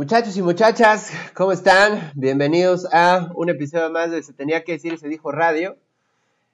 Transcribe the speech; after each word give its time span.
Muchachos 0.00 0.34
y 0.38 0.40
muchachas, 0.40 1.12
¿cómo 1.34 1.52
están? 1.52 2.10
Bienvenidos 2.14 2.86
a 2.90 3.30
un 3.34 3.50
episodio 3.50 3.90
más 3.90 4.10
de 4.10 4.22
Se 4.22 4.32
tenía 4.32 4.64
que 4.64 4.72
decir, 4.72 4.98
se 4.98 5.08
dijo 5.08 5.30
radio, 5.30 5.76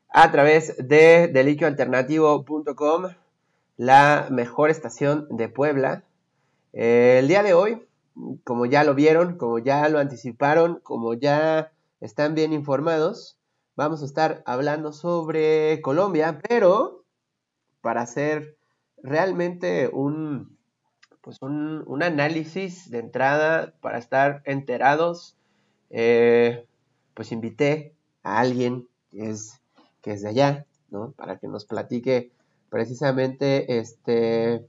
a 0.08 0.32
través 0.32 0.76
de 0.78 1.28
deliquioalternativo.com, 1.28 3.04
la 3.76 4.26
mejor 4.32 4.70
estación 4.70 5.28
de 5.30 5.48
Puebla. 5.48 6.02
Eh, 6.72 7.18
el 7.20 7.28
día 7.28 7.44
de 7.44 7.54
hoy, 7.54 7.86
como 8.42 8.66
ya 8.66 8.82
lo 8.82 8.96
vieron, 8.96 9.38
como 9.38 9.60
ya 9.60 9.88
lo 9.90 10.00
anticiparon, 10.00 10.80
como 10.82 11.14
ya 11.14 11.70
están 12.00 12.34
bien 12.34 12.52
informados, 12.52 13.38
vamos 13.76 14.02
a 14.02 14.06
estar 14.06 14.42
hablando 14.44 14.92
sobre 14.92 15.80
Colombia, 15.82 16.40
pero 16.48 17.04
para 17.80 18.00
hacer 18.00 18.56
realmente 19.04 19.88
un, 19.92 20.55
pues 21.26 21.42
un, 21.42 22.02
análisis 22.04 22.88
de 22.88 23.00
entrada, 23.00 23.74
para 23.80 23.98
estar 23.98 24.42
enterados, 24.44 25.34
eh, 25.90 26.64
pues 27.14 27.32
invité 27.32 27.96
a 28.22 28.38
alguien 28.38 28.86
que 29.10 29.30
es, 29.30 29.60
que 30.02 30.12
es 30.12 30.22
de 30.22 30.28
allá, 30.28 30.66
¿no? 30.88 31.10
Para 31.16 31.38
que 31.38 31.48
nos 31.48 31.64
platique 31.64 32.30
precisamente 32.70 33.80
este 33.80 34.68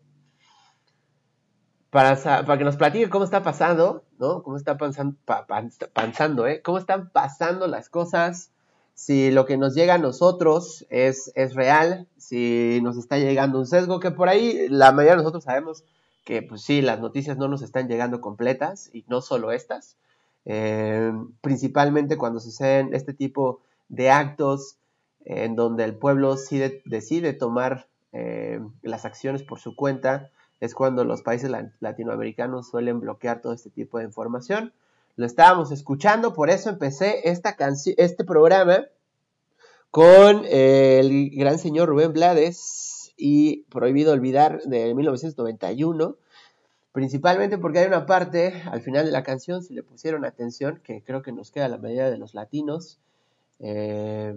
para, 1.92 2.16
para, 2.44 2.58
que 2.58 2.64
nos 2.64 2.76
platique 2.76 3.08
cómo 3.08 3.26
está 3.26 3.44
pasando, 3.44 4.04
¿no? 4.18 4.42
Cómo 4.42 4.58
está 4.58 4.78
pasando, 4.78 6.48
¿eh? 6.48 6.64
Cómo 6.64 6.80
están 6.80 7.12
pasando 7.12 7.68
las 7.68 7.88
cosas, 7.88 8.50
si 8.96 9.30
lo 9.30 9.46
que 9.46 9.58
nos 9.58 9.76
llega 9.76 9.94
a 9.94 10.00
nosotros 10.00 10.88
es, 10.90 11.32
es 11.36 11.54
real, 11.54 12.08
si 12.18 12.80
nos 12.82 12.98
está 12.98 13.20
llegando 13.20 13.60
un 13.60 13.68
sesgo, 13.68 14.00
que 14.00 14.10
por 14.10 14.28
ahí 14.28 14.68
la 14.70 14.92
mayoría 14.92 15.12
de 15.12 15.18
nosotros 15.18 15.44
sabemos 15.44 15.84
que 16.28 16.42
pues 16.42 16.62
sí, 16.62 16.82
las 16.82 17.00
noticias 17.00 17.38
no 17.38 17.48
nos 17.48 17.62
están 17.62 17.88
llegando 17.88 18.20
completas 18.20 18.90
y 18.92 19.06
no 19.08 19.22
solo 19.22 19.54
estas, 19.54 19.96
eh, 20.44 21.14
principalmente 21.40 22.18
cuando 22.18 22.42
suceden 22.42 22.94
este 22.94 23.14
tipo 23.14 23.62
de 23.88 24.12
actos 24.12 24.76
en 25.24 25.56
donde 25.56 25.86
el 25.86 25.96
pueblo 25.96 26.36
decide 26.84 27.32
tomar 27.32 27.88
eh, 28.12 28.60
las 28.82 29.06
acciones 29.06 29.42
por 29.44 29.62
su 29.62 29.74
cuenta, 29.74 30.30
es 30.60 30.76
cuando 30.76 31.06
los 31.06 31.22
países 31.22 31.50
latinoamericanos 31.80 32.68
suelen 32.68 33.00
bloquear 33.00 33.40
todo 33.40 33.54
este 33.54 33.70
tipo 33.70 33.98
de 33.98 34.04
información. 34.04 34.74
Lo 35.16 35.26
estábamos 35.26 35.72
escuchando, 35.72 36.34
por 36.34 36.50
eso 36.50 36.70
empecé 36.70 37.30
esta 37.30 37.56
este 37.96 38.26
programa 38.26 38.84
con 39.92 40.44
el 40.44 41.30
gran 41.30 41.58
señor 41.58 41.88
Rubén 41.88 42.12
Blades 42.12 42.97
y 43.18 43.64
Prohibido 43.64 44.14
Olvidar 44.14 44.62
de 44.62 44.94
1991, 44.94 46.16
principalmente 46.92 47.58
porque 47.58 47.80
hay 47.80 47.88
una 47.88 48.06
parte 48.06 48.62
al 48.66 48.82
final 48.82 49.06
de 49.06 49.12
la 49.12 49.24
canción, 49.24 49.64
si 49.64 49.74
le 49.74 49.84
pusieron 49.84 50.24
atención, 50.24 50.80
que 50.84 51.04
creo 51.04 51.22
que 51.22 51.32
nos 51.32 51.52
queda 51.52 51.68
la 51.68 51.78
mayoría 51.78 52.10
de 52.10 52.18
los 52.18 52.34
latinos, 52.34 53.00
eh, 53.60 54.34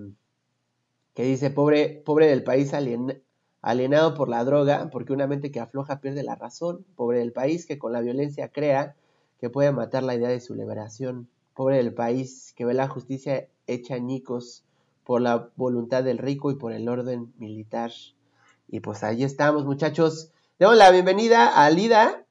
que 1.15 1.23
dice, 1.23 1.51
pobre, 1.51 2.03
pobre 2.05 2.27
del 2.27 2.43
país 2.43 2.73
alienado 2.73 4.15
por 4.15 4.29
la 4.29 4.45
droga, 4.45 4.89
porque 4.91 5.13
una 5.13 5.27
mente 5.27 5.51
que 5.51 5.61
afloja 5.61 6.01
pierde 6.01 6.23
la 6.23 6.35
razón, 6.35 6.87
pobre 6.97 7.19
del 7.19 7.33
país 7.33 7.67
que 7.67 7.79
con 7.79 7.93
la 7.93 8.01
violencia 8.01 8.49
crea 8.49 8.97
que 9.39 9.51
puede 9.51 9.73
matar 9.73 10.03
la 10.03 10.15
idea 10.15 10.29
de 10.29 10.41
su 10.41 10.55
liberación. 10.55 11.29
Pobre 11.55 11.79
del 11.79 11.93
país 11.93 12.53
que 12.57 12.65
ve 12.65 12.75
la 12.75 12.89
justicia 12.89 13.49
hecha 13.67 13.95
añicos 13.95 14.65
por 15.05 15.21
la 15.21 15.51
voluntad 15.57 16.05
del 16.05 16.19
rico 16.19 16.51
y 16.51 16.57
por 16.57 16.73
el 16.73 16.89
orden 16.89 17.33
militar. 17.39 17.91
Y 18.73 18.79
pues 18.79 19.03
ahí 19.03 19.25
estamos, 19.25 19.65
muchachos. 19.65 20.31
Demos 20.61 20.77
la 20.77 20.93
bienvenida 20.93 21.49
a 21.49 21.69
Lida, 21.71 22.25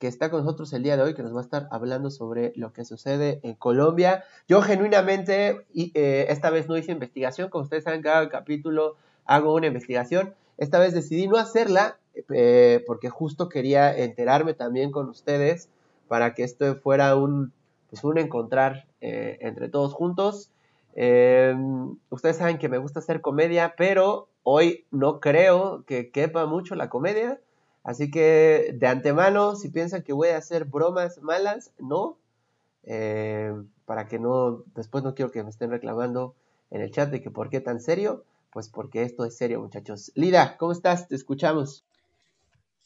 que 0.00 0.06
está 0.06 0.30
con 0.30 0.42
nosotros 0.42 0.72
el 0.72 0.82
día 0.82 0.96
de 0.96 1.02
hoy, 1.02 1.12
que 1.12 1.22
nos 1.22 1.34
va 1.34 1.40
a 1.40 1.42
estar 1.42 1.68
hablando 1.70 2.10
sobre 2.10 2.54
lo 2.56 2.72
que 2.72 2.86
sucede 2.86 3.40
en 3.42 3.52
Colombia. 3.56 4.24
Yo 4.48 4.62
genuinamente, 4.62 5.66
eh, 5.74 6.26
esta 6.30 6.48
vez 6.48 6.66
no 6.66 6.78
hice 6.78 6.92
investigación, 6.92 7.50
como 7.50 7.64
ustedes 7.64 7.84
saben, 7.84 8.00
cada 8.00 8.26
capítulo 8.30 8.96
hago 9.26 9.52
una 9.52 9.66
investigación. 9.66 10.32
Esta 10.56 10.78
vez 10.78 10.94
decidí 10.94 11.28
no 11.28 11.36
hacerla 11.36 11.98
eh, 12.30 12.82
porque 12.86 13.10
justo 13.10 13.50
quería 13.50 13.94
enterarme 13.94 14.54
también 14.54 14.92
con 14.92 15.10
ustedes 15.10 15.68
para 16.08 16.32
que 16.32 16.42
esto 16.42 16.74
fuera 16.76 17.16
un, 17.16 17.52
pues 17.90 18.02
un 18.02 18.16
encontrar 18.16 18.86
eh, 19.02 19.36
entre 19.42 19.68
todos 19.68 19.92
juntos. 19.92 20.52
Ustedes 22.08 22.36
saben 22.38 22.56
que 22.56 22.70
me 22.70 22.78
gusta 22.78 23.00
hacer 23.00 23.20
comedia, 23.20 23.74
pero 23.76 24.30
hoy 24.42 24.86
no 24.90 25.20
creo 25.20 25.84
que 25.86 26.10
quepa 26.10 26.46
mucho 26.46 26.74
la 26.74 26.88
comedia. 26.88 27.40
Así 27.84 28.10
que 28.10 28.74
de 28.78 28.86
antemano, 28.86 29.56
si 29.56 29.68
piensan 29.68 30.02
que 30.02 30.12
voy 30.12 30.28
a 30.28 30.38
hacer 30.38 30.64
bromas 30.66 31.20
malas, 31.22 31.72
no. 31.78 32.18
Eh, 32.84 33.52
para 33.84 34.06
que 34.06 34.18
no, 34.18 34.64
después 34.74 35.04
no 35.04 35.14
quiero 35.14 35.30
que 35.30 35.42
me 35.42 35.50
estén 35.50 35.70
reclamando 35.70 36.34
en 36.70 36.80
el 36.80 36.90
chat 36.90 37.10
de 37.10 37.20
que 37.20 37.30
por 37.30 37.50
qué 37.50 37.60
tan 37.60 37.80
serio. 37.80 38.24
Pues 38.50 38.68
porque 38.68 39.02
esto 39.02 39.24
es 39.24 39.36
serio, 39.36 39.60
muchachos. 39.60 40.12
Lida, 40.14 40.56
¿cómo 40.58 40.72
estás? 40.72 41.08
Te 41.08 41.16
escuchamos. 41.16 41.84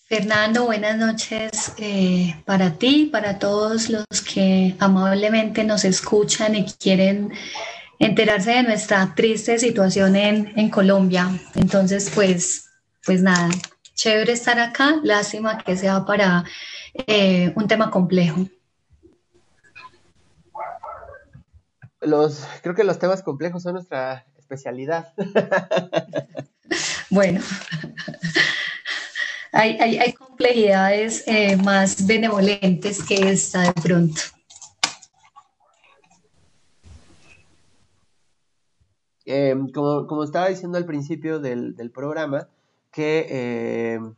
Fernando, 0.09 0.67
buenas 0.67 0.97
noches 0.97 1.75
eh, 1.79 2.41
para 2.45 2.75
ti, 2.75 3.09
para 3.11 3.41
todos 3.41 3.91
los 3.91 4.05
que 4.25 4.77
amablemente 4.79 5.65
nos 5.65 5.85
escuchan 5.85 6.55
y 6.55 6.65
quieren 6.65 7.33
enterarse 7.99 8.53
de 8.53 8.63
nuestra 8.63 9.15
triste 9.15 9.59
situación 9.59 10.17
en, 10.17 10.71
Colombia. 10.71 11.29
Entonces, 11.55 12.11
pues, 12.15 12.71
pues 13.05 13.23
nada, 13.23 13.49
chévere 13.95 14.33
estar 14.33 14.59
acá, 14.59 15.01
lástima 15.03 15.59
que 15.59 15.77
sea 15.77 16.05
para 16.05 16.45
eh, 17.07 17.53
un 17.57 17.69
tema 17.69 17.91
complejo. 17.91 18.47
Los, 22.01 22.47
creo 22.63 22.75
que 22.75 22.85
los 22.85 22.99
temas 22.99 23.23
complejos 23.23 23.63
son 23.63 23.75
nuestra 23.75 24.27
especialidad. 24.39 25.13
bueno 27.11 27.41
hay, 29.53 30.13
complejidades 30.13 31.25
eh, 31.27 31.57
más 31.57 32.07
benevolentes 32.07 33.03
que 33.03 33.31
esta 33.31 33.63
de 33.63 33.73
pronto. 33.73 34.21
Em, 39.27 39.69
como, 39.71 40.23
estaba 40.23 40.49
diciendo 40.49 40.79
al 40.79 40.87
principio 40.87 41.41
del, 41.41 41.91
programa, 41.93 42.49
que 42.93 43.95
em, 43.95 44.15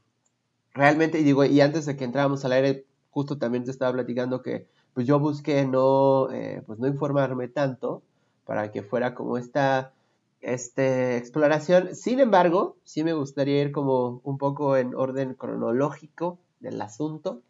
realmente, 0.74 1.18
y 1.20 1.24
digo, 1.24 1.44
y 1.44 1.60
antes 1.60 1.86
de 1.86 1.96
que 1.96 2.04
entráramos 2.04 2.44
al 2.44 2.52
aire, 2.52 2.84
justo 3.10 3.38
también 3.38 3.64
te 3.64 3.70
estaba 3.70 3.92
platicando 3.92 4.42
que 4.42 4.66
pues 4.94 5.06
yo 5.06 5.18
busqué 5.18 5.64
no, 5.66 6.30
eh, 6.32 6.62
pues 6.66 6.78
no 6.78 6.88
informarme 6.88 7.48
tanto 7.48 8.02
para 8.44 8.70
que 8.70 8.82
fuera 8.82 9.14
como 9.14 9.38
esta 9.38 9.92
este, 10.40 11.16
exploración. 11.16 11.94
Sin 11.94 12.20
embargo, 12.20 12.76
sí 12.84 13.04
me 13.04 13.12
gustaría 13.12 13.62
ir 13.62 13.72
como 13.72 14.20
un 14.24 14.38
poco 14.38 14.76
en 14.76 14.94
orden 14.94 15.34
cronológico 15.34 16.38
del 16.60 16.80
asunto. 16.82 17.42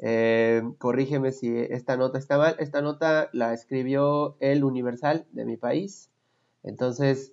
Eh, 0.00 0.62
corrígeme 0.78 1.32
si 1.32 1.56
esta 1.56 1.96
nota 1.96 2.18
está 2.18 2.38
mal. 2.38 2.56
Esta 2.58 2.80
nota 2.82 3.28
la 3.32 3.54
escribió 3.54 4.36
el 4.40 4.64
Universal 4.64 5.26
de 5.32 5.44
mi 5.44 5.56
país. 5.56 6.11
Entonces, 6.62 7.32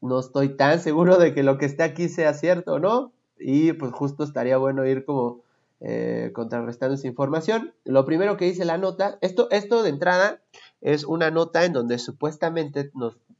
no 0.00 0.20
estoy 0.20 0.56
tan 0.56 0.80
seguro 0.80 1.18
de 1.18 1.34
que 1.34 1.42
lo 1.42 1.58
que 1.58 1.66
está 1.66 1.84
aquí 1.84 2.08
sea 2.08 2.34
cierto 2.34 2.74
o 2.74 2.78
no. 2.78 3.12
Y 3.38 3.72
pues 3.74 3.92
justo 3.92 4.24
estaría 4.24 4.56
bueno 4.56 4.86
ir 4.86 5.04
como 5.04 5.42
eh, 5.80 6.30
contrarrestando 6.34 6.94
esa 6.94 7.06
información. 7.06 7.74
Lo 7.84 8.04
primero 8.04 8.36
que 8.36 8.46
dice 8.46 8.64
la 8.64 8.78
nota, 8.78 9.18
esto, 9.20 9.48
esto 9.50 9.82
de 9.82 9.90
entrada 9.90 10.40
es 10.80 11.04
una 11.04 11.30
nota 11.30 11.64
en 11.64 11.72
donde 11.74 11.98
supuestamente 11.98 12.90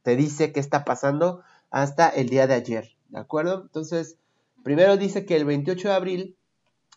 te 0.03 0.15
dice 0.15 0.51
qué 0.51 0.59
está 0.59 0.85
pasando 0.85 1.41
hasta 1.71 2.09
el 2.09 2.29
día 2.29 2.45
de 2.45 2.53
ayer, 2.53 2.91
¿de 3.09 3.19
acuerdo? 3.19 3.61
Entonces, 3.63 4.17
primero 4.63 4.97
dice 4.97 5.25
que 5.25 5.35
el 5.35 5.45
28 5.45 5.87
de 5.87 5.93
abril 5.93 6.37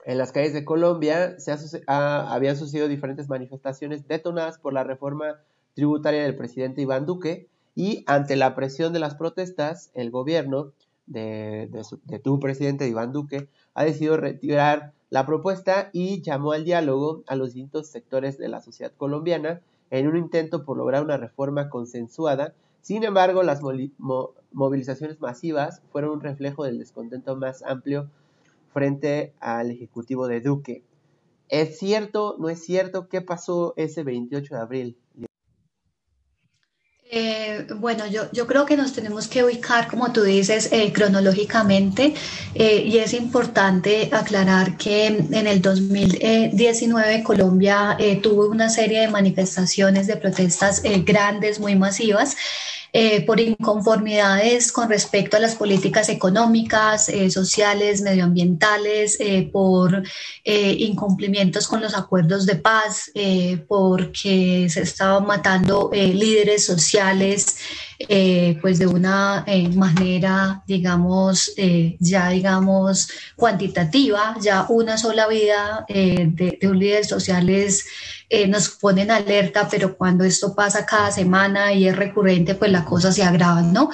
en 0.04 0.18
las 0.18 0.32
calles 0.32 0.52
de 0.52 0.64
Colombia 0.64 1.38
se 1.38 1.52
habían 1.86 2.56
sucedido 2.56 2.88
diferentes 2.88 3.28
manifestaciones 3.28 4.06
detonadas 4.06 4.58
por 4.58 4.72
la 4.72 4.84
reforma 4.84 5.40
tributaria 5.74 6.22
del 6.22 6.36
presidente 6.36 6.82
Iván 6.82 7.06
Duque 7.06 7.48
y 7.74 8.04
ante 8.06 8.36
la 8.36 8.54
presión 8.54 8.92
de 8.92 8.98
las 9.00 9.14
protestas, 9.14 9.90
el 9.94 10.10
gobierno 10.10 10.72
de, 11.06 11.68
de 12.04 12.18
tu 12.18 12.38
presidente 12.38 12.88
Iván 12.88 13.12
Duque 13.12 13.48
ha 13.74 13.84
decidido 13.84 14.16
retirar 14.16 14.92
la 15.10 15.26
propuesta 15.26 15.90
y 15.92 16.22
llamó 16.22 16.52
al 16.52 16.64
diálogo 16.64 17.24
a 17.26 17.34
los 17.36 17.54
distintos 17.54 17.88
sectores 17.88 18.38
de 18.38 18.48
la 18.48 18.60
sociedad 18.60 18.92
colombiana 18.96 19.60
en 19.90 20.06
un 20.06 20.16
intento 20.16 20.64
por 20.64 20.76
lograr 20.76 21.02
una 21.04 21.16
reforma 21.16 21.68
consensuada. 21.68 22.54
Sin 22.80 23.04
embargo, 23.04 23.42
las 23.42 23.60
movilizaciones 24.52 25.20
masivas 25.20 25.82
fueron 25.90 26.12
un 26.12 26.20
reflejo 26.20 26.64
del 26.64 26.78
descontento 26.78 27.36
más 27.36 27.62
amplio 27.64 28.08
frente 28.72 29.34
al 29.40 29.70
Ejecutivo 29.72 30.28
de 30.28 30.40
Duque. 30.40 30.84
¿Es 31.48 31.78
cierto? 31.78 32.36
¿No 32.38 32.48
es 32.48 32.64
cierto? 32.64 33.08
¿Qué 33.08 33.20
pasó 33.20 33.74
ese 33.76 34.04
28 34.04 34.54
de 34.54 34.60
abril? 34.60 34.96
Eh, 37.12 37.66
bueno, 37.74 38.06
yo, 38.06 38.30
yo 38.30 38.46
creo 38.46 38.64
que 38.64 38.76
nos 38.76 38.92
tenemos 38.92 39.26
que 39.26 39.42
ubicar, 39.42 39.88
como 39.88 40.12
tú 40.12 40.22
dices, 40.22 40.68
eh, 40.70 40.92
cronológicamente 40.92 42.14
eh, 42.54 42.84
y 42.86 42.98
es 42.98 43.14
importante 43.14 44.08
aclarar 44.12 44.76
que 44.76 45.06
en 45.08 45.46
el 45.48 45.60
2019 45.60 47.24
Colombia 47.24 47.98
tuvo 48.22 48.46
una 48.46 48.70
serie 48.70 49.00
de 49.00 49.08
manifestaciones 49.08 50.06
de 50.06 50.18
protestas 50.18 50.82
grandes, 51.04 51.58
muy 51.58 51.74
masivas. 51.74 52.36
Eh, 52.92 53.24
por 53.24 53.38
inconformidades 53.38 54.72
con 54.72 54.88
respecto 54.88 55.36
a 55.36 55.40
las 55.40 55.54
políticas 55.54 56.08
económicas, 56.08 57.08
eh, 57.08 57.30
sociales, 57.30 58.02
medioambientales, 58.02 59.16
eh, 59.20 59.48
por 59.52 60.02
incumplimientos 60.44 61.68
con 61.68 61.80
los 61.80 61.94
acuerdos 61.94 62.46
de 62.46 62.56
paz, 62.56 63.10
porque 63.68 64.66
se 64.68 64.82
estaban 64.82 65.26
matando 65.26 65.90
líderes 65.92 66.64
sociales. 66.64 67.56
pues 68.62 68.78
de 68.78 68.86
una 68.86 69.44
manera, 69.74 70.62
digamos, 70.66 71.52
ya 71.98 72.30
digamos 72.30 73.08
cuantitativa, 73.36 74.36
ya 74.40 74.66
una 74.68 74.96
sola 74.96 75.28
vida 75.28 75.84
de, 75.88 76.56
de 76.60 76.68
un 76.68 76.78
líder 76.78 77.04
social 77.04 77.48
es 77.50 77.84
eh, 78.32 78.46
nos 78.46 78.68
ponen 78.68 79.10
alerta, 79.10 79.66
pero 79.68 79.96
cuando 79.96 80.22
esto 80.22 80.54
pasa 80.54 80.86
cada 80.86 81.10
semana 81.10 81.72
y 81.72 81.88
es 81.88 81.96
recurrente, 81.96 82.54
pues 82.54 82.70
la 82.70 82.84
cosa 82.84 83.10
se 83.10 83.24
agrava, 83.24 83.60
¿no? 83.60 83.90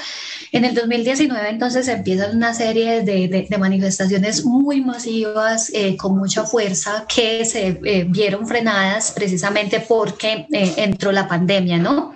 En 0.52 0.66
el 0.66 0.74
2019 0.74 1.48
entonces 1.48 1.88
empiezan 1.88 2.36
una 2.36 2.52
serie 2.52 3.02
de, 3.02 3.28
de, 3.28 3.58
manifestaciones 3.58 4.44
muy 4.44 4.82
masivas, 4.82 5.70
eh, 5.72 5.96
con 5.96 6.18
mucha 6.18 6.44
fuerza, 6.44 7.06
que 7.08 7.46
se 7.46 7.80
eh, 7.82 8.06
vieron 8.06 8.46
frenadas 8.46 9.12
precisamente 9.12 9.80
porque 9.80 10.46
entró 10.50 11.12
la 11.12 11.26
pandemia, 11.26 11.78
¿no? 11.78 12.14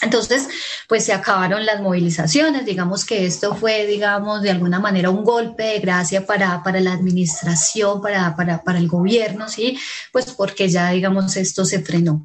Entonces, 0.00 0.48
pues 0.86 1.04
se 1.04 1.12
acabaron 1.12 1.66
las 1.66 1.80
movilizaciones, 1.80 2.64
digamos 2.64 3.04
que 3.04 3.26
esto 3.26 3.56
fue, 3.56 3.86
digamos, 3.86 4.42
de 4.42 4.50
alguna 4.50 4.78
manera 4.78 5.10
un 5.10 5.24
golpe 5.24 5.64
de 5.64 5.80
gracia 5.80 6.24
para, 6.24 6.62
para 6.62 6.80
la 6.80 6.92
administración, 6.92 8.00
para, 8.00 8.36
para, 8.36 8.62
para 8.62 8.78
el 8.78 8.86
gobierno, 8.86 9.48
¿sí? 9.48 9.78
Pues 10.12 10.26
porque 10.26 10.68
ya, 10.68 10.90
digamos, 10.90 11.36
esto 11.36 11.64
se 11.64 11.80
frenó. 11.80 12.24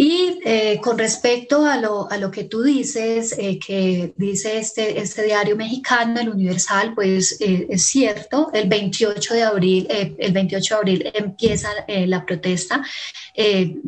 Y 0.00 0.38
eh, 0.44 0.78
con 0.80 0.96
respecto 0.96 1.66
a 1.66 1.76
lo, 1.76 2.08
a 2.08 2.18
lo, 2.18 2.30
que 2.30 2.44
tú 2.44 2.62
dices, 2.62 3.34
eh, 3.36 3.58
que 3.58 4.12
dice 4.16 4.56
este, 4.56 5.00
este 5.00 5.24
diario 5.24 5.56
mexicano, 5.56 6.20
el 6.20 6.28
Universal, 6.28 6.94
pues 6.94 7.40
eh, 7.40 7.66
es 7.68 7.82
cierto, 7.82 8.48
el 8.54 8.68
28 8.68 9.34
de 9.34 9.42
abril, 9.42 9.88
el 9.90 10.32
28 10.32 10.74
de 10.74 10.78
abril 10.78 11.10
empieza 11.12 11.70
la 11.88 12.24
protesta. 12.24 12.84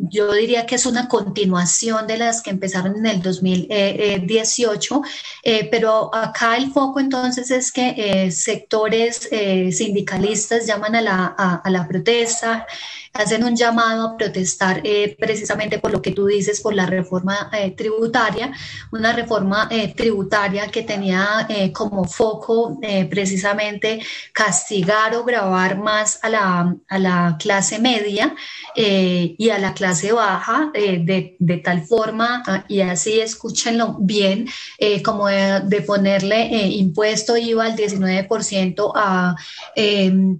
yo 0.09 0.33
diría 0.33 0.65
que 0.65 0.75
es 0.75 0.85
una 0.85 1.07
continuación 1.07 2.07
de 2.07 2.17
las 2.17 2.41
que 2.41 2.49
empezaron 2.49 2.97
en 2.97 3.05
el 3.05 3.21
2018, 3.21 5.01
pero 5.71 6.13
acá 6.13 6.57
el 6.57 6.71
foco 6.73 6.99
entonces 6.99 7.51
es 7.51 7.71
que 7.71 8.29
sectores 8.31 9.29
sindicalistas 9.71 10.67
llaman 10.67 10.95
a 10.95 11.01
la, 11.01 11.25
a 11.63 11.69
la 11.69 11.87
protesta 11.87 12.67
hacen 13.13 13.43
un 13.43 13.55
llamado 13.55 14.07
a 14.07 14.17
protestar 14.17 14.81
eh, 14.83 15.15
precisamente 15.19 15.79
por 15.79 15.91
lo 15.91 16.01
que 16.01 16.11
tú 16.11 16.25
dices, 16.25 16.61
por 16.61 16.73
la 16.73 16.85
reforma 16.85 17.49
eh, 17.53 17.71
tributaria, 17.71 18.53
una 18.91 19.13
reforma 19.13 19.67
eh, 19.69 19.93
tributaria 19.93 20.67
que 20.67 20.83
tenía 20.83 21.47
como 21.73 22.05
foco 22.05 22.79
precisamente 23.09 24.01
castigar 24.33 25.15
o 25.15 25.23
grabar 25.23 25.77
más 25.77 26.19
a 26.23 26.29
la, 26.29 26.75
a 26.87 26.99
la 26.99 27.37
clase 27.39 27.79
media 27.79 28.35
y 28.75 29.49
a 29.49 29.59
la 29.59 29.73
clase 29.73 30.11
baja 30.11 30.71
de, 30.73 31.35
de, 31.39 31.57
tal 31.57 31.83
forma, 31.83 32.43
ah, 32.47 32.63
y 32.67 32.81
así 32.81 33.19
escúchenlo 33.19 33.97
bien, 33.99 34.47
como 35.03 35.27
de, 35.27 35.61
de 35.65 35.81
ponerle 35.81 36.47
impuesto 36.67 37.37
IVA 37.37 37.65
al 37.65 37.75
19% 37.75 38.91
a 38.95 39.35
em, 39.75 40.39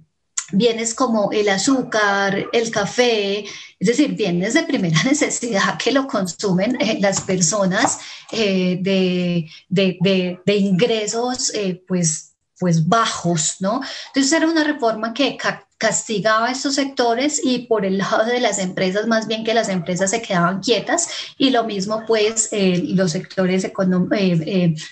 bienes 0.52 0.94
como 0.94 1.32
el 1.32 1.48
azúcar, 1.48 2.46
el 2.52 2.70
café, 2.70 3.44
es 3.82 3.88
decir, 3.88 4.14
bienes 4.14 4.54
de 4.54 4.62
primera 4.62 5.02
necesidad 5.04 5.76
que 5.78 5.92
lo 5.92 6.06
consumen 6.06 6.76
eh, 6.80 6.98
las 7.00 7.20
personas 7.22 7.98
eh, 8.30 8.78
de, 8.80 9.50
de, 9.68 10.38
de, 10.44 10.56
ingresos 10.56 11.52
eh, 11.54 11.82
pues, 11.88 12.34
pues 12.58 12.86
bajos, 12.86 13.56
¿no? 13.58 13.80
Entonces 14.08 14.32
era 14.32 14.46
una 14.46 14.62
reforma 14.62 15.12
que 15.12 15.36
castigaba 15.78 16.46
a 16.46 16.52
estos 16.52 16.76
sectores 16.76 17.40
y 17.42 17.66
por 17.66 17.84
el 17.84 17.98
lado 17.98 18.24
de 18.24 18.38
las 18.38 18.60
empresas, 18.60 19.08
más 19.08 19.26
bien 19.26 19.42
que 19.42 19.52
las 19.52 19.68
empresas 19.68 20.10
se 20.10 20.22
quedaban 20.22 20.60
quietas 20.60 21.08
y 21.36 21.50
lo 21.50 21.64
mismo 21.64 22.04
pues 22.06 22.50
los 22.52 23.10
sectores 23.10 23.66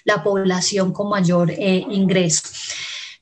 la 0.05 0.25
población 0.25 0.93
con 0.93 1.11
mayor 1.11 1.53
ingreso. 1.53 2.43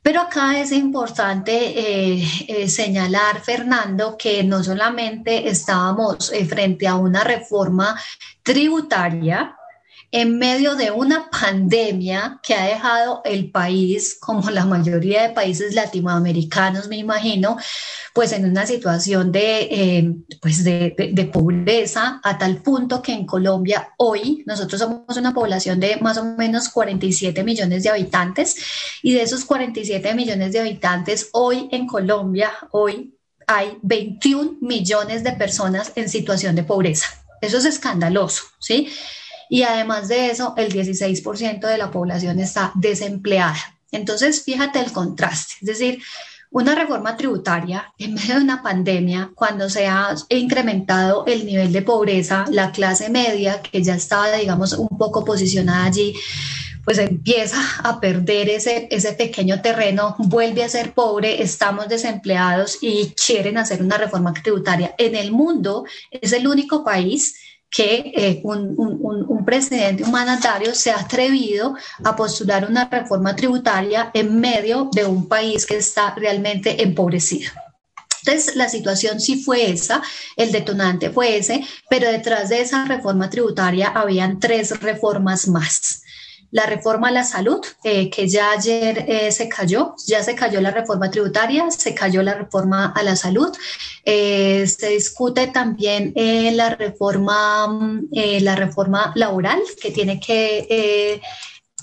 Pero 0.09 0.23
acá 0.23 0.59
es 0.59 0.73
importante 0.73 1.53
eh, 1.53 2.27
eh, 2.49 2.67
señalar, 2.67 3.43
Fernando, 3.43 4.17
que 4.17 4.43
no 4.43 4.65
solamente 4.65 5.51
estábamos 5.51 6.33
eh, 6.33 6.47
frente 6.47 6.89
a 6.89 6.95
una 6.95 7.25
reforma 7.25 7.95
tributaria, 8.43 9.58
en 10.11 10.39
medio 10.39 10.75
de 10.75 10.91
una 10.91 11.29
pandemia 11.31 12.41
que 12.43 12.55
ha 12.55 12.65
dejado 12.65 13.21
el 13.25 13.51
país, 13.51 14.17
como 14.19 14.49
la 14.51 14.65
mayoría 14.65 15.23
de 15.23 15.35
países 15.35 15.75
latinoamericanos, 15.75 16.89
me 16.89 16.97
imagino, 16.97 17.59
pues 18.15 18.33
en 18.33 18.47
una 18.47 18.67
situación 18.67 19.31
de, 19.31 19.69
eh, 19.71 20.15
pues 20.41 20.65
de, 20.65 20.95
de, 21.13 21.25
pobreza 21.27 22.21
a 22.25 22.39
tal 22.39 22.63
punto 22.63 23.03
que 23.03 23.13
en 23.13 23.27
Colombia 23.27 23.93
hoy 23.99 24.43
nosotros 24.47 24.81
somos 24.81 25.17
una 25.17 25.35
población 25.35 25.79
de 25.79 25.99
más 25.99 26.17
o 26.17 26.25
menos 26.25 26.71
47 26.71 27.45
millones 27.45 27.83
de 27.83 27.91
habitantes 27.91 28.57
y 29.03 29.13
de 29.13 29.23
esos 29.23 29.45
47 29.45 30.15
millones 30.15 30.53
de 30.53 30.61
habitantes 30.61 31.29
hoy 31.33 31.69
en 31.71 31.87
Colombia, 31.87 32.51
hoy 32.71 33.15
hay 33.47 33.79
21 33.83 34.59
millones 34.61 35.23
de 35.23 35.33
personas 35.33 35.93
en 35.97 36.09
situación 36.09 36.55
de 36.55 36.65
pobreza. 36.65 37.07
Eso 37.41 37.59
es 37.59 37.67
escandaloso, 37.67 38.45
¿sí? 38.59 38.89
Y 39.49 39.63
además 39.63 40.09
de 40.09 40.31
eso, 40.31 40.55
el 40.57 40.73
16% 40.73 41.67
de 41.67 41.79
la 41.79 41.91
población 41.91 42.41
está 42.41 42.73
desempleada. 42.75 43.57
Entonces, 43.91 44.45
fíjate 44.45 44.81
el 44.81 44.93
contraste, 44.93 45.55
es 45.61 45.67
decir, 45.67 46.03
una 46.51 46.75
reforma 46.75 47.17
tributaria 47.17 47.93
en 47.99 48.15
medio 48.15 48.37
de 48.37 48.43
una 48.43 48.63
pandemia, 48.63 49.31
cuando 49.35 49.69
se 49.69 49.87
ha 49.87 50.15
incrementado 50.31 51.25
el 51.27 51.45
nivel 51.45 51.73
de 51.73 51.83
pobreza, 51.83 52.47
la 52.51 52.73
clase 52.73 53.11
media, 53.11 53.61
que 53.61 53.83
ya 53.83 53.95
estaba, 53.95 54.33
digamos, 54.33 54.73
un 54.73 54.89
poco 54.89 55.25
posicionada 55.25 55.85
allí, 55.85 56.15
pues 56.85 56.97
empieza 56.97 57.61
a 57.85 58.01
perder 58.01 58.49
ese, 58.49 58.89
ese 58.91 59.13
pequeño 59.13 59.61
terreno, 59.61 60.17
vuelve 60.19 60.65
a 60.65 60.71
ser 60.71 60.95
pobre, 60.95 61.43
estamos 61.43 61.87
desempleados 61.87 62.79
y 62.81 63.15
quieren 63.27 63.59
hacer 63.59 63.83
una 63.83 63.99
reforma 63.99 64.33
tributaria. 64.33 64.95
En 64.97 65.15
el 65.15 65.31
mundo 65.31 65.85
es 66.11 66.33
el 66.33 66.47
único 66.47 66.83
país 66.85 67.37
que 67.71 68.13
eh, 68.15 68.41
un, 68.45 68.75
un, 68.79 69.27
un, 69.29 69.45
presidente, 69.45 70.03
un 70.03 70.11
mandatario, 70.11 70.75
se 70.75 70.91
ha 70.91 71.01
atrevido 71.01 71.75
a 72.03 72.17
postular 72.17 72.67
una 72.69 72.89
reforma 72.89 73.37
tributaria 73.37 74.11
en 74.15 74.41
medio 74.41 74.89
de 74.93 75.05
un 75.05 75.29
país 75.29 75.67
que 75.67 75.77
está 75.77 76.15
realmente 76.15 76.83
empobrecido. 76.83 77.53
Entonces, 78.25 78.57
la 78.57 78.69
situación 78.69 79.21
sí 79.21 79.43
fue 79.43 79.71
esa, 79.71 80.03
el 80.37 80.51
detonante 80.53 81.11
fue 81.11 81.37
ese, 81.37 81.65
pero 81.89 82.11
detrás 82.11 82.49
de 82.49 82.61
esa 82.61 82.85
reforma 82.85 83.31
tributaria 83.31 83.89
habían 83.89 84.41
tres 84.41 84.81
reformas 84.81 85.47
más 85.49 86.03
la 86.51 86.67
reforma 86.67 87.09
a 87.09 87.13
la 87.13 87.25
salud, 87.25 87.61
eh, 87.85 88.09
que 88.09 88.29
ya 88.29 88.53
ayer 88.53 89.05
eh, 89.07 89.31
se 89.31 89.49
cayó, 89.49 89.95
ya 90.07 90.23
se 90.23 90.35
cayó 90.35 90.61
la 90.61 90.71
reforma 90.71 91.11
tributaria, 91.11 91.71
se 91.71 91.95
cayó 91.95 92.23
la 92.23 92.35
reforma 92.35 92.93
a 92.97 93.03
la 93.03 93.17
salud, 93.17 93.55
eh, 94.05 94.67
se 94.67 94.89
discute 94.89 95.49
también 95.49 96.13
la 96.57 96.71
reforma, 96.71 97.67
mm, 97.69 98.09
la 98.41 98.57
reforma 98.57 99.13
laboral, 99.15 99.61
que 99.81 99.91
tiene 99.91 100.19
que, 100.19 101.21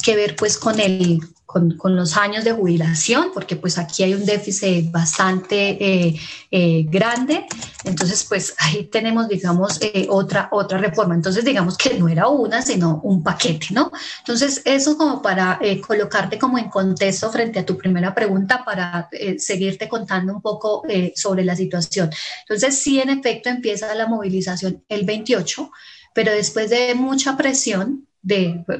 que 0.03 0.15
ver 0.15 0.35
pues 0.35 0.57
con 0.57 0.79
el 0.79 1.21
con, 1.77 1.95
los 1.95 2.17
años 2.17 2.43
de 2.43 2.51
jubilación, 2.51 3.29
porque 3.33 3.55
pues 3.55 3.77
aquí 3.77 4.03
hay 4.03 4.13
un 4.13 4.25
déficit 4.25 4.91
bastante 4.91 5.77
eh, 5.79 6.19
eh, 6.51 6.83
grande. 6.89 7.45
Entonces, 7.85 8.25
pues 8.27 8.53
ahí 8.57 8.85
tenemos, 8.85 9.29
digamos, 9.29 9.79
eh, 9.81 10.07
otra, 10.09 10.49
otra 10.51 10.77
reforma. 10.79 11.15
Entonces, 11.15 11.45
digamos 11.45 11.77
que 11.77 11.93
no 11.93 12.09
era 12.09 12.27
una, 12.27 12.61
sino 12.61 12.99
un 13.03 13.23
paquete, 13.23 13.67
¿no? 13.71 13.89
Entonces, 14.19 14.61
eso 14.65 14.97
como 14.97 15.21
para 15.21 15.59
colocarte 15.87 16.37
como 16.37 16.57
en 16.57 16.69
contexto 16.69 17.31
frente 17.31 17.59
a 17.59 17.65
tu 17.65 17.77
primera 17.77 18.13
pregunta, 18.13 18.63
para 18.65 19.07
seguirte 19.37 19.87
contando 19.87 20.33
un 20.33 20.41
poco 20.41 20.83
sobre 21.15 21.45
la 21.45 21.55
situación. 21.55 22.09
Entonces, 22.41 22.77
sí, 22.77 22.99
en 22.99 23.09
efecto, 23.09 23.49
empieza 23.49 23.95
la 23.95 24.07
movilización 24.07 24.83
el 24.89 25.05
28, 25.05 25.71
pero 26.13 26.33
después 26.33 26.69
de 26.69 26.95
mucha 26.95 27.37
presión, 27.37 28.07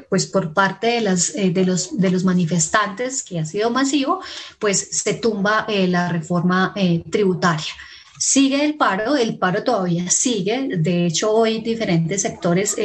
pues 0.09 0.25
por 0.27 0.53
parte 0.53 0.87
de, 0.87 1.01
las, 1.01 1.35
eh, 1.35 1.51
de, 1.51 1.65
los, 1.65 1.97
de 1.97 2.09
los 2.09 2.23
manifestantes, 2.23 3.23
que 3.23 3.39
ha 3.39 3.45
sido 3.45 3.69
masivo, 3.69 4.21
pues 4.59 4.89
se 4.91 5.13
tumba 5.15 5.65
eh, 5.67 5.87
la 5.87 6.09
reforma 6.09 6.73
eh, 6.75 7.03
tributaria. 7.11 7.73
sigue 8.17 8.63
el 8.65 8.75
paro, 8.75 9.15
el 9.15 9.37
paro 9.37 9.63
todavía 9.63 10.09
sigue. 10.09 10.69
De 10.77 11.05
hecho, 11.05 11.31
hoy 11.31 11.61
diferentes 11.61 12.21
sectores 12.21 12.75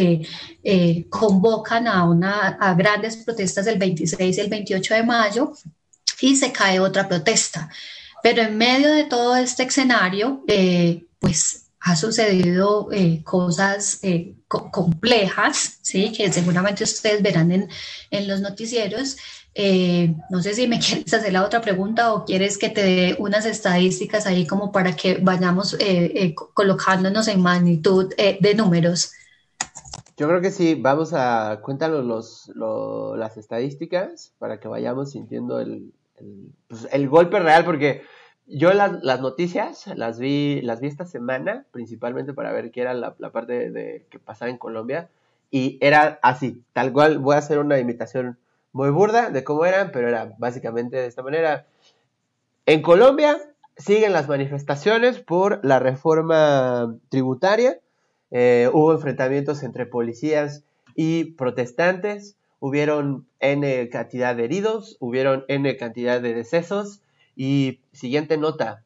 convocan 1.08 1.86
a, 1.86 2.04
una, 2.04 2.48
a 2.48 2.74
grandes 2.74 3.16
protestas 3.16 3.66
el 3.66 3.78
26 3.78 4.36
y 4.36 4.40
el 4.40 4.50
28 4.50 4.94
de 4.94 5.02
mayo 5.02 5.52
y 6.20 6.36
se 6.36 6.52
cae 6.52 6.80
otra 6.80 7.08
protesta. 7.08 7.70
Pero 8.22 8.42
en 8.42 8.58
medio 8.58 8.92
de 8.92 9.04
todo 9.04 9.36
este 9.36 9.62
escenario, 9.62 10.44
pues 11.20 11.69
ha 11.80 11.96
sucedido 11.96 12.88
cosas 13.24 14.00
complejas, 14.48 15.78
¿sí? 15.82 16.12
que 16.12 16.30
seguramente 16.32 16.84
ustedes 16.84 17.22
verán 17.22 17.52
en, 17.52 17.68
en 18.10 18.28
los 18.28 18.40
noticieros, 18.40 19.16
eh, 19.54 20.14
no 20.30 20.40
sé 20.42 20.54
si 20.54 20.68
me 20.68 20.78
quieres 20.80 21.12
hacer 21.12 21.32
la 21.32 21.44
otra 21.44 21.60
pregunta 21.60 22.12
o 22.12 22.24
quieres 22.24 22.58
que 22.58 22.70
te 22.70 22.82
dé 22.82 23.16
unas 23.18 23.46
estadísticas 23.46 24.26
ahí 24.26 24.46
como 24.46 24.72
para 24.72 24.94
que 24.94 25.18
vayamos 25.20 25.74
eh, 25.74 26.12
eh, 26.14 26.34
colocándonos 26.34 27.28
en 27.28 27.40
magnitud 27.40 28.12
de 28.16 28.54
números. 28.54 29.12
Yo 30.16 30.28
creo 30.28 30.40
que 30.42 30.50
sí, 30.50 30.74
vamos 30.74 31.12
a 31.14 31.60
cuéntanos 31.62 32.50
las 33.16 33.36
estadísticas 33.38 34.34
para 34.38 34.60
que 34.60 34.68
vayamos 34.68 35.12
sintiendo 35.12 35.60
el, 35.60 35.92
pues, 36.68 36.86
golpe 37.08 37.38
real, 37.38 37.64
porque 37.64 38.02
yo 38.52 38.72
las, 38.72 39.20
noticias 39.20 39.86
las 39.96 40.18
vi, 40.18 40.60
las 40.62 40.80
vi 40.80 40.88
esta 40.88 41.04
semana, 41.04 41.64
principalmente 41.70 42.32
para 42.32 42.52
ver 42.52 42.70
qué 42.70 42.82
era 42.82 42.94
la, 42.94 43.14
parte 43.14 43.70
de, 43.70 44.06
que 44.10 44.18
pasaba 44.18 44.50
en 44.50 44.58
Colombia, 44.58 45.08
y 45.50 45.78
era 45.80 46.18
así, 46.22 46.62
tal 46.72 46.92
cual, 46.92 47.18
voy 47.18 47.34
a 47.34 47.38
hacer 47.38 47.58
una 47.58 47.78
imitación 47.78 48.38
muy 48.72 48.90
burda 48.90 49.30
de 49.30 49.44
cómo 49.44 49.64
eran, 49.64 49.90
pero 49.92 50.08
era 50.08 50.32
básicamente 50.38 50.96
de 50.96 51.06
esta 51.06 51.22
manera. 51.22 51.66
En 52.66 52.82
Colombia 52.82 53.38
siguen 53.76 54.12
las 54.12 54.28
manifestaciones 54.28 55.18
por 55.18 55.64
la 55.64 55.78
reforma 55.78 56.94
tributaria. 57.08 57.78
Eh, 58.30 58.70
hubo 58.72 58.92
enfrentamientos 58.92 59.62
entre 59.62 59.86
policías 59.86 60.62
y 60.94 61.32
protestantes. 61.32 62.36
Hubieron 62.60 63.26
N 63.40 63.88
cantidad 63.88 64.36
de 64.36 64.44
heridos, 64.44 64.96
hubieron 65.00 65.44
N 65.48 65.76
cantidad 65.76 66.20
de 66.20 66.34
decesos. 66.34 67.00
Y 67.42 67.80
siguiente 67.94 68.36
nota, 68.36 68.84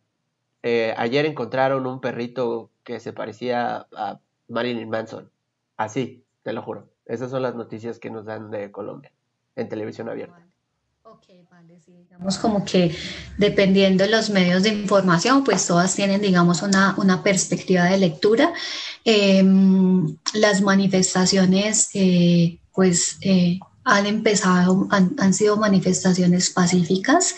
eh, 0.62 0.94
ayer 0.96 1.26
encontraron 1.26 1.88
un 1.88 2.00
perrito 2.00 2.70
que 2.84 3.00
se 3.00 3.12
parecía 3.12 3.88
a 3.96 4.20
Marilyn 4.46 4.88
Manson. 4.88 5.28
Así, 5.76 6.23
te 6.44 6.52
lo 6.52 6.62
juro. 6.62 6.88
Esas 7.04 7.32
son 7.32 7.42
las 7.42 7.56
noticias 7.56 7.99
que 7.99 8.11
nos 8.11 8.26
dan 8.26 8.52
de 8.52 8.70
Colombia 8.70 9.11
en 9.56 9.68
televisión 9.68 10.08
abierta. 10.08 10.46
Ok, 11.02 11.25
vale, 11.50 11.80
digamos 11.84 12.38
como 12.38 12.64
que 12.64 12.94
dependiendo 13.38 14.04
de 14.04 14.11
los 14.11 14.30
medios 14.30 14.62
de 14.62 14.68
información, 14.68 15.42
pues 15.42 15.66
todas 15.66 15.92
tienen, 15.96 16.20
digamos, 16.20 16.62
una, 16.62 16.94
una 16.96 17.25
perspectiva 17.25 17.87
de 17.87 17.99
lectura. 17.99 18.52
Em, 19.04 20.16
las 20.34 20.61
manifestaciones, 20.61 21.90
eh, 21.94 22.61
pues, 22.73 23.18
eh, 23.20 23.58
han 23.82 24.06
empezado, 24.06 24.87
han, 24.92 25.16
han 25.18 25.34
sido 25.34 25.56
manifestaciones 25.56 26.50
pacíficas. 26.50 27.34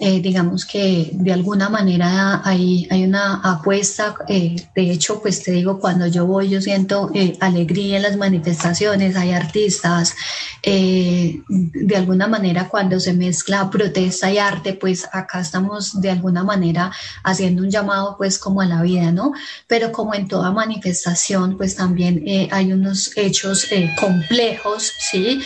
Eh, 0.00 0.20
digamos 0.20 0.66
que 0.66 1.10
de 1.12 1.32
alguna 1.32 1.68
manera 1.68 2.42
hay, 2.44 2.88
hay 2.90 3.04
una 3.04 3.36
apuesta, 3.36 4.16
eh, 4.26 4.56
de 4.74 4.90
hecho, 4.90 5.22
pues 5.22 5.44
te 5.44 5.52
digo, 5.52 5.78
cuando 5.78 6.08
yo 6.08 6.26
voy 6.26 6.48
yo 6.48 6.60
siento 6.60 7.12
eh, 7.14 7.36
alegría 7.38 7.98
en 7.98 8.02
las 8.02 8.16
manifestaciones, 8.16 9.14
hay 9.14 9.30
artistas, 9.30 10.16
de 10.64 11.94
alguna 11.94 12.26
manera 12.26 12.68
cuando 12.70 12.98
se 12.98 13.12
mezcla 13.12 13.68
protesta 13.70 14.32
y 14.32 14.38
arte, 14.38 14.72
pues 14.72 15.06
acá 15.12 15.40
estamos 15.40 16.00
de 16.00 16.10
alguna 16.10 16.42
manera 16.42 16.90
haciendo 17.22 17.62
un 17.62 17.70
llamado 17.70 18.16
pues 18.16 18.38
como 18.38 18.62
a 18.62 18.66
la 18.66 18.80
vida, 18.80 19.12
¿no? 19.12 19.32
Pero 19.68 19.92
como 19.92 20.14
en 20.14 20.26
toda 20.26 20.50
manifestación, 20.52 21.58
pues 21.58 21.76
también 21.76 22.24
hay 22.50 22.72
unos 22.72 23.12
hechos 23.14 23.66
complejos, 24.00 24.90
¿sí? 24.98 25.42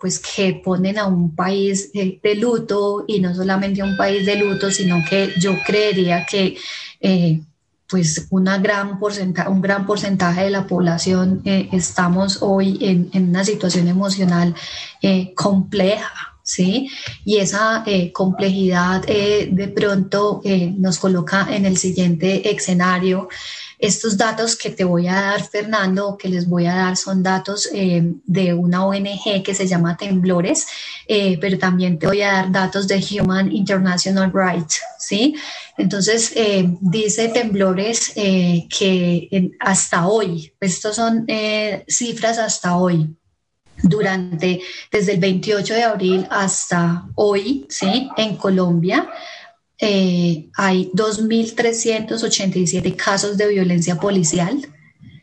pues 0.00 0.18
que 0.20 0.54
ponen 0.64 0.98
a 0.98 1.06
un 1.06 1.34
país 1.34 1.92
de 1.92 2.34
luto 2.34 3.04
y 3.06 3.20
no 3.20 3.34
solamente 3.34 3.59
un 3.82 3.96
país 3.96 4.26
de 4.26 4.36
luto, 4.36 4.70
sino 4.70 5.04
que 5.08 5.32
yo 5.38 5.58
creería 5.64 6.26
que 6.26 6.56
eh, 7.00 7.40
pues 7.88 8.26
una 8.30 8.58
gran 8.58 8.98
un 9.48 9.60
gran 9.60 9.86
porcentaje 9.86 10.44
de 10.44 10.50
la 10.50 10.66
población 10.66 11.42
eh, 11.44 11.68
estamos 11.72 12.38
hoy 12.40 12.78
en, 12.80 13.28
una 13.28 13.44
situación 13.44 13.88
emocional 13.88 14.54
eh, 15.02 15.32
compleja. 15.34 16.26
¿Sí? 16.42 16.90
Y 17.24 17.36
esa 17.36 17.84
complejidad 18.12 19.02
de 19.02 19.72
pronto 19.76 20.42
nos 20.78 20.98
coloca 20.98 21.46
en 21.48 21.64
el 21.64 21.76
siguiente 21.76 22.50
escenario 22.50 23.28
estos 23.80 24.16
datos 24.16 24.56
que 24.56 24.70
te 24.70 24.84
voy 24.84 25.08
a 25.08 25.14
dar, 25.14 25.42
Fernando, 25.42 26.16
que 26.18 26.28
les 26.28 26.46
voy 26.46 26.66
a 26.66 26.74
dar, 26.74 26.96
son 26.96 27.22
datos 27.22 27.68
eh, 27.72 28.02
de 28.26 28.52
una 28.52 28.84
ONG 28.84 29.42
que 29.42 29.54
se 29.54 29.66
llama 29.66 29.96
Temblores, 29.96 30.66
eh, 31.08 31.38
pero 31.40 31.58
también 31.58 31.98
te 31.98 32.06
voy 32.06 32.20
a 32.20 32.32
dar 32.32 32.52
datos 32.52 32.86
de 32.86 33.02
Human 33.10 33.50
International 33.50 34.30
Rights, 34.34 34.80
¿sí? 34.98 35.34
Entonces, 35.78 36.32
eh, 36.34 36.76
dice 36.80 37.28
Temblores 37.28 38.12
que 38.14 39.50
hasta 39.60 40.06
hoy, 40.06 40.52
estos 40.60 40.96
son 40.96 41.26
cifras 41.88 42.38
hasta 42.38 42.76
hoy, 42.76 43.16
durante, 43.82 44.60
desde 44.92 45.12
el 45.12 45.20
28 45.20 45.74
de 45.74 45.82
abril 45.82 46.26
hasta 46.30 47.06
hoy, 47.14 47.66
¿sí? 47.70 48.10
En 48.18 48.36
Colombia, 48.36 49.08
eh, 49.80 50.50
hay 50.56 50.90
2.387 50.92 52.94
casos 52.96 53.38
de 53.38 53.48
violencia 53.48 53.96
policial, 53.96 54.60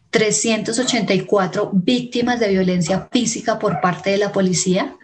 384 0.10 1.70
víctimas 1.74 2.40
de 2.40 2.50
violencia 2.50 3.08
física 3.12 3.60
por 3.60 3.80
parte 3.82 4.10
de 4.10 4.18
la 4.18 4.32
policía, 4.32 4.98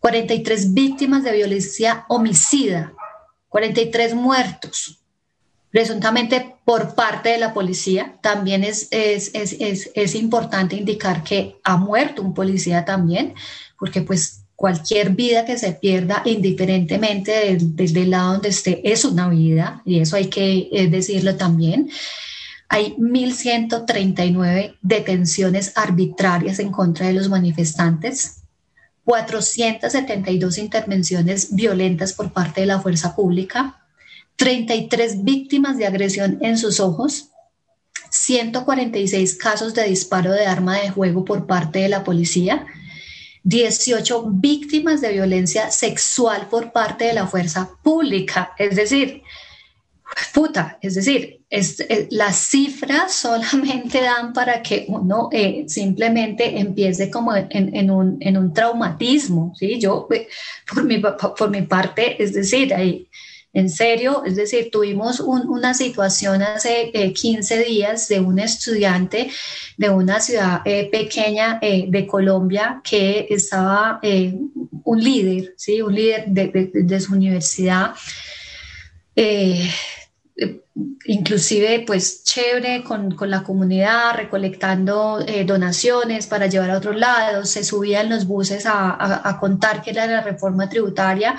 43 0.00 0.74
víctimas 0.74 1.22
de 1.22 1.30
violencia 1.32 2.04
homicida, 2.08 2.92
43 3.48 4.14
muertos, 4.14 4.98
presuntamente 5.70 6.56
por 6.64 6.96
parte 6.96 7.28
de 7.28 7.38
la 7.38 7.54
policía. 7.54 8.18
También 8.22 8.64
es, 8.64 8.88
es, 8.90 9.30
es, 9.34 9.90
es, 9.94 10.14
importante 10.16 10.74
indicar 10.74 11.22
que 11.22 11.60
ha 11.62 11.76
muerto 11.76 12.22
un 12.22 12.34
policía 12.34 12.84
también, 12.84 13.34
porque 13.78 14.02
pues 14.02 14.39
cualquier 14.60 15.12
vida 15.12 15.46
que 15.46 15.56
se 15.56 15.72
pierda, 15.72 16.20
indiferentemente 16.26 17.56
desde 17.58 18.02
el 18.02 18.10
lado 18.10 18.32
donde 18.34 18.50
esté, 18.50 18.92
es 18.92 19.06
una 19.06 19.26
vida, 19.30 19.80
y 19.86 20.00
eso 20.00 20.16
hay 20.16 20.26
que 20.26 20.68
eh, 20.70 20.86
decirlo 20.88 21.34
también. 21.36 21.88
Hay 22.68 22.94
1.139 22.98 24.76
detenciones 24.82 25.72
arbitrarias 25.76 26.58
en 26.58 26.72
contra 26.72 27.06
de 27.06 27.14
los 27.14 27.30
manifestantes, 27.30 28.42
472 29.04 30.58
intervenciones 30.58 31.54
violentas 31.54 32.12
por 32.12 32.30
parte 32.34 32.60
de 32.60 32.66
la 32.66 32.80
fuerza 32.80 33.16
pública, 33.16 33.80
33 34.36 35.24
víctimas 35.24 35.78
de 35.78 35.86
agresión 35.86 36.36
en 36.42 36.58
sus 36.58 36.80
ojos, 36.80 37.30
146 38.10 39.36
casos 39.36 39.72
de 39.72 39.84
disparo 39.84 40.32
de 40.32 40.44
arma 40.44 40.76
de 40.76 40.90
juego 40.90 41.24
por 41.24 41.46
parte 41.46 41.78
de 41.78 41.88
la 41.88 42.04
policía, 42.04 42.66
18 43.42 44.24
víctimas 44.32 45.00
de 45.00 45.12
violencia 45.12 45.70
sexual 45.70 46.48
por 46.50 46.72
parte 46.72 47.06
de 47.06 47.14
la 47.14 47.26
fuerza 47.26 47.70
pública. 47.82 48.52
Es 48.58 48.76
decir, 48.76 49.22
puta, 50.34 50.78
es 50.80 50.94
decir, 50.94 51.40
eh, 51.50 52.08
las 52.10 52.36
cifras 52.36 53.12
solamente 53.12 54.00
dan 54.00 54.32
para 54.32 54.62
que 54.62 54.86
uno 54.88 55.28
eh, 55.32 55.64
simplemente 55.66 56.58
empiece 56.58 57.10
como 57.10 57.34
en, 57.34 57.90
un, 57.90 58.18
en, 58.20 58.36
un, 58.36 58.52
traumatismo, 58.52 59.52
¿sí? 59.58 59.78
Yo, 59.80 60.06
eh, 60.12 60.28
por 60.72 60.84
mi, 60.84 60.98
por 60.98 61.50
mi 61.50 61.62
parte, 61.62 62.22
es 62.22 62.32
decir, 62.34 62.74
hay 62.74 63.08
en 63.52 63.68
serio, 63.68 64.22
es 64.24 64.36
decir, 64.36 64.70
tuvimos 64.70 65.18
una 65.18 65.74
situación 65.74 66.42
hace 66.42 66.92
15 66.92 67.54
eh, 67.54 67.64
días 67.64 68.08
de 68.08 68.20
un 68.20 68.38
estudiante 68.38 69.30
de 69.76 69.90
una 69.90 70.20
ciudad 70.20 70.60
eh, 70.64 70.88
pequeña 70.90 71.58
eh, 71.60 71.86
de 71.88 72.06
Colombia 72.06 72.80
que 72.84 73.26
estaba 73.28 74.00
un 74.84 75.02
líder, 75.02 75.54
¿sí? 75.56 75.82
un 75.82 75.94
líder 75.94 76.26
de, 76.28 77.00
su 77.00 77.12
universidad. 77.12 77.94
Inclusive 81.04 81.82
pues 81.84 82.22
chévere 82.22 82.84
con, 82.84 83.16
la 83.28 83.42
comunidad, 83.42 84.14
recolectando 84.14 85.18
donaciones 85.44 86.28
para 86.28 86.46
llevar 86.46 86.70
a 86.70 86.78
otros 86.78 86.96
lados, 86.96 87.50
se 87.50 87.64
subía 87.64 88.02
en 88.02 88.10
los 88.10 88.26
buses 88.26 88.64
a, 88.64 89.28
a, 89.28 89.40
contar 89.40 89.82
que 89.82 89.90
era 89.90 90.06
la 90.06 90.20
reforma 90.20 90.68
tributaria 90.68 91.36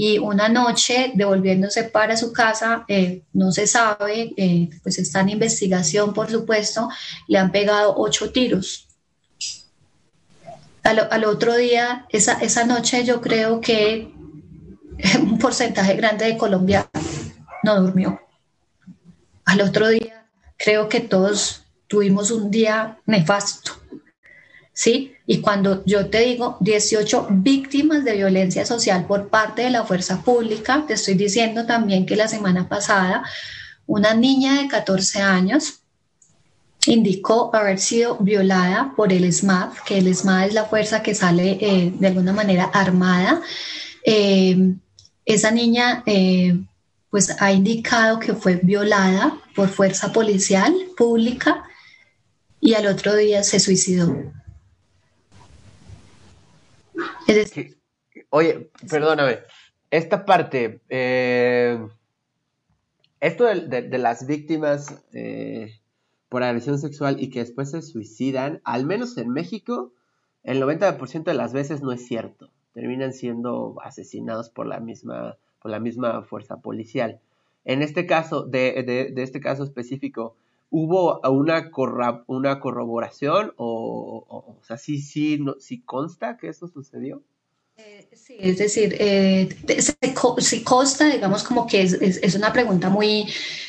y 0.00 0.18
una 0.18 0.48
noche 0.48 1.10
devolviéndose 1.16 1.82
para 1.82 2.16
su 2.16 2.32
casa, 2.32 2.84
eh, 2.86 3.24
no 3.32 3.50
se 3.50 3.66
sabe, 3.66 4.32
eh, 4.36 4.70
pues 4.84 4.96
está 4.96 5.22
en 5.22 5.30
investigación 5.30 6.14
por 6.14 6.30
supuesto, 6.30 6.88
le 7.26 7.36
han 7.36 7.50
pegado 7.50 7.96
ocho 7.96 8.30
tiros. 8.30 8.86
Al, 10.84 11.24
otro 11.24 11.56
día, 11.56 12.06
esa, 12.10 12.34
esa 12.34 12.64
noche 12.64 13.04
yo 13.04 13.20
creo 13.20 13.60
que 13.60 14.14
un 15.20 15.36
porcentaje 15.36 15.96
grande 15.96 16.26
de 16.26 16.38
Colombia 16.38 16.88
no 17.64 17.80
durmió. 17.80 18.20
al 19.46 19.60
otro 19.62 19.88
día 19.88 20.28
creo 20.56 20.88
que 20.88 21.00
todos 21.00 21.64
tuvimos 21.88 22.30
un 22.30 22.52
día 22.52 23.00
nefasto. 23.04 23.77
¿Sí? 24.78 25.16
Y 25.26 25.40
cuando 25.40 25.82
yo 25.86 26.06
te 26.06 26.20
digo 26.20 26.56
18 26.60 27.26
víctimas 27.30 28.04
de 28.04 28.14
violencia 28.14 28.64
social 28.64 29.06
por 29.08 29.26
parte 29.28 29.62
de 29.62 29.70
la 29.70 29.84
fuerza 29.84 30.22
pública, 30.22 30.84
te 30.86 30.94
estoy 30.94 31.14
diciendo 31.14 31.66
también 31.66 32.06
que 32.06 32.14
la 32.14 32.28
semana 32.28 32.68
pasada 32.68 33.24
una 33.86 34.14
niña 34.14 34.62
de 34.62 34.68
14 34.68 35.20
años 35.20 35.80
indicó 36.86 37.50
haber 37.56 37.80
sido 37.80 38.18
violada 38.18 38.92
por 38.96 39.12
el 39.12 39.32
SMAD, 39.32 39.72
que 39.84 39.98
el 39.98 40.14
SMAD 40.14 40.46
es 40.46 40.54
la 40.54 40.66
fuerza 40.66 41.02
que 41.02 41.12
sale 41.12 41.58
eh, 41.60 41.92
de 41.92 42.06
alguna 42.06 42.32
manera 42.32 42.70
armada. 42.72 43.42
Eh, 44.04 44.76
esa 45.24 45.50
niña 45.50 46.04
eh, 46.06 46.56
pues 47.10 47.34
ha 47.40 47.50
indicado 47.50 48.20
que 48.20 48.32
fue 48.32 48.60
violada 48.62 49.36
por 49.56 49.70
fuerza 49.70 50.12
policial 50.12 50.72
pública 50.96 51.64
y 52.60 52.74
al 52.74 52.86
otro 52.86 53.16
día 53.16 53.42
se 53.42 53.58
suicidó. 53.58 54.37
Oye, 58.30 58.70
perdóname, 58.90 59.38
esta 59.90 60.24
parte, 60.24 60.80
esto 63.20 63.44
de, 63.44 63.98
las 63.98 64.26
víctimas 64.26 65.02
por 66.28 66.42
agresión 66.42 66.78
sexual 66.78 67.22
y 67.22 67.30
que 67.30 67.40
después 67.40 67.70
se 67.70 67.82
suicidan, 67.82 68.60
al 68.64 68.86
menos 68.86 69.16
en 69.18 69.30
México, 69.30 69.92
el 70.42 70.62
90% 70.62 71.24
de 71.24 71.34
las 71.34 71.52
veces 71.52 71.82
no 71.82 71.92
es 71.92 72.06
cierto. 72.06 72.50
Terminan 72.72 73.12
siendo 73.12 73.76
asesinados 73.82 74.50
por 74.50 74.66
la 74.66 74.80
misma, 74.80 75.36
por 75.60 75.70
la 75.70 75.80
misma 75.80 76.22
fuerza 76.22 76.60
policial. 76.60 77.20
En 77.64 77.82
este 77.82 78.06
caso, 78.06 78.44
de, 78.44 79.12
este 79.16 79.40
caso 79.40 79.64
específico, 79.64 80.36
¿hubo 80.70 81.20
una, 81.28 81.70
una 82.26 82.60
corroboración 82.60 83.52
o, 83.56 84.24
o, 84.28 84.64
sea, 84.64 84.76
sí, 84.76 85.00
sí, 85.00 85.44
sí 85.58 85.80
consta 85.82 86.36
que 86.36 86.48
eso 86.48 86.68
sucedió? 86.68 87.22
Eh, 87.76 88.08
sí, 88.12 88.36
es 88.40 88.58
decir, 88.58 88.96
eh, 88.98 89.48
consta, 90.64 91.08
digamos, 91.08 91.44
como 91.44 91.64
que 91.64 91.82
es, 91.82 91.92
es, 91.92 92.34
una 92.34 92.52
pregunta 92.52 92.90
muy, 92.90 93.26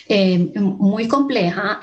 eh, 0.07 0.39
muy 0.55 1.07
compleja, 1.07 1.79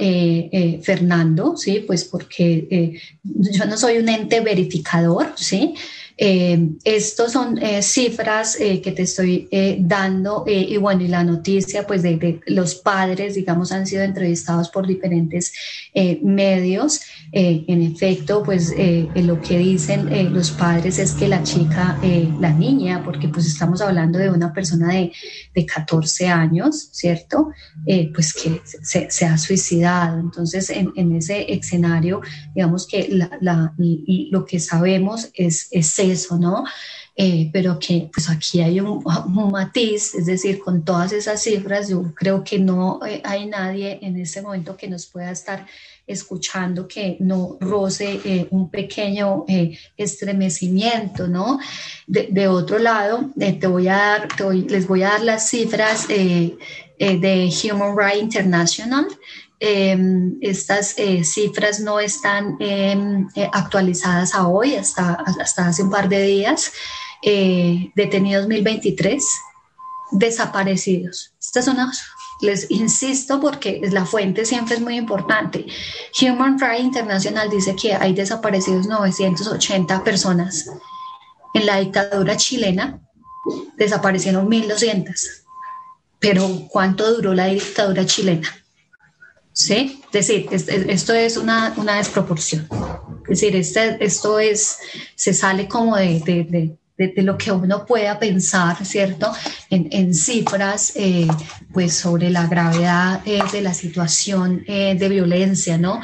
Fernando, 0.83 1.57
¿sí? 1.57 1.85
Pues 1.87 2.05
porque 2.05 3.01
yo 3.23 3.65
no 3.67 3.77
soy 3.77 3.99
un 3.99 4.09
ente 4.09 4.41
verificador, 4.41 5.35
¿sí? 5.37 5.75
Eh, 6.19 6.71
Estas 6.85 7.33
son 7.33 7.59
eh, 7.59 7.83
cifras 7.83 8.59
eh, 8.59 8.81
que 8.81 8.93
te 8.93 9.03
estoy 9.03 9.49
eh, 9.51 9.77
dando 9.81 10.45
y 10.47 10.77
bueno, 10.79 11.03
y 11.03 11.09
la 11.09 11.23
noticia 11.23 11.87
pues 11.87 12.03
de, 12.03 12.41
los 12.47 12.77
padres, 12.77 13.35
digamos, 13.35 13.71
han 13.73 13.87
sido 13.87 14.03
entrevistados 14.03 14.71
por 14.71 14.87
diferentes 14.87 15.53
medios. 16.23 17.01
en 17.33 17.83
efecto, 17.83 18.43
pues 18.43 18.73
lo 19.15 19.41
que 19.41 19.59
dicen 19.59 20.33
los 20.33 20.51
padres 20.51 20.99
es 20.99 21.13
que 21.13 21.29
la 21.29 21.43
chica, 21.43 21.99
la 22.41 22.51
niña, 22.51 23.03
porque 23.05 23.29
pues 23.29 23.47
estamos 23.47 23.81
hablando 23.81 24.19
de 24.19 24.31
una 24.31 24.53
persona 24.53 24.95
de, 24.95 25.13
de 25.55 25.67
14 25.67 26.29
años, 26.29 26.89
¿cierto? 26.93 27.51
pues 28.15 28.33
que 28.33 28.61
se, 28.65 29.27
ha 29.27 29.39
suicidado. 29.39 30.21
Entonces, 30.21 30.71
en, 30.71 31.17
ese 31.17 31.53
escenario, 31.53 32.21
digamos 32.55 32.87
que 32.87 33.09
lo 34.31 34.45
que 34.45 34.61
sabemos 34.61 35.31
es, 35.35 35.69
es 35.71 35.87
eso, 36.11 36.39
¿no? 36.39 36.65
Eh, 37.19 37.49
pero 37.51 37.79
que 37.79 38.11
pues 38.13 38.29
aquí 38.29 38.61
hay 38.61 38.79
un, 38.81 39.03
matiz, 39.51 40.15
es 40.15 40.27
decir, 40.27 40.59
con 40.59 40.85
todas 40.85 41.13
esas 41.13 41.43
cifras, 41.43 41.89
yo 41.89 42.13
creo 42.15 42.45
que 42.45 42.59
no 42.59 43.01
eh, 43.07 43.23
hay 43.25 43.47
nadie 43.47 43.99
en 44.03 44.21
este 44.21 44.43
momento 44.43 44.77
que 44.77 44.87
nos 44.87 45.07
pueda 45.07 45.31
estar 45.31 45.67
escuchando 46.07 46.87
que 46.87 47.17
no 47.19 47.57
roce 47.59 48.21
eh, 48.25 48.47
un 48.51 48.71
pequeño 48.71 49.45
estremecimiento, 49.97 51.27
¿no? 51.27 51.59
De, 52.07 52.47
otro 52.47 52.79
lado, 52.79 53.31
te 53.37 53.67
voy 53.67 53.89
a 53.89 53.97
dar, 53.97 54.29
les 54.53 54.87
voy 54.87 55.03
a 55.03 55.09
dar 55.09 55.25
las 55.25 55.49
cifras 55.49 56.07
de 56.07 56.57
Human 57.01 57.97
Rights 57.99 58.23
International. 58.23 59.09
Em, 59.59 60.37
estas 60.43 60.99
eh, 60.99 61.25
cifras 61.25 61.81
no 61.81 61.99
están 61.99 62.57
em, 62.61 63.27
eh, 63.35 63.49
actualizadas 63.53 64.35
a 64.35 64.49
hoy, 64.49 64.75
hasta, 64.75 65.15
hasta 65.41 65.69
hace 65.69 65.83
un 65.83 65.91
par 65.91 66.09
de 66.09 66.23
días. 66.23 66.73
Eh, 67.23 67.91
detenidos 67.97 68.47
1023, 68.47 69.25
desaparecidos. 70.13 71.35
Estas 71.41 71.65
son 71.65 71.79
les 72.41 72.71
insisto 72.71 73.41
porque 73.41 73.81
la 73.91 74.05
fuente 74.05 74.45
siempre 74.45 74.75
es 74.75 74.81
muy 74.83 74.97
importante. 74.97 75.65
Human 76.21 76.59
Rights 76.59 76.85
International 76.85 77.49
dice 77.49 77.75
que 77.75 77.95
hay 77.95 78.13
desaparecidos 78.13 78.87
980 78.87 80.05
personas. 80.05 80.69
En 81.55 81.65
la 81.65 81.79
dictadura 81.79 82.37
chilena 82.37 83.01
desaparecieron 83.77 84.49
1200. 84.49 85.45
Pero 86.19 86.47
¿cuánto 86.69 87.11
duró 87.15 87.33
la 87.33 87.47
dictadura 87.47 88.05
chilena? 88.05 88.66
¿Sí? 89.57 90.03
Es 90.13 90.29
decir, 90.29 90.49
esto 90.51 91.15
es 91.15 91.39
una, 91.39 91.73
una 91.79 91.97
desproporción. 91.97 92.69
Es 93.23 93.41
decir, 93.41 93.57
este, 93.57 94.05
esto 94.05 94.39
es, 94.39 94.79
se 95.15 95.33
sale 95.33 95.67
como 95.67 95.97
de, 95.97 96.21
de, 96.21 96.77
de, 96.99 97.23
lo 97.23 97.39
que 97.39 97.51
uno 97.53 97.87
pueda 97.87 98.19
pensar, 98.19 98.85
¿cierto? 98.85 99.33
En, 99.71 99.89
en 99.91 100.15
cifras, 100.15 100.93
eh, 100.95 101.27
pues 101.73 101.95
sobre 101.95 102.29
la 102.29 102.47
gravedad 102.47 103.23
eh, 103.25 103.41
de 103.51 103.63
la 103.63 103.73
situación 103.73 104.63
eh, 104.67 104.95
de 104.95 105.09
violencia, 105.09 105.79
¿no? 105.79 106.03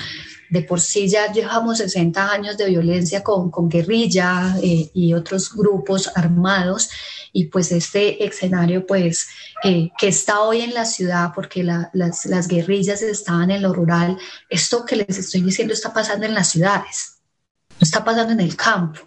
De 0.48 0.62
por 0.62 0.80
sí 0.80 1.08
ya 1.08 1.30
llevamos 1.30 1.78
60 1.78 2.32
años 2.32 2.56
de 2.56 2.70
violencia 2.70 3.22
con, 3.22 3.50
con 3.50 3.68
guerrilla 3.68 4.56
y 4.62 5.14
otros 5.14 5.54
grupos 5.54 6.10
armados 6.14 6.90
y 7.32 7.46
pues 7.46 7.72
este 7.72 8.24
escenario 8.24 8.86
pues 8.86 9.28
eh, 9.64 9.90
que 9.98 10.08
está 10.08 10.42
hoy 10.42 10.60
en 10.60 10.74
la 10.74 10.84
ciudad 10.84 11.32
porque 11.34 11.64
las, 11.64 11.90
las, 12.26 12.48
guerrillas 12.48 13.02
estaban 13.02 13.50
en 13.50 13.62
lo 13.62 13.72
rural, 13.72 14.18
esto 14.50 14.84
que 14.84 14.96
les 14.96 15.18
estoy 15.18 15.40
diciendo 15.40 15.72
está 15.72 15.92
pasando 15.92 16.26
en 16.26 16.34
las 16.34 16.50
ciudades, 16.50 17.22
no 17.70 17.84
está 17.84 18.04
pasando 18.04 18.32
en 18.32 18.40
el 18.40 18.56
campo, 18.56 19.00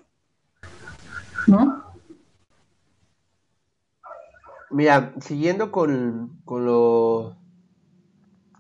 ¿no? 1.48 1.84
Mira, 4.72 5.14
siguiendo 5.22 5.72
con, 5.72 6.42
con 6.44 6.66
lo 6.66 7.38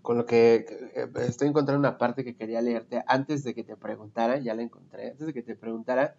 con 0.05 0.17
lo 0.17 0.25
que 0.27 0.65
estoy 1.15 1.47
encontrando 1.47 1.79
una 1.79 1.97
parte 1.97 2.23
que 2.23 2.35
quería 2.35 2.61
leerte 2.61 3.03
antes 3.07 3.43
de 3.43 3.55
que 3.55 3.63
te 3.63 3.75
preguntara, 3.75 4.37
ya 4.37 4.53
la 4.53 4.61
encontré, 4.61 5.09
antes 5.09 5.25
de 5.25 5.33
que 5.33 5.41
te 5.41 5.55
preguntara, 5.55 6.15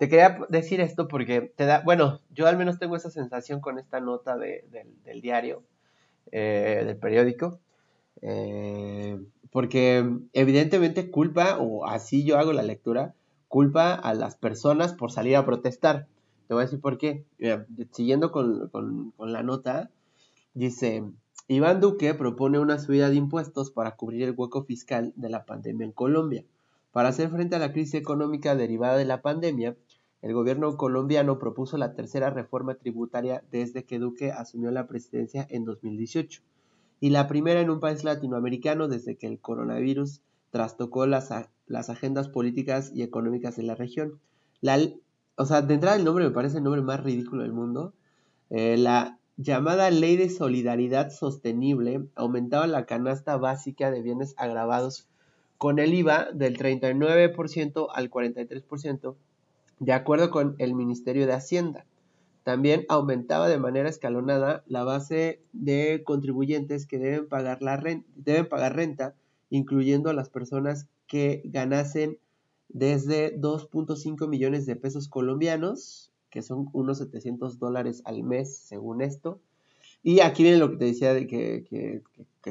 te 0.00 0.08
quería 0.08 0.38
decir 0.48 0.80
esto 0.80 1.08
porque 1.08 1.52
te 1.54 1.66
da, 1.66 1.82
bueno, 1.82 2.20
yo 2.30 2.46
al 2.46 2.56
menos 2.56 2.78
tengo 2.78 2.96
esa 2.96 3.10
sensación 3.10 3.60
con 3.60 3.78
esta 3.78 4.00
nota 4.00 4.38
del 4.38 5.20
diario, 5.20 5.62
eh, 6.32 6.84
del 6.86 6.96
periódico, 6.96 7.60
eh, 8.22 9.20
porque 9.50 10.10
evidentemente 10.32 11.10
culpa, 11.10 11.58
o 11.60 11.84
así 11.84 12.24
yo 12.24 12.38
hago 12.38 12.54
la 12.54 12.62
lectura, 12.62 13.14
culpa 13.46 13.92
a 13.92 14.14
las 14.14 14.36
personas 14.36 14.94
por 14.94 15.12
salir 15.12 15.36
a 15.36 15.44
protestar. 15.44 16.06
Te 16.48 16.54
voy 16.54 16.62
a 16.62 16.64
decir 16.64 16.80
por 16.80 16.96
qué. 16.96 17.26
siguiendo 17.90 18.32
con, 18.32 18.70
con 18.70 19.32
la 19.34 19.42
nota, 19.42 19.90
dice, 20.54 21.04
Iván 21.46 21.82
Duque 21.82 22.14
propone 22.14 22.58
una 22.58 22.78
subida 22.78 23.10
de 23.10 23.16
impuestos 23.16 23.70
para 23.70 23.96
cubrir 23.96 24.22
el 24.22 24.34
hueco 24.34 24.64
fiscal 24.64 25.12
de 25.16 25.28
la 25.28 25.44
pandemia 25.44 25.84
en 25.84 25.92
Colombia. 25.92 26.42
Para 26.90 27.10
hacer 27.10 27.30
frente 27.30 27.54
a 27.54 27.60
la 27.60 27.72
crisis 27.72 27.94
económica 27.94 28.56
derivada 28.56 28.96
de 28.96 29.04
la 29.04 29.22
pandemia, 29.22 29.76
el 30.22 30.34
gobierno 30.34 30.76
colombiano 30.76 31.38
propuso 31.38 31.78
la 31.78 31.94
tercera 31.94 32.30
reforma 32.30 32.74
tributaria 32.74 33.42
desde 33.50 33.84
que 33.84 33.98
Duque 33.98 34.32
asumió 34.32 34.70
la 34.70 34.86
presidencia 34.86 35.46
en 35.48 35.64
2018 35.64 36.42
y 37.00 37.10
la 37.10 37.26
primera 37.26 37.60
en 37.60 37.70
un 37.70 37.80
país 37.80 38.04
latinoamericano 38.04 38.86
desde 38.86 39.16
que 39.16 39.26
el 39.26 39.40
coronavirus 39.40 40.20
trastocó 40.50 41.06
las, 41.06 41.30
las 41.66 41.88
agendas 41.88 42.28
políticas 42.28 42.92
y 42.94 43.02
económicas 43.02 43.56
de 43.56 43.62
la 43.62 43.74
región. 43.74 44.20
La, 44.60 44.78
o 45.36 45.46
sea, 45.46 45.62
de 45.62 45.74
entrada 45.74 45.96
el 45.96 46.04
nombre 46.04 46.24
me 46.24 46.32
parece 46.32 46.58
el 46.58 46.64
nombre 46.64 46.82
más 46.82 47.02
ridículo 47.02 47.42
del 47.42 47.52
mundo. 47.52 47.94
Eh, 48.50 48.76
la 48.76 49.18
llamada 49.38 49.90
Ley 49.90 50.16
de 50.16 50.28
Solidaridad 50.28 51.10
Sostenible 51.10 52.06
aumentaba 52.14 52.66
la 52.66 52.84
canasta 52.84 53.38
básica 53.38 53.90
de 53.90 54.02
bienes 54.02 54.34
agravados 54.36 55.08
con 55.56 55.78
el 55.78 55.94
IVA 55.94 56.28
del 56.32 56.58
39% 56.58 57.88
al 57.92 58.10
43%, 58.10 59.14
de 59.80 59.92
acuerdo 59.92 60.30
con 60.30 60.54
el 60.58 60.74
Ministerio 60.74 61.26
de 61.26 61.32
Hacienda. 61.32 61.84
También 62.44 62.86
aumentaba 62.88 63.48
de 63.48 63.58
manera 63.58 63.88
escalonada 63.88 64.62
la 64.66 64.84
base 64.84 65.42
de 65.52 66.02
contribuyentes 66.04 66.86
que 66.86 66.98
deben 66.98 67.28
pagar, 67.28 67.60
la 67.62 67.76
renta, 67.76 69.14
incluyendo 69.50 70.10
a 70.10 70.14
las 70.14 70.30
personas 70.30 70.86
que 71.06 71.42
ganasen 71.44 72.18
desde 72.68 73.36
2.5 73.40 74.28
millones 74.28 74.64
de 74.64 74.76
pesos 74.76 75.08
colombianos, 75.08 76.12
que 76.30 76.42
son 76.42 76.68
unos 76.72 76.98
700 76.98 77.58
dólares 77.58 78.02
al 78.04 78.22
mes, 78.22 78.56
según 78.56 79.02
esto. 79.02 79.40
Y 80.02 80.20
aquí 80.20 80.42
viene 80.42 80.58
lo 80.58 80.70
que 80.70 80.76
te 80.76 80.84
decía 80.84 81.12
de 81.12 81.26
que 81.26 82.02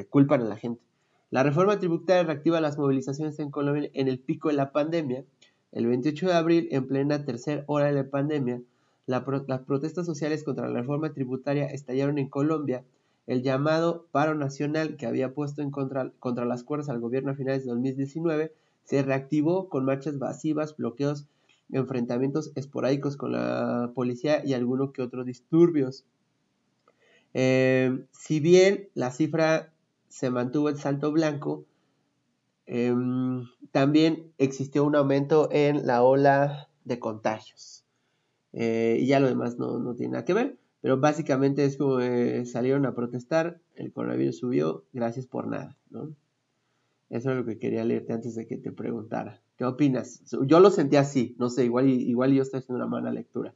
culpan 0.08 0.42
a 0.42 0.44
la 0.44 0.56
gente. 0.56 0.82
La 1.30 1.42
reforma 1.42 1.78
tributaria 1.78 2.24
reactiva 2.24 2.60
las 2.60 2.76
movilizaciones 2.76 3.38
en 3.38 3.50
Colombia 3.50 3.88
en 3.94 4.08
el 4.08 4.18
pico 4.18 4.48
de 4.48 4.54
la 4.54 4.72
pandemia. 4.72 5.24
El 5.72 5.86
28 5.86 6.26
de 6.26 6.32
abril, 6.34 6.68
en 6.72 6.86
plena 6.86 7.24
tercera 7.24 7.64
hora 7.66 7.86
de 7.86 7.92
la 7.92 8.10
pandemia, 8.10 8.60
las 9.06 9.60
protestas 9.62 10.06
sociales 10.06 10.44
contra 10.44 10.68
la 10.68 10.80
reforma 10.80 11.12
tributaria 11.12 11.66
estallaron 11.66 12.18
en 12.18 12.28
Colombia. 12.28 12.84
El 13.26 13.42
llamado 13.42 14.06
paro 14.12 14.34
nacional 14.34 14.96
que 14.96 15.06
había 15.06 15.34
puesto 15.34 15.62
en 15.62 15.70
contra, 15.70 16.10
contra 16.18 16.44
las 16.44 16.64
cuerdas 16.64 16.88
al 16.88 17.00
gobierno 17.00 17.32
a 17.32 17.34
finales 17.36 17.64
de 17.64 17.70
2019 17.70 18.52
se 18.84 19.02
reactivó 19.02 19.68
con 19.68 19.84
marchas 19.84 20.14
masivas, 20.14 20.76
bloqueos, 20.76 21.26
enfrentamientos 21.70 22.50
esporádicos 22.56 23.16
con 23.16 23.32
la 23.32 23.92
policía 23.94 24.44
y 24.44 24.54
algunos 24.54 24.92
que 24.92 25.02
otros 25.02 25.26
disturbios. 25.26 26.04
Eh, 27.34 28.04
si 28.10 28.40
bien 28.40 28.88
la 28.94 29.12
cifra 29.12 29.72
se 30.08 30.30
mantuvo 30.30 30.68
en 30.68 30.76
salto 30.76 31.12
blanco, 31.12 31.64
em, 32.72 33.48
también 33.72 34.32
existió 34.38 34.84
un 34.84 34.94
aumento 34.94 35.48
en 35.50 35.86
la 35.88 36.04
ola 36.04 36.68
de 36.84 37.00
contagios. 37.00 37.84
Eh, 38.52 38.98
y 39.00 39.06
ya 39.06 39.18
lo 39.18 39.26
demás 39.26 39.58
no, 39.58 39.94
tiene 39.96 40.12
nada 40.12 40.24
que 40.24 40.34
ver, 40.34 40.56
pero 40.80 40.98
básicamente 40.98 41.64
es 41.64 41.76
como 41.76 41.98
eh, 42.00 42.46
salieron 42.46 42.86
a 42.86 42.94
protestar, 42.94 43.60
el 43.74 43.92
coronavirus 43.92 44.38
subió, 44.38 44.84
gracias 44.92 45.26
por 45.26 45.48
nada, 45.48 45.76
¿no? 45.90 46.14
Eso 47.08 47.30
es 47.30 47.36
lo 47.36 47.44
que 47.44 47.58
quería 47.58 47.84
leerte 47.84 48.12
antes 48.12 48.36
de 48.36 48.46
que 48.46 48.56
te 48.56 48.70
preguntara. 48.70 49.42
¿Qué 49.56 49.64
opinas? 49.64 50.22
Yo 50.46 50.60
lo 50.60 50.70
sentí 50.70 50.94
así, 50.94 51.34
no 51.40 51.50
sé, 51.50 51.64
igual, 51.64 51.88
igual 51.88 52.32
yo 52.32 52.42
estoy 52.42 52.60
haciendo 52.60 52.84
una 52.84 52.90
mala 52.90 53.10
lectura. 53.10 53.52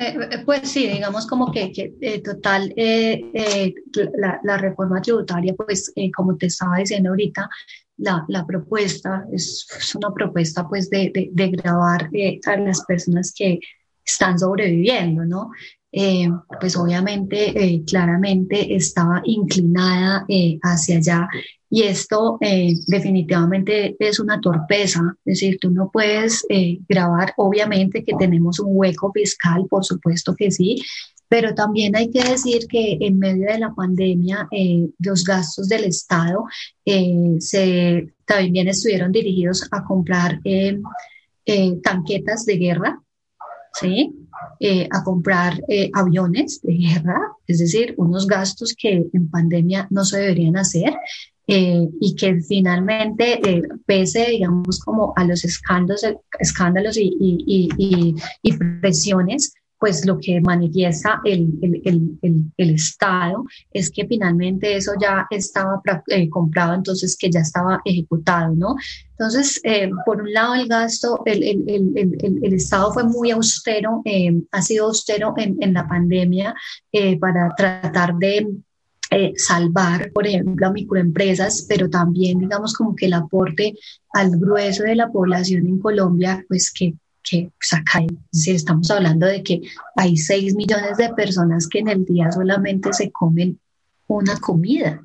Eh, 0.00 0.16
eh, 0.30 0.38
pues 0.44 0.70
sí, 0.70 0.86
digamos 0.86 1.26
como 1.26 1.50
que, 1.50 1.72
eh, 2.00 2.22
total, 2.22 2.72
la, 2.76 4.40
la, 4.44 4.56
reforma 4.56 5.02
tributaria, 5.02 5.54
pues 5.54 5.92
como 6.16 6.36
te 6.36 6.46
estaba 6.46 6.76
diciendo 6.76 7.10
ahorita, 7.10 7.50
la, 7.96 8.24
la 8.28 8.46
propuesta 8.46 9.26
es, 9.32 9.66
es, 9.76 9.94
una 9.96 10.14
propuesta 10.14 10.68
pues 10.68 10.88
de, 10.88 11.10
de, 11.12 11.30
de 11.32 11.48
grabar 11.48 12.10
a 12.46 12.56
las 12.58 12.84
personas 12.84 13.32
que 13.36 13.58
están 14.04 14.38
sobreviviendo, 14.38 15.24
¿no? 15.24 15.50
Eh, 15.90 16.28
pues 16.60 16.76
obviamente 16.76 17.48
eh, 17.58 17.82
claramente 17.86 18.74
estaba 18.76 19.22
inclinada 19.24 20.24
eh, 20.28 20.58
hacia 20.62 20.98
allá. 20.98 21.28
Y 21.70 21.82
esto 21.82 22.38
definitivamente 22.86 23.94
es 23.98 24.18
una 24.20 24.40
torpeza, 24.40 25.02
es 25.26 25.34
decir, 25.34 25.58
tú 25.60 25.70
no 25.70 25.90
puedes 25.92 26.46
grabar, 26.88 27.34
obviamente 27.36 28.04
que 28.04 28.14
tenemos 28.18 28.58
un 28.58 28.70
hueco 28.70 29.12
fiscal, 29.12 29.66
por 29.68 29.84
supuesto 29.84 30.34
que 30.34 30.50
sí, 30.50 30.82
pero 31.28 31.54
también 31.54 31.94
hay 31.94 32.08
que 32.08 32.24
decir 32.24 32.66
que 32.70 32.96
en 33.02 33.18
medio 33.18 33.52
de 33.52 33.58
la 33.58 33.74
pandemia 33.74 34.48
los 34.98 35.24
gastos 35.24 35.68
del 35.68 35.84
Estado 35.84 36.44
se, 37.38 38.14
también 38.24 38.68
estuvieron 38.68 39.12
dirigidos 39.12 39.68
a 39.70 39.84
comprar 39.84 40.40
tanquetas 41.82 42.46
de 42.46 42.56
guerra, 42.56 43.02
¿sí? 43.80 44.14
Eh, 44.60 44.88
a 44.90 45.02
comprar 45.04 45.60
eh, 45.68 45.90
aviones 45.92 46.60
de 46.62 46.74
guerra, 46.74 47.20
es 47.46 47.58
decir, 47.58 47.94
unos 47.96 48.26
gastos 48.26 48.74
que 48.76 49.08
en 49.12 49.30
pandemia 49.30 49.86
no 49.90 50.04
se 50.04 50.18
deberían 50.18 50.56
hacer. 50.56 50.94
Eh, 51.50 51.88
y 51.98 52.14
que 52.14 52.42
finalmente, 52.42 53.40
pese, 53.86 54.26
digamos, 54.32 54.80
como 54.80 55.14
a 55.16 55.24
los 55.24 55.46
escándalos, 55.46 56.02
escándalos 56.38 56.98
y, 56.98 57.16
y, 57.18 57.70
y, 57.78 58.14
y 58.42 58.52
presiones, 58.52 59.54
pues 59.78 60.04
lo 60.04 60.18
que 60.18 60.40
manifiesta 60.40 61.20
el, 61.24 61.52
el, 61.62 61.80
el, 62.22 62.52
el, 62.56 62.70
Estado 62.74 63.44
es 63.72 63.90
que 63.90 64.06
finalmente 64.06 64.76
eso 64.76 64.92
ya 65.00 65.26
estaba 65.30 65.80
eh, 66.08 66.28
comprado, 66.28 66.74
entonces 66.74 67.16
que 67.16 67.30
ya 67.30 67.40
estaba 67.40 67.80
ejecutado, 67.84 68.54
¿no? 68.54 68.76
Entonces, 69.12 69.60
eh, 69.64 69.90
por 70.04 70.20
un 70.20 70.32
lado, 70.32 70.54
el 70.54 70.68
gasto, 70.68 71.22
el, 71.26 72.52
Estado 72.54 72.92
fue 72.92 73.04
muy 73.04 73.30
austero, 73.30 74.02
eh, 74.04 74.32
ha 74.52 74.62
sido 74.62 74.86
austero 74.86 75.34
en, 75.36 75.56
en 75.60 75.74
la 75.74 75.88
pandemia 75.88 76.54
para 77.20 77.54
tratar 77.56 78.14
de 78.16 78.46
salvar, 79.36 80.12
por 80.12 80.26
ejemplo, 80.26 80.66
a 80.66 80.72
microempresas, 80.72 81.66
pero 81.68 81.88
también, 81.88 82.38
digamos, 82.38 82.74
como 82.74 82.94
que 82.94 83.06
el 83.06 83.14
aporte 83.14 83.74
al 84.12 84.30
grueso 84.38 84.82
de 84.82 84.96
la 84.96 85.10
población 85.10 85.66
en 85.66 85.78
Colombia, 85.78 86.44
pues 86.48 86.72
que 86.72 86.94
que 87.28 87.52
saca, 87.60 88.00
si 88.32 88.52
estamos 88.52 88.90
hablando 88.90 89.26
de 89.26 89.42
que 89.42 89.62
hay 89.96 90.16
6 90.16 90.54
millones 90.54 90.96
de 90.96 91.12
personas 91.14 91.66
que 91.68 91.80
en 91.80 91.88
el 91.88 92.04
día 92.04 92.30
solamente 92.32 92.92
se 92.92 93.10
comen 93.10 93.58
una 94.06 94.38
comida. 94.38 95.02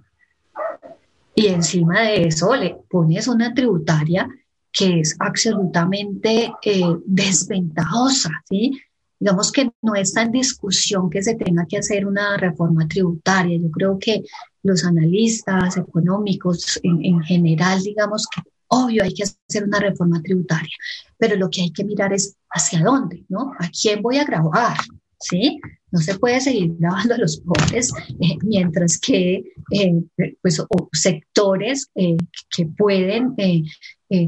Y 1.35 1.47
encima 1.47 2.01
de 2.01 2.27
eso 2.27 2.55
le 2.55 2.77
pones 2.89 3.27
una 3.27 3.53
tributaria 3.53 4.29
que 4.71 5.01
es 5.01 5.15
absolutamente 5.19 6.51
eh, 6.63 6.83
desventajosa, 7.05 8.29
¿sí? 8.49 8.79
Digamos 9.19 9.51
que 9.51 9.71
no 9.81 9.95
está 9.95 10.23
en 10.23 10.31
discusión 10.31 11.09
que 11.09 11.23
se 11.23 11.35
tenga 11.35 11.65
que 11.65 11.77
hacer 11.77 12.05
una 12.05 12.35
reforma 12.37 12.87
tributaria. 12.87 13.57
Yo 13.57 13.71
creo 13.71 13.97
que 13.97 14.23
los 14.63 14.83
analistas 14.83 15.77
económicos 15.77 16.79
en, 16.83 17.05
en 17.05 17.21
general, 17.21 17.81
digamos 17.81 18.27
que 18.27 18.41
Obvio, 18.75 19.03
hay 19.03 19.13
que 19.13 19.23
hacer 19.23 19.65
una 19.65 19.79
reforma 19.79 20.19
tributaria, 20.23 20.75
pero 21.23 21.37
lo 21.37 21.49
que 21.49 21.61
hay 21.61 21.71
que 21.71 21.85
mirar 21.85 22.11
es 22.11 22.35
hacia 22.49 22.81
dónde, 22.81 23.23
¿no? 23.29 23.53
¿A 23.57 23.69
quién 23.69 24.01
voy 24.01 24.17
a 24.17 24.25
grabar? 24.25 24.75
¿Sí? 25.17 25.57
No 25.89 26.01
se 26.01 26.19
puede 26.19 26.41
seguir 26.41 26.75
grabando 26.77 27.13
a 27.13 27.17
los 27.17 27.37
pobres 27.37 27.93
eh, 28.19 28.35
mientras 28.41 28.99
que 28.99 29.41
eh, 29.71 29.93
pues, 30.41 30.61
sectores 30.91 31.89
eh, 31.95 32.17
que 32.53 32.65
pueden 32.65 33.37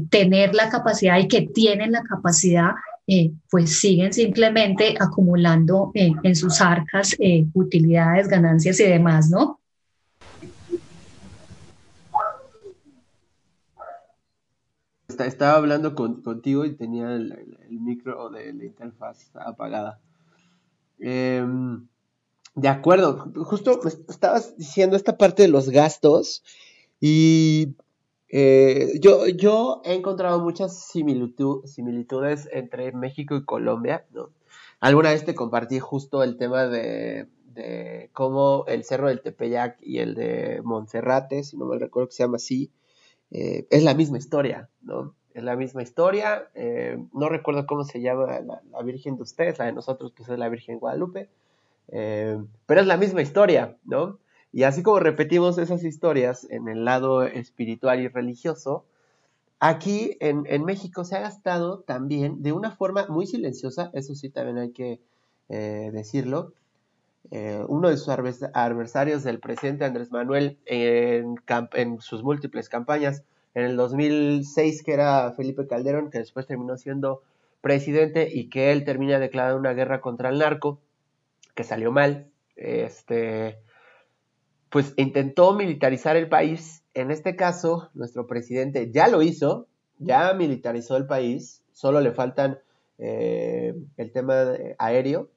tener 0.08 0.54
la 0.54 0.70
capacidad 0.70 1.18
y 1.18 1.28
que 1.28 1.42
tienen 1.42 1.92
la 1.92 2.02
capacidad 2.02 2.70
pues 3.50 3.78
siguen 3.78 4.14
simplemente 4.14 4.94
acumulando 4.98 5.92
en 5.94 6.34
sus 6.34 6.62
arcas 6.62 7.14
utilidades, 7.52 8.26
ganancias 8.26 8.80
y 8.80 8.84
demás, 8.84 9.28
¿no? 9.30 9.60
Estaba 15.24 15.56
hablando 15.56 15.94
contigo 15.94 16.64
y 16.64 16.74
tenía 16.74 17.14
el, 17.14 17.58
micro 17.70 18.30
de 18.30 18.52
la 18.52 18.64
interfaz 18.64 19.30
apagada. 19.34 20.00
Em, 20.98 21.86
de 22.54 22.68
acuerdo, 22.68 23.32
justo 23.44 23.80
estabas 24.08 24.56
diciendo 24.56 24.96
esta 24.96 25.16
parte 25.18 25.42
de 25.42 25.48
los 25.48 25.68
gastos 25.68 26.42
y 27.00 27.76
eh, 28.28 28.98
yo, 29.00 29.26
yo 29.28 29.82
he 29.84 29.94
encontrado 29.94 30.40
muchas 30.40 30.86
similitudes 30.86 32.48
entre 32.52 32.92
México 32.92 33.36
y 33.36 33.44
Colombia, 33.44 34.06
¿no? 34.10 34.30
Alguna 34.80 35.10
vez 35.10 35.24
te 35.24 35.34
compartí 35.34 35.78
justo 35.78 36.22
el 36.22 36.36
tema 36.36 36.66
de, 36.66 37.28
de 37.56 38.10
cómo 38.12 38.64
el 38.68 38.84
Cerro 38.84 39.08
del 39.08 39.22
Tepeyac 39.22 39.78
y 39.80 39.98
el 39.98 40.14
de 40.14 40.60
Monserrate, 40.62 41.44
si 41.44 41.56
no 41.56 41.66
me 41.66 41.78
recuerdo 41.78 42.08
que 42.08 42.14
se 42.14 42.22
llama 42.22 42.36
así, 42.36 42.70
eh, 43.30 43.66
es 43.70 43.82
la 43.82 43.94
misma 43.94 44.18
historia, 44.18 44.68
¿no? 44.82 45.14
Es 45.34 45.42
la 45.42 45.56
misma 45.56 45.82
historia. 45.82 46.48
Eh, 46.54 46.98
no 47.12 47.28
recuerdo 47.28 47.66
cómo 47.66 47.84
se 47.84 48.00
llama 48.00 48.40
la, 48.40 48.82
Virgen 48.82 49.16
de 49.16 49.22
ustedes, 49.22 49.58
la 49.58 49.66
de 49.66 49.72
nosotros, 49.72 50.12
pues 50.16 50.28
es 50.28 50.38
la 50.38 50.48
Virgen 50.48 50.78
Guadalupe. 50.78 51.28
Eh, 51.88 52.38
pero 52.66 52.80
es 52.80 52.86
la 52.86 52.96
misma 52.96 53.22
historia, 53.22 53.76
¿no? 53.84 54.18
Y 54.52 54.62
así 54.62 54.82
como 54.82 55.00
repetimos 55.00 55.58
esas 55.58 55.84
historias 55.84 56.46
en 56.50 56.68
el 56.68 56.84
lado 56.84 57.24
espiritual 57.24 58.00
y 58.00 58.08
religioso, 58.08 58.86
aquí 59.60 60.16
en, 60.20 60.44
en 60.48 60.64
México 60.64 61.04
se 61.04 61.16
ha 61.16 61.20
gastado 61.20 61.80
también 61.80 62.42
de 62.42 62.52
una 62.52 62.70
forma 62.70 63.06
muy 63.08 63.26
silenciosa, 63.26 63.90
eso 63.92 64.14
sí 64.14 64.30
también 64.30 64.58
hay 64.58 64.70
que 64.70 65.00
decirlo, 65.48 66.54
eh, 67.30 67.64
uno 67.68 67.88
de 67.88 67.96
sus 67.96 68.08
adversarios 68.08 69.24
del 69.24 69.40
presidente 69.40 69.84
Andrés 69.84 70.10
Manuel 70.12 70.58
en, 70.66 71.36
sus 72.00 72.22
múltiples 72.22 72.68
campañas. 72.68 73.22
En 73.54 73.64
el 73.64 73.76
2006, 73.76 74.82
que 74.82 74.92
era 74.92 75.32
Felipe 75.32 75.66
Calderón, 75.66 76.10
que 76.10 76.18
después 76.18 76.46
terminó 76.46 76.76
siendo 76.76 77.22
presidente 77.60 78.28
y 78.32 78.48
que 78.48 78.70
él 78.70 78.84
termina 78.84 79.18
declarando 79.18 79.58
una 79.58 79.72
guerra 79.72 80.00
contra 80.00 80.28
el 80.28 80.38
narco, 80.38 80.78
que 81.54 81.64
salió 81.64 81.90
mal. 81.90 82.26
Este, 82.54 83.58
pues 84.70 84.92
intentó 84.96 85.54
militarizar 85.54 86.16
el 86.16 86.28
país. 86.28 86.82
En 86.94 87.10
este 87.10 87.34
caso, 87.34 87.90
nuestro 87.94 88.26
presidente 88.26 88.90
ya 88.92 89.08
lo 89.08 89.22
hizo, 89.22 89.66
ya 89.98 90.32
militarizó 90.34 90.96
el 90.96 91.06
país, 91.06 91.62
solo 91.72 92.00
le 92.00 92.12
faltan 92.12 92.58
eh, 92.98 93.74
el 93.96 94.12
tema 94.12 94.52
aéreo, 94.78 95.30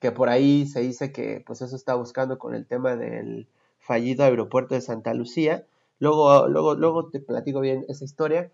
que 0.00 0.12
por 0.12 0.28
ahí 0.28 0.66
se 0.66 0.80
dice 0.80 1.12
que 1.12 1.42
pues 1.46 1.62
eso 1.62 1.76
está 1.76 1.94
buscando 1.94 2.38
con 2.38 2.54
el 2.54 2.66
tema 2.66 2.96
del 2.96 3.46
fallido 3.78 4.24
aeropuerto 4.24 4.74
de 4.74 4.80
Santa 4.80 5.14
Lucía. 5.14 5.66
Luego, 5.98 6.48
luego, 6.48 6.74
luego 6.74 7.08
te 7.10 7.20
platico 7.20 7.60
bien 7.60 7.84
esa 7.88 8.04
historia. 8.04 8.50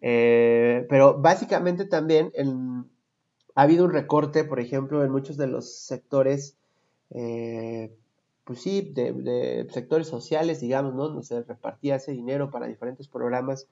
Eh, 0.00 0.86
pero 0.88 1.18
básicamente 1.20 1.84
también 1.84 2.32
ha 3.54 3.62
habido 3.62 3.84
un 3.84 3.92
recorte, 3.92 4.44
por 4.44 4.60
ejemplo, 4.60 5.04
en 5.04 5.10
muchos 5.10 5.36
de 5.36 5.46
los 5.46 5.74
sectores 5.74 6.56
eh, 7.10 7.90
pues 8.44 8.60
sí, 8.60 8.92
de, 8.94 9.66
sectores 9.70 10.06
sociales, 10.06 10.60
digamos, 10.60 10.94
¿no? 10.94 11.22
Se 11.22 11.42
repartía 11.42 11.96
ese 11.96 12.12
dinero 12.12 12.50
para 12.50 12.66
diferentes 12.66 13.08
programas 13.08 13.66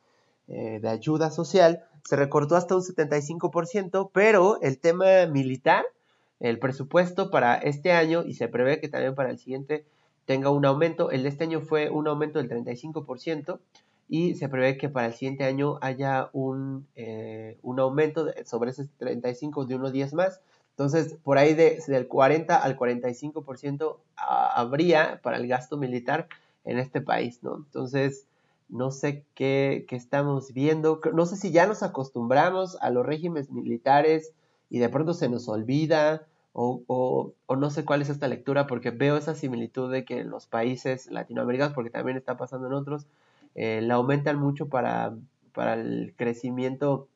eh, 0.48 0.80
de 0.80 0.88
ayuda 0.88 1.30
social, 1.30 1.84
se 2.04 2.16
recortó 2.16 2.56
hasta 2.56 2.74
un 2.74 2.82
75%, 2.82 4.10
pero 4.12 4.60
el 4.60 4.78
tema 4.78 5.26
militar, 5.26 5.84
el 6.42 6.58
presupuesto 6.58 7.30
para 7.30 7.54
este 7.54 7.92
año, 7.92 8.24
y 8.26 8.34
se 8.34 8.48
prevé 8.48 8.80
que 8.80 8.88
también 8.88 9.14
para 9.14 9.30
el 9.30 9.38
siguiente 9.38 9.84
tenga 10.24 10.50
un 10.50 10.66
aumento, 10.66 11.10
el 11.10 11.22
de 11.22 11.28
este 11.28 11.44
año 11.44 11.60
fue 11.60 11.88
un 11.88 12.08
aumento 12.08 12.40
del 12.40 12.50
35%, 12.50 13.60
y 14.08 14.34
se 14.34 14.48
prevé 14.48 14.76
que 14.76 14.88
para 14.88 15.06
el 15.06 15.14
siguiente 15.14 15.44
año 15.44 15.78
haya 15.80 16.30
un, 16.32 16.86
eh, 16.96 17.58
un 17.62 17.78
aumento 17.78 18.26
sobre 18.44 18.70
ese 18.70 18.86
35 18.98 19.64
de 19.64 19.76
unos 19.76 19.92
10 19.92 20.14
más. 20.14 20.40
Entonces, 20.70 21.16
por 21.22 21.38
ahí 21.38 21.54
de, 21.54 21.82
del 21.86 22.08
40 22.08 22.56
al 22.56 22.76
45% 22.76 23.98
habría 24.16 25.20
para 25.22 25.36
el 25.36 25.46
gasto 25.46 25.76
militar 25.76 26.28
en 26.64 26.78
este 26.78 27.00
país, 27.00 27.42
¿no? 27.42 27.56
Entonces, 27.56 28.26
no 28.68 28.90
sé 28.90 29.24
qué, 29.34 29.86
qué, 29.88 29.96
estamos 29.96 30.52
viendo, 30.52 31.00
no 31.14 31.24
sé 31.24 31.36
si 31.36 31.52
ya 31.52 31.66
nos 31.66 31.82
acostumbramos 31.82 32.76
a 32.80 32.90
los 32.90 33.06
regímenes 33.06 33.50
militares 33.50 34.32
y 34.70 34.78
de 34.78 34.88
pronto 34.88 35.14
se 35.14 35.28
nos 35.28 35.48
olvida, 35.48 36.26
o, 36.52 36.82
o, 37.46 37.56
no 37.56 37.70
sé 37.70 37.84
cuál 37.84 38.02
es 38.02 38.10
esta 38.10 38.28
lectura, 38.28 38.66
porque 38.66 38.90
veo 38.90 39.16
esa 39.16 39.34
similitud 39.34 39.90
de 39.90 40.04
que 40.04 40.24
los 40.24 40.46
países 40.46 41.10
latinoamericanos, 41.10 41.74
porque 41.74 41.90
también 41.90 42.16
está 42.16 42.36
pasando 42.36 42.66
en 42.66 42.74
otros, 42.74 43.06
eh, 43.54 43.80
la 43.82 43.94
aumentan 43.94 44.38
mucho 44.38 44.68
para, 44.68 45.14
para 45.54 45.74
el 45.74 46.14
crecimiento 46.16 47.08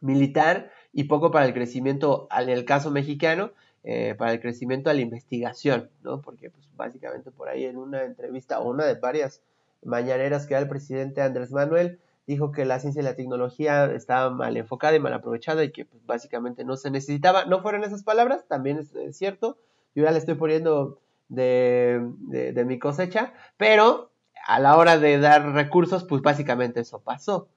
militar 0.00 0.70
y 0.92 1.04
poco 1.04 1.30
para 1.30 1.46
el 1.46 1.54
crecimiento, 1.54 2.28
en 2.30 2.50
el 2.50 2.64
caso 2.64 2.90
mexicano, 2.90 3.52
eh, 3.84 4.14
para 4.16 4.32
el 4.32 4.40
crecimiento 4.40 4.90
a 4.90 4.94
la 4.94 5.00
investigación, 5.00 5.90
¿no? 6.02 6.20
Porque 6.20 6.50
pues, 6.50 6.66
básicamente 6.76 7.30
por 7.30 7.48
ahí 7.48 7.64
en 7.64 7.76
una 7.76 8.04
entrevista 8.04 8.60
o 8.60 8.70
una 8.70 8.84
de 8.84 8.94
varias 8.94 9.42
mañaneras 9.82 10.46
que 10.46 10.54
da 10.54 10.60
el 10.60 10.68
presidente 10.68 11.20
Andrés 11.20 11.50
Manuel, 11.52 11.98
dijo 12.26 12.52
que 12.52 12.64
la 12.64 12.80
ciencia 12.80 13.00
y 13.00 13.04
la 13.04 13.16
tecnología 13.16 13.86
estaba 13.86 14.30
mal 14.30 14.56
enfocada 14.56 14.96
y 14.96 15.00
mal 15.00 15.12
aprovechada 15.12 15.64
y 15.64 15.72
que 15.72 15.84
pues, 15.84 16.04
básicamente 16.06 16.64
no 16.64 16.76
se 16.76 16.90
necesitaba. 16.90 17.44
No 17.44 17.60
fueron 17.62 17.84
esas 17.84 18.02
palabras, 18.02 18.46
también 18.48 18.78
es, 18.78 19.16
cierto, 19.16 19.58
yo 19.94 20.04
ya 20.04 20.10
le 20.10 20.18
estoy 20.18 20.34
poniendo 20.34 21.00
de, 21.28 22.00
de 22.28 22.64
mi 22.64 22.78
cosecha, 22.78 23.32
pero 23.56 24.10
a 24.46 24.60
la 24.60 24.76
hora 24.76 24.98
de 24.98 25.18
dar 25.18 25.52
recursos, 25.52 26.04
pues 26.04 26.22
básicamente 26.22 26.80
eso 26.80 27.00
pasó. 27.00 27.48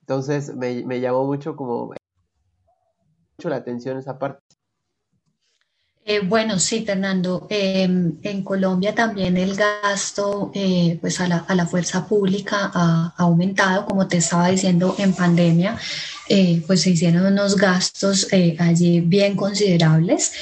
Entonces 0.00 0.54
me, 0.56 0.84
me 0.84 1.00
llamó 1.00 1.24
mucho 1.24 1.56
como 1.56 1.94
mucho 3.36 3.48
la 3.48 3.56
atención 3.56 3.98
esa 3.98 4.18
parte. 4.18 4.51
Eh, 6.04 6.20
bueno, 6.20 6.58
sí, 6.58 6.84
Fernando. 6.84 7.46
Em, 7.48 8.16
en 8.22 8.42
Colombia 8.42 8.94
también 8.94 9.36
el 9.36 9.54
gasto 9.54 10.50
eh, 10.54 10.98
pues 11.00 11.20
a 11.20 11.28
la, 11.28 11.66
fuerza 11.66 12.06
pública 12.06 12.70
ha, 12.74 13.14
aumentado, 13.18 13.86
como 13.86 14.08
te 14.08 14.16
estaba 14.16 14.48
diciendo, 14.48 14.96
en 14.98 15.12
pandemia, 15.14 15.78
eh, 16.28 16.62
pues 16.66 16.82
se 16.82 16.90
hicieron 16.90 17.26
unos 17.26 17.56
gastos 17.56 18.26
allí 18.58 19.00
bien 19.00 19.36
considerables. 19.36 20.32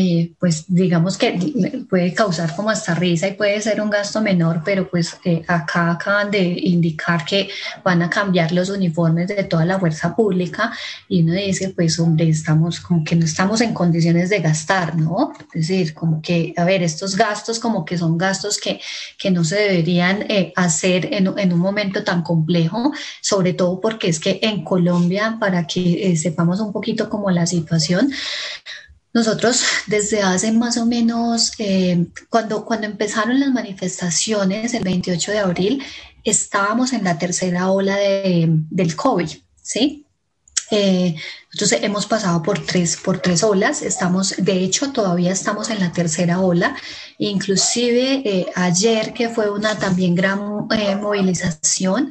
Eh, 0.00 0.30
pues 0.38 0.64
digamos 0.68 1.18
que 1.18 1.84
puede 1.90 2.14
causar 2.14 2.54
como 2.54 2.70
hasta 2.70 2.94
risa 2.94 3.26
y 3.26 3.32
puede 3.32 3.60
ser 3.60 3.80
un 3.80 3.90
gasto 3.90 4.20
menor, 4.20 4.62
pero 4.64 4.88
pues 4.88 5.16
eh, 5.24 5.42
acá 5.48 5.90
acaban 5.90 6.30
de 6.30 6.40
indicar 6.40 7.24
que 7.24 7.48
van 7.82 8.00
a 8.02 8.08
cambiar 8.08 8.52
los 8.52 8.70
uniformes 8.70 9.26
de 9.26 9.42
toda 9.42 9.64
la 9.64 9.76
fuerza 9.80 10.14
pública 10.14 10.72
y 11.08 11.24
uno 11.24 11.32
dice, 11.32 11.70
pues 11.70 11.98
hombre, 11.98 12.28
estamos 12.28 12.78
como 12.78 13.02
que 13.02 13.16
no 13.16 13.24
estamos 13.24 13.60
en 13.60 13.74
condiciones 13.74 14.30
de 14.30 14.38
gastar, 14.38 14.94
¿no? 14.94 15.32
Es 15.52 15.66
decir, 15.66 15.94
como 15.94 16.22
que, 16.22 16.54
a 16.56 16.62
ver, 16.62 16.84
estos 16.84 17.16
gastos 17.16 17.58
como 17.58 17.84
que 17.84 17.98
son 17.98 18.16
gastos 18.16 18.58
que, 18.58 18.80
que 19.18 19.32
no 19.32 19.42
se 19.42 19.56
deberían 19.56 20.22
eh, 20.28 20.52
hacer 20.54 21.12
en, 21.12 21.36
en, 21.36 21.52
un 21.52 21.58
momento 21.58 22.04
tan 22.04 22.22
complejo, 22.22 22.92
sobre 23.20 23.52
todo 23.52 23.80
porque 23.80 24.10
es 24.10 24.20
que 24.20 24.38
en 24.42 24.62
Colombia, 24.62 25.38
para 25.40 25.66
que 25.66 26.16
sepamos 26.16 26.60
un 26.60 26.72
poquito 26.72 27.10
como 27.10 27.32
la 27.32 27.46
situación, 27.46 28.12
nosotros 29.14 29.62
desde 29.86 30.22
hace 30.22 30.52
más 30.52 30.76
o 30.76 30.86
menos, 30.86 31.52
eh, 31.58 32.06
cuando, 32.28 32.64
cuando 32.64 32.86
empezaron 32.86 33.40
las 33.40 33.50
manifestaciones 33.50 34.74
el 34.74 34.84
28 34.84 35.32
de 35.32 35.38
abril, 35.38 35.82
estábamos 36.24 36.92
en 36.92 37.04
la 37.04 37.18
tercera 37.18 37.70
ola 37.70 37.96
de, 37.96 38.46
del 38.48 38.94
COVID, 38.94 39.30
¿sí? 39.62 40.04
Eh, 40.70 41.14
entonces 41.50 41.82
hemos 41.82 42.06
pasado 42.06 42.42
por 42.42 42.58
tres, 42.58 42.98
por 42.98 43.20
tres 43.20 43.42
olas, 43.42 43.80
estamos, 43.80 44.34
de 44.36 44.52
hecho 44.52 44.92
todavía 44.92 45.32
estamos 45.32 45.70
en 45.70 45.80
la 45.80 45.92
tercera 45.92 46.40
ola, 46.40 46.76
inclusive 47.16 48.22
eh, 48.24 48.46
ayer 48.54 49.14
que 49.14 49.30
fue 49.30 49.50
una 49.50 49.78
también 49.78 50.14
gran 50.14 50.66
eh, 50.70 50.94
movilización, 50.96 52.10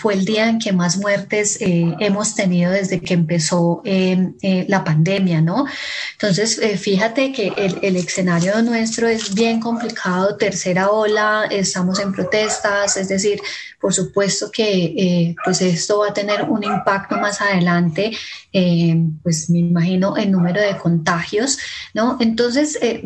fue 0.00 0.14
el 0.14 0.24
día 0.24 0.48
en 0.48 0.58
que 0.60 0.72
más 0.72 0.96
muertes 0.96 1.58
hemos 1.60 2.34
tenido 2.34 2.70
desde 2.70 3.00
que 3.00 3.14
empezó 3.14 3.82
la 3.84 4.84
pandemia, 4.84 5.40
¿no? 5.40 5.66
Entonces 6.12 6.60
fíjate 6.80 7.32
que 7.32 7.52
el, 7.56 7.78
el 7.82 7.96
escenario 7.96 8.62
nuestro 8.62 9.08
es 9.08 9.34
bien 9.34 9.60
complicado, 9.60 10.36
tercera 10.36 10.90
ola, 10.90 11.46
estamos 11.50 11.98
en 11.98 12.12
protestas, 12.12 12.96
es 12.96 13.08
decir, 13.08 13.40
por 13.80 13.92
supuesto 13.92 14.50
que 14.50 15.34
pues 15.44 15.62
esto 15.62 16.00
va 16.00 16.08
a 16.08 16.14
tener 16.14 16.42
un 16.44 16.62
impacto 16.62 17.16
más 17.16 17.40
adelante 17.40 17.87
eh, 18.52 18.96
pues 19.22 19.50
me 19.50 19.58
imagino 19.58 20.16
el 20.16 20.30
número 20.30 20.60
de 20.60 20.76
contagios, 20.76 21.58
¿no? 21.94 22.16
Entonces, 22.20 22.78
eh, 22.80 23.02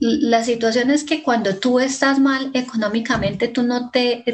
la 0.00 0.44
situación 0.44 0.90
es 0.90 1.04
que 1.04 1.22
cuando 1.22 1.56
tú 1.56 1.80
estás 1.80 2.18
mal 2.18 2.50
económicamente, 2.54 3.48
tú 3.48 3.62
no, 3.62 3.90
te, 3.90 4.24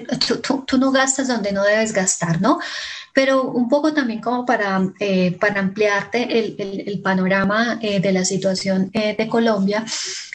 tú, 0.67 0.79
no 0.79 0.93
gastas 0.93 1.29
donde 1.29 1.53
no 1.53 1.65
debes 1.65 1.93
gastar, 1.93 2.41
¿no? 2.41 2.59
pero 3.15 3.43
un 3.43 3.69
poco 3.69 3.93
también 3.93 4.23
como 4.23 4.47
para, 4.47 4.91
eh, 4.99 5.37
para 5.39 5.61
ampliarte 5.61 6.39
el, 6.39 6.57
el, 6.87 7.03
panorama 7.03 7.77
de 7.77 8.11
la 8.11 8.25
situación 8.25 8.91
de 8.91 9.29
Colombia, 9.29 9.85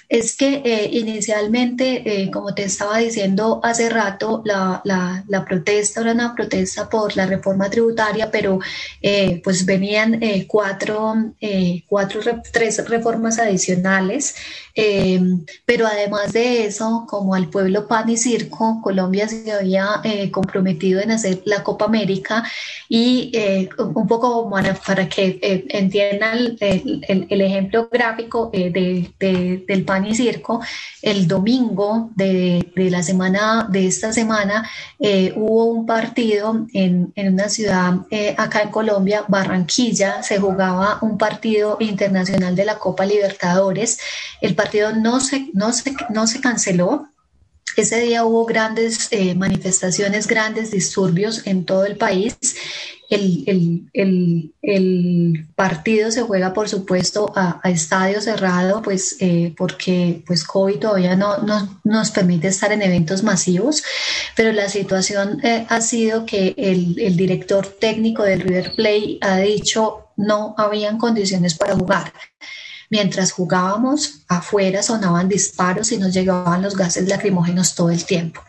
es 0.10 0.38
que 0.38 0.62
eh, 0.64 0.90
inicialmente, 0.92 2.04
eh, 2.06 2.32
como 2.32 2.54
te 2.54 2.64
estaba 2.64 2.98
diciendo 2.98 3.60
hace 3.64 3.90
rato, 3.90 4.42
la, 4.46 4.82
la, 4.86 5.46
protesta 5.46 6.02
era 6.02 6.14
una 6.14 6.34
protesta 6.34 6.90
por 6.90 7.16
la 7.16 7.26
reforma 7.26 7.70
tributaria, 7.70 8.32
pero 8.32 8.60
eh, 9.02 9.42
pues 9.44 9.66
venían 9.66 10.20
cuatro, 10.48 11.16
cuatro, 11.88 12.22
tres 12.52 12.88
reformas 12.88 13.40
adicionales 13.40 14.36
eh, 14.80 15.20
pero 15.66 15.88
además 15.88 16.34
de 16.34 16.66
eso, 16.66 17.06
como 17.10 17.34
al 17.34 17.50
pueblo 17.50 17.88
pan 17.88 18.08
y 18.12 18.16
circo, 18.16 18.80
Colombia 18.84 19.28
se 19.28 19.52
había 19.52 20.02
comprometido 20.32 21.02
en 21.02 21.10
hacer 21.10 21.42
la 21.46 21.64
Copa 21.64 21.86
América 21.86 22.44
y 22.88 23.32
un 23.80 24.08
poco 24.08 24.48
para, 24.86 25.10
que 25.10 25.66
entiendan 25.70 26.58
el, 26.60 27.42
ejemplo 27.42 27.90
gráfico 27.92 28.52
de, 28.54 29.10
de, 29.20 29.66
del 29.68 29.84
pan 29.98 30.06
y 30.06 30.16
circo, 30.16 30.62
el 31.02 31.28
domingo 31.28 32.12
de, 32.16 32.72
de 32.76 32.90
la 32.92 33.02
semana, 33.02 33.68
de 33.70 33.88
esta 33.88 34.14
semana, 34.14 34.70
hubo 35.36 35.66
un 35.66 35.86
partido 35.86 36.68
en, 36.74 37.12
en 37.16 37.34
una 37.34 37.50
ciudad 37.50 37.96
acá 38.38 38.62
en 38.62 38.70
Colombia, 38.70 39.26
Barranquilla, 39.28 40.22
se 40.22 40.40
jugaba 40.40 41.00
un 41.02 41.18
partido 41.18 41.78
internacional 41.80 42.56
de 42.56 42.66
la 42.66 42.78
Copa 42.78 43.06
Libertadores. 43.06 44.00
El 44.42 44.54
partido 44.56 44.94
no 44.94 45.20
se, 45.20 45.50
no 45.54 45.74
se, 45.74 45.96
no 46.10 46.28
se 46.28 46.42
canceló. 46.42 47.08
Ese 47.76 48.00
día 48.00 48.26
hubo 48.26 48.46
grandes 48.46 49.08
eh, 49.12 49.36
manifestaciones, 49.36 50.28
grandes 50.28 50.72
disturbios 50.72 51.46
en 51.46 51.66
todo 51.66 51.86
el 51.86 51.96
país. 51.98 52.36
El, 53.10 53.44
el, 53.48 53.90
el, 53.94 54.54
el 54.62 55.48
partido 55.56 56.12
se 56.12 56.24
juega, 56.24 56.54
por 56.54 56.68
supuesto, 56.68 57.32
a, 57.36 57.62
estadio 57.64 58.20
cerrado, 58.20 58.82
pues 58.82 59.16
eh, 59.20 59.54
porque 59.58 60.24
pues 60.28 60.44
COVID 60.44 60.80
todavía 60.80 61.16
no, 61.16 61.38
no, 61.38 61.80
nos 61.86 62.12
permite 62.12 62.50
estar 62.50 62.72
en 62.74 62.82
eventos 62.82 63.24
masivos, 63.24 63.82
pero 64.36 64.52
la 64.52 64.68
situación 64.68 65.40
eh, 65.44 65.66
ha 65.70 65.80
sido 65.82 66.26
que 66.26 66.54
el, 66.58 67.16
director 67.16 67.66
técnico 67.66 68.24
del 68.24 68.42
River 68.42 68.74
Plate 68.76 69.18
ha 69.22 69.38
dicho 69.38 70.10
no 70.18 70.56
habían 70.58 70.98
condiciones 70.98 71.56
para 71.56 71.76
jugar. 71.76 72.12
Mientras 72.90 73.32
jugábamos, 73.32 74.22
afuera 74.28 74.84
sonaban 74.84 75.30
disparos 75.30 75.92
y 75.92 75.98
nos 75.98 76.14
llegaban 76.14 76.62
los 76.62 76.76
gases 76.76 77.08
lacrimógenos 77.08 77.76
todo 77.76 77.92
el 77.92 78.04
tiempo. 78.06 78.42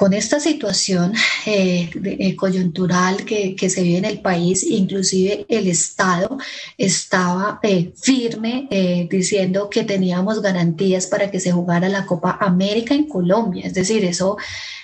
Con 0.00 0.14
esta 0.14 0.40
situación 0.40 1.12
eh, 1.44 1.90
eh, 2.04 2.34
coyuntural 2.34 3.22
que, 3.26 3.68
se 3.68 3.82
vive 3.82 3.98
en 3.98 4.06
el 4.06 4.20
país, 4.20 4.64
inclusive 4.64 5.44
el 5.46 5.68
Estado 5.68 6.38
estaba 6.78 7.60
eh, 7.62 7.92
firme 8.00 8.66
diciendo 9.10 9.68
que 9.68 9.84
teníamos 9.84 10.40
garantías 10.40 11.06
para 11.06 11.30
que 11.30 11.38
se 11.38 11.52
jugara 11.52 11.90
la 11.90 12.06
Copa 12.06 12.38
América 12.40 12.94
en 12.94 13.08
Colombia. 13.08 13.66
Es 13.66 13.74
decir, 13.74 14.02
eso 14.06 14.38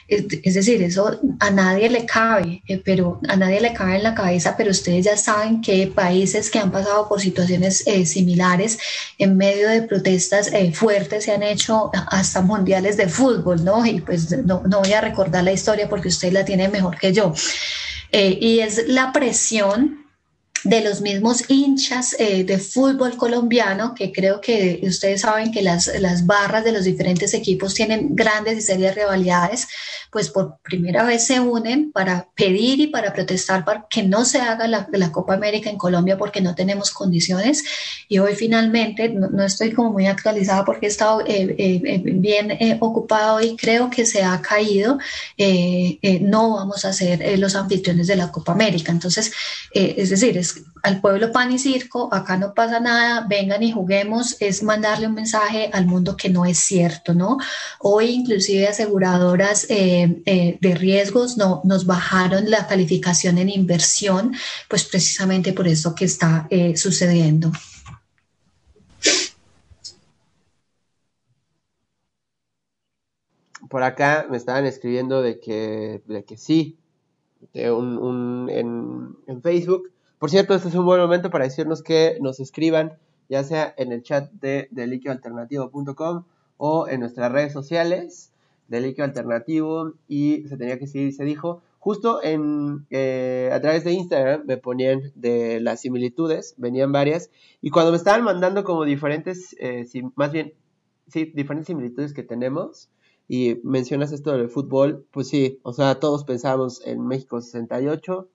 es, 0.09 0.55
decir, 0.55 0.83
eso 0.83 1.19
a 1.41 1.51
nadie 1.51 1.91
le 1.91 2.07
cabe, 2.07 2.63
eh, 2.69 2.81
pero 2.85 3.21
a 3.29 3.37
nadie 3.37 3.61
le 3.61 3.73
cabe 3.73 3.97
en 3.97 4.05
la 4.05 4.15
cabeza, 4.15 4.57
pero 4.57 4.71
ustedes 4.71 5.05
ya 5.05 5.17
saben 5.17 5.61
que 5.61 5.89
países 5.89 6.49
que 6.49 6.61
han 6.61 6.71
pasado 6.71 7.09
por 7.09 7.21
situaciones 7.21 7.85
eh, 7.87 8.07
similares 8.07 8.79
en 9.19 9.37
medio 9.37 9.69
de 9.69 9.83
protestas 9.83 10.53
eh, 10.53 10.73
fuertes 10.73 11.25
se 11.25 11.33
han 11.33 11.43
hecho 11.43 11.91
hasta 11.93 12.41
mundiales 12.41 12.97
de 12.97 13.09
fútbol, 13.09 13.65
¿no? 13.65 13.85
Y 13.85 14.01
pues 14.01 14.31
no, 14.45 14.63
no 14.67 14.81
voy 14.81 14.93
a 14.93 15.01
recordar 15.01 15.43
la 15.43 15.53
historia 15.53 15.89
porque 15.89 16.09
usted 16.09 16.33
la 16.33 16.45
tiene 16.45 16.69
mejor 16.69 16.99
que 16.99 17.13
yo. 17.13 17.35
y 18.13 18.61
es 18.61 18.87
la 18.87 19.13
presión 19.13 20.06
de 20.65 20.81
los 20.81 21.01
mismos 21.01 21.45
hinchas 21.49 22.17
eh, 22.19 22.45
de 22.45 22.59
fútbol 22.59 23.17
colombiano, 23.17 23.95
que 23.95 24.13
creo 24.13 24.41
que 24.41 24.81
ustedes 24.83 25.21
saben 25.21 25.53
que 25.53 25.63
las, 25.63 25.91
las 26.01 26.27
barras 26.27 26.65
de 26.65 26.73
los 26.73 26.85
diferentes 26.85 27.35
equipos 27.35 27.75
tienen 27.75 28.17
grandes 28.17 28.59
y 28.59 28.63
serias 28.63 28.95
rivalidades, 28.95 29.69
pues 30.11 30.31
por 30.31 30.59
primera 30.63 31.05
vez 31.05 31.25
se 31.25 31.41
unen 31.41 31.93
para 31.93 32.29
pedir 32.35 32.81
y 32.81 32.87
para 32.87 33.13
protestar 33.13 33.65
para 33.65 33.87
que 33.89 34.03
no 34.03 34.25
se 34.25 34.39
haga 34.41 34.67
la, 34.67 34.89
la 34.93 35.13
Copa 35.13 35.35
América 35.35 35.69
en 35.71 35.77
Colombia 35.77 36.17
porque 36.17 36.41
no 36.41 36.55
tenemos 36.55 36.91
condiciones. 36.91 37.65
Y 38.09 38.19
hoy 38.19 38.35
finalmente, 38.35 39.09
no, 39.09 39.45
estoy 39.45 39.73
como 39.73 39.93
muy 39.93 40.07
actualizada 40.07 40.65
porque 40.65 40.87
he 40.87 40.89
estado 40.89 41.21
eh, 41.21 41.55
eh, 41.59 42.03
bien 42.05 42.57
ocupado 42.81 43.41
y 43.41 43.57
creo 43.57 43.91
que 43.91 44.07
se 44.07 44.23
ha 44.23 44.41
caído, 44.41 44.99
no 46.21 46.55
vamos 46.55 46.85
a 46.85 46.93
ser 46.93 47.39
los 47.39 47.55
anfitriones 47.55 48.07
de 48.07 48.17
la 48.17 48.31
Copa 48.31 48.53
América. 48.53 48.91
Entonces, 48.91 49.33
es 49.73 50.11
decir, 50.11 50.39
al 50.87 51.01
pueblo 51.01 51.33
pan 51.33 51.51
y 51.51 51.59
circo, 51.59 52.09
acá 52.15 52.37
no 52.37 52.55
pasa 52.55 52.79
nada, 52.79 53.27
vengan 53.29 53.61
y 53.63 53.73
juguemos, 53.73 54.37
es 54.41 54.63
mandarle 54.63 55.09
un 55.09 55.15
mensaje 55.15 55.69
al 55.73 55.85
mundo 55.85 56.17
que 56.17 56.29
no 56.29 56.47
es 56.47 56.59
cierto, 56.59 57.13
¿no? 57.13 57.39
Hoy 57.81 58.11
inclusive 58.11 58.69
aseguradoras 58.69 59.69
eh, 59.69 60.23
eh, 60.27 60.59
de 60.61 60.75
riesgos 60.77 61.37
no, 61.37 61.61
nos 61.65 61.87
bajaron 61.87 62.51
la 62.51 62.69
calificación 62.69 63.39
en 63.39 63.49
inversión, 63.49 64.37
pues 64.69 64.85
precisamente 64.85 65.53
por 65.53 65.67
eso 65.67 65.93
que 65.93 66.05
está 66.05 66.47
eh, 66.51 66.77
sucediendo. 66.77 67.51
Por 73.69 73.83
acá 73.83 74.29
me 74.31 74.37
estaban 74.37 74.67
escribiendo 74.67 75.21
de 75.21 75.41
que, 75.41 76.01
de 76.07 76.25
que 76.25 76.37
sí, 76.37 76.79
en 77.53 79.43
Facebook 79.43 79.91
por 80.19 80.31
cierto, 80.31 80.55
este 80.55 80.69
es 80.69 80.75
un 80.75 80.87
buen 80.87 81.01
momento 81.01 81.31
para 81.31 81.45
decirnos 81.45 81.83
que 81.83 82.19
nos 82.21 82.41
escriban, 82.41 82.99
ya 83.29 83.45
sea 83.45 83.75
en 83.77 83.93
el 83.93 84.03
chat 84.03 84.31
de 84.33 84.69
deliquioalternativo.com 84.71 86.25
o 86.57 86.89
en 86.89 87.01
nuestras 87.01 87.33
redes 87.33 87.53
sociales, 87.53 88.33
Deliquio 88.69 89.05
Alternativo, 89.05 89.93
y 90.09 90.45
se 90.49 90.57
tenía 90.57 90.79
que 90.79 90.87
seguir, 90.87 91.13
se 91.13 91.25
dijo. 91.25 91.63
Justo 91.79 92.21
en, 92.23 92.85
eh, 92.91 93.51
a 93.53 93.61
través 93.61 93.85
de 93.85 93.93
Instagram 93.93 94.43
me 94.47 94.57
ponían 94.57 95.13
de 95.15 95.61
las 95.61 95.83
similitudes, 95.83 96.55
venían 96.57 96.91
varias, 96.91 97.31
y 97.61 97.71
cuando 97.71 97.93
me 97.93 97.97
estaban 97.97 98.25
mandando 98.25 98.65
como 98.65 98.85
diferentes, 98.85 99.55
eh, 99.61 99.87
más 100.17 100.33
bien, 100.33 100.53
sí, 101.07 101.31
diferentes 101.35 101.69
similitudes 101.69 102.13
que 102.13 102.25
tenemos, 102.25 102.89
y 103.29 103.61
mencionas 103.63 104.13
esto 104.13 104.33
del 104.33 104.49
fútbol, 104.49 105.07
pues 105.13 105.29
sí, 105.29 105.61
o 105.63 105.73
sea, 105.73 106.01
todos 106.01 106.25
pensamos 106.25 106.85
en 106.85 107.07
México 107.07 107.41
68, 107.41 108.29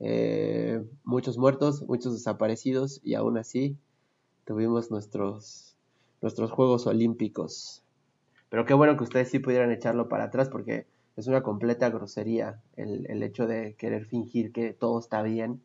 eh, 0.00 0.82
muchos 1.04 1.38
muertos, 1.38 1.82
muchos 1.82 2.14
desaparecidos 2.14 3.00
y 3.04 3.14
aún 3.14 3.38
así 3.38 3.76
tuvimos 4.44 4.90
nuestros, 4.90 5.76
nuestros 6.20 6.50
Juegos 6.50 6.86
Olímpicos. 6.86 7.82
Pero 8.48 8.66
qué 8.66 8.74
bueno 8.74 8.96
que 8.96 9.04
ustedes 9.04 9.30
sí 9.30 9.38
pudieran 9.38 9.70
echarlo 9.70 10.08
para 10.08 10.24
atrás 10.24 10.48
porque 10.48 10.86
es 11.16 11.26
una 11.26 11.42
completa 11.42 11.90
grosería 11.90 12.60
el, 12.76 13.06
el 13.08 13.22
hecho 13.22 13.46
de 13.46 13.74
querer 13.74 14.06
fingir 14.06 14.52
que 14.52 14.72
todo 14.72 14.98
está 14.98 15.22
bien 15.22 15.60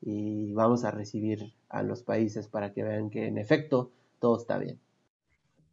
y 0.00 0.52
vamos 0.52 0.84
a 0.84 0.90
recibir 0.90 1.52
a 1.68 1.82
los 1.82 2.02
países 2.02 2.48
para 2.48 2.72
que 2.72 2.82
vean 2.82 3.10
que 3.10 3.26
en 3.26 3.38
efecto 3.38 3.90
todo 4.18 4.38
está 4.38 4.58
bien. 4.58 4.78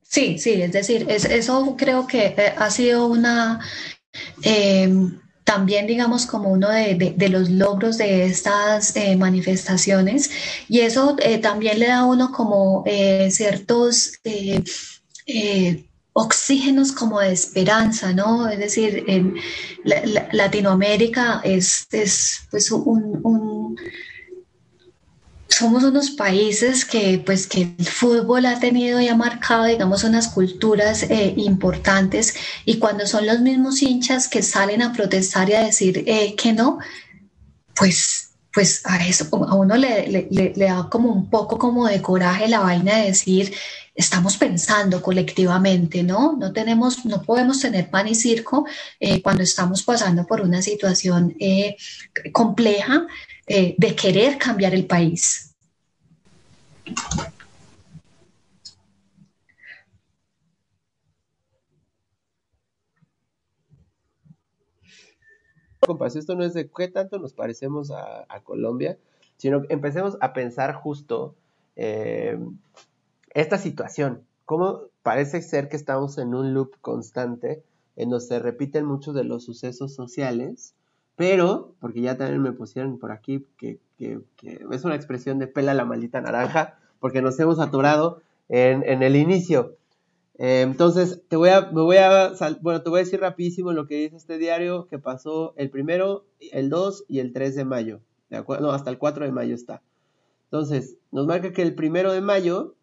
Sí, 0.02 0.38
sí, 0.38 0.62
es 0.62 0.74
decir, 0.74 1.06
es, 1.10 1.26
eso 1.26 1.76
creo 1.78 2.08
que 2.08 2.28
eh, 2.28 2.54
ha 2.58 2.70
sido 2.70 3.08
una... 3.08 3.60
Eh, 4.44 4.90
también 5.54 5.86
digamos 5.86 6.26
como 6.26 6.50
uno 6.50 6.70
de, 6.70 7.30
los 7.30 7.50
logros 7.50 7.98
de 7.98 8.24
estas 8.24 8.96
eh, 8.96 9.18
manifestaciones 9.18 10.32
y 10.70 10.80
eso 10.80 11.18
eh, 11.20 11.40
también 11.40 11.78
le 11.80 11.88
da 11.88 12.00
a 12.00 12.06
uno 12.06 12.32
como 12.32 12.84
eh, 12.86 13.30
ciertos 13.32 14.14
oxígenos 16.14 16.94
como 16.94 17.20
de 17.20 17.34
esperanza, 17.34 18.14
¿no? 18.14 18.48
Es 18.48 18.60
decir, 18.60 19.04
en 19.08 19.36
Latinoamérica 20.32 21.42
es, 21.44 21.86
es 21.92 22.48
pues 22.50 22.72
un 22.72 23.76
somos 25.62 25.84
unos 25.84 26.10
países 26.10 26.86
que, 26.86 27.22
pues, 27.24 27.46
que 27.46 27.76
el 27.78 27.86
fútbol 27.86 28.48
ha 28.48 28.60
tenido 28.60 29.00
y 29.00 29.10
ha 29.10 29.16
marcado, 29.16 29.66
digamos, 29.66 30.04
unas 30.04 30.28
culturas 30.28 31.04
eh, 31.04 31.36
importantes 31.38 32.34
y 32.66 32.80
cuando 32.80 33.06
son 33.06 33.28
los 33.28 33.42
mismos 33.42 33.84
hinchas 33.84 34.28
que 34.28 34.42
salen 34.42 34.82
a 34.82 34.92
protestar 34.92 35.50
y 35.50 35.54
a 35.54 35.64
decir 35.64 36.04
eh, 36.08 36.36
que 36.36 36.54
no, 36.54 36.80
pues 37.76 38.30
pues 38.54 38.82
a 38.86 38.98
eso 39.08 39.30
a 39.48 39.56
uno 39.56 39.78
le, 39.78 40.28
le, 40.30 40.66
da 40.66 40.90
como 40.90 41.10
un 41.10 41.30
poco 41.30 41.58
como 41.58 41.88
de 41.88 42.02
coraje 42.02 42.50
la 42.50 42.60
vaina 42.60 42.98
de 42.98 43.06
decir 43.06 43.54
estamos 43.96 44.36
pensando 44.36 45.02
colectivamente, 45.02 46.04
¿no? 46.04 46.36
No 46.38 46.52
tenemos, 46.52 47.06
no 47.06 47.22
podemos 47.22 47.62
tener 47.62 47.90
pan 47.90 48.10
y 48.10 48.16
circo 48.16 48.66
eh, 49.00 49.22
cuando 49.22 49.44
estamos 49.44 49.84
pasando 49.84 50.26
por 50.26 50.42
una 50.42 50.62
situación 50.62 51.34
compleja 52.34 53.06
de 53.48 53.96
querer 53.96 54.38
cambiar 54.38 54.74
el 54.74 54.86
país. 54.86 55.51
Compas, 65.80 66.16
esto 66.16 66.36
no 66.36 66.44
es 66.44 66.54
de 66.54 66.70
qué 66.70 66.88
tanto 66.88 67.18
nos 67.20 67.34
parecemos 67.34 67.92
a, 67.92 68.40
Colombia, 68.44 68.98
sino 69.38 69.64
que 69.64 69.74
empecemos 69.74 70.18
a 70.22 70.34
pensar 70.34 70.74
justo 70.74 71.36
eh, 71.76 72.40
esta 73.34 73.58
situación. 73.58 74.24
Cómo 74.46 74.82
parece 75.02 75.42
ser 75.42 75.70
que 75.70 75.76
estamos 75.76 76.18
en 76.18 76.36
un 76.36 76.54
loop 76.54 76.76
constante 76.82 77.64
en 77.96 78.10
donde 78.10 78.26
se 78.26 78.40
repiten 78.40 78.86
muchos 78.86 79.16
de 79.16 79.24
los 79.24 79.44
sucesos 79.44 79.94
sociales 79.94 80.76
pero, 81.22 81.76
porque 81.80 82.02
ya 82.02 82.18
también 82.18 82.42
me 82.42 82.52
pusieron 82.52 82.98
por 82.98 83.12
aquí 83.12 83.46
que, 83.60 83.80
es 84.00 84.84
una 84.84 84.96
expresión 84.96 85.38
de 85.38 85.46
pela 85.46 85.76
la 85.76 85.86
maldita 85.86 86.20
naranja, 86.20 86.80
porque 87.02 87.22
nos 87.22 87.38
hemos 87.42 87.60
atorado 87.60 88.22
en, 88.48 89.04
el 89.04 89.18
inicio. 89.18 89.76
Eh, 90.38 90.62
entonces, 90.62 91.22
te 91.28 91.36
voy 91.36 91.50
a, 91.50 91.70
me 91.72 91.82
voy 91.82 91.98
a, 91.98 92.32
bueno, 92.62 92.82
te 92.82 92.90
voy 92.90 93.02
a 93.02 93.04
decir 93.04 93.20
rapidísimo 93.20 93.74
lo 93.74 93.88
que 93.88 93.96
dice 93.96 94.16
este 94.16 94.38
diario, 94.38 94.88
que 94.88 94.98
pasó 94.98 95.54
el 95.58 95.70
primero, 95.70 96.24
el 96.54 96.70
2 96.70 97.06
y 97.10 97.20
el 97.20 97.34
3 97.34 97.56
de 97.56 97.66
mayo. 97.66 98.00
¿de 98.32 98.38
acuerdo? 98.38 98.68
No, 98.68 98.72
hasta 98.72 98.90
el 98.90 98.98
4 98.98 99.26
de 99.26 99.32
mayo 99.32 99.54
está. 99.54 99.84
Entonces, 100.46 100.98
nos 101.12 101.28
marca 101.28 101.52
que 101.52 101.62
el 101.62 101.76
primero 101.76 102.12
de 102.12 102.22
mayo 102.22 102.76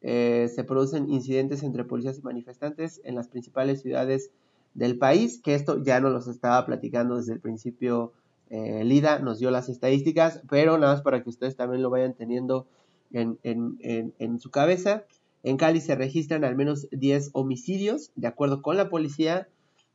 eh, 0.00 0.50
se 0.52 0.64
producen 0.64 1.10
incidentes 1.10 1.62
entre 1.62 1.84
policías 1.84 2.18
y 2.18 2.22
manifestantes 2.22 3.00
en 3.04 3.14
las 3.14 3.28
principales 3.28 3.82
ciudades 3.82 4.30
del 4.72 4.98
país, 4.98 5.40
que 5.42 5.54
esto 5.54 5.82
ya 5.82 6.00
nos 6.00 6.12
los 6.12 6.26
estaba 6.26 6.66
platicando 6.66 7.16
desde 7.16 7.34
el 7.34 7.40
principio 7.40 8.12
eh, 8.50 8.82
Lida, 8.84 9.20
nos 9.20 9.38
dio 9.38 9.50
las 9.50 9.68
estadísticas, 9.68 10.42
pero 10.48 10.76
nada 10.78 10.94
más 10.94 11.02
para 11.02 11.22
que 11.22 11.30
ustedes 11.30 11.56
también 11.56 11.82
lo 11.82 11.90
vayan 11.90 12.14
teniendo 12.14 12.66
en, 13.14 14.40
su 14.40 14.50
cabeza. 14.50 15.04
En 15.42 15.56
Cali 15.56 15.80
se 15.80 15.94
registran 15.94 16.44
al 16.44 16.56
menos 16.56 16.88
10 16.90 17.30
homicidios, 17.32 18.12
de 18.16 18.26
acuerdo 18.26 18.62
con 18.62 18.76
la 18.76 18.88
policía. 18.88 19.48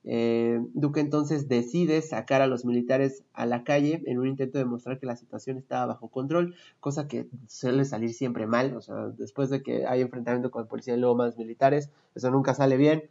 Eh, 0.06 0.60
Duque 0.74 1.02
entonces 1.02 1.50
decide 1.50 2.02
sacar 2.02 2.42
a 2.42 2.48
los 2.48 2.64
militares 2.64 3.24
a 3.34 3.46
la 3.46 3.64
calle 3.64 4.02
en 4.06 4.18
un 4.18 4.28
intento 4.28 4.58
de 4.58 4.66
mostrar 4.66 4.98
que 4.98 5.06
la 5.06 5.18
situación 5.18 5.58
estaba 5.58 5.88
bajo 5.88 6.08
control, 6.08 6.56
cosa 6.80 7.08
que 7.08 7.28
suele 7.48 7.84
salir 7.84 8.14
siempre 8.14 8.48
mal, 8.48 8.78
o 8.78 8.82
sea, 8.82 9.08
después 9.18 9.50
de 9.50 9.62
que 9.62 9.86
hay 9.86 10.02
enfrentamiento 10.02 10.52
con 10.52 10.64
la 10.64 10.70
policía 10.70 10.96
y 10.96 11.00
luego 11.00 11.16
más 11.16 11.38
militares, 11.38 11.90
eso 12.16 12.32
nunca 12.32 12.54
sale 12.54 12.78
bien. 12.78 13.10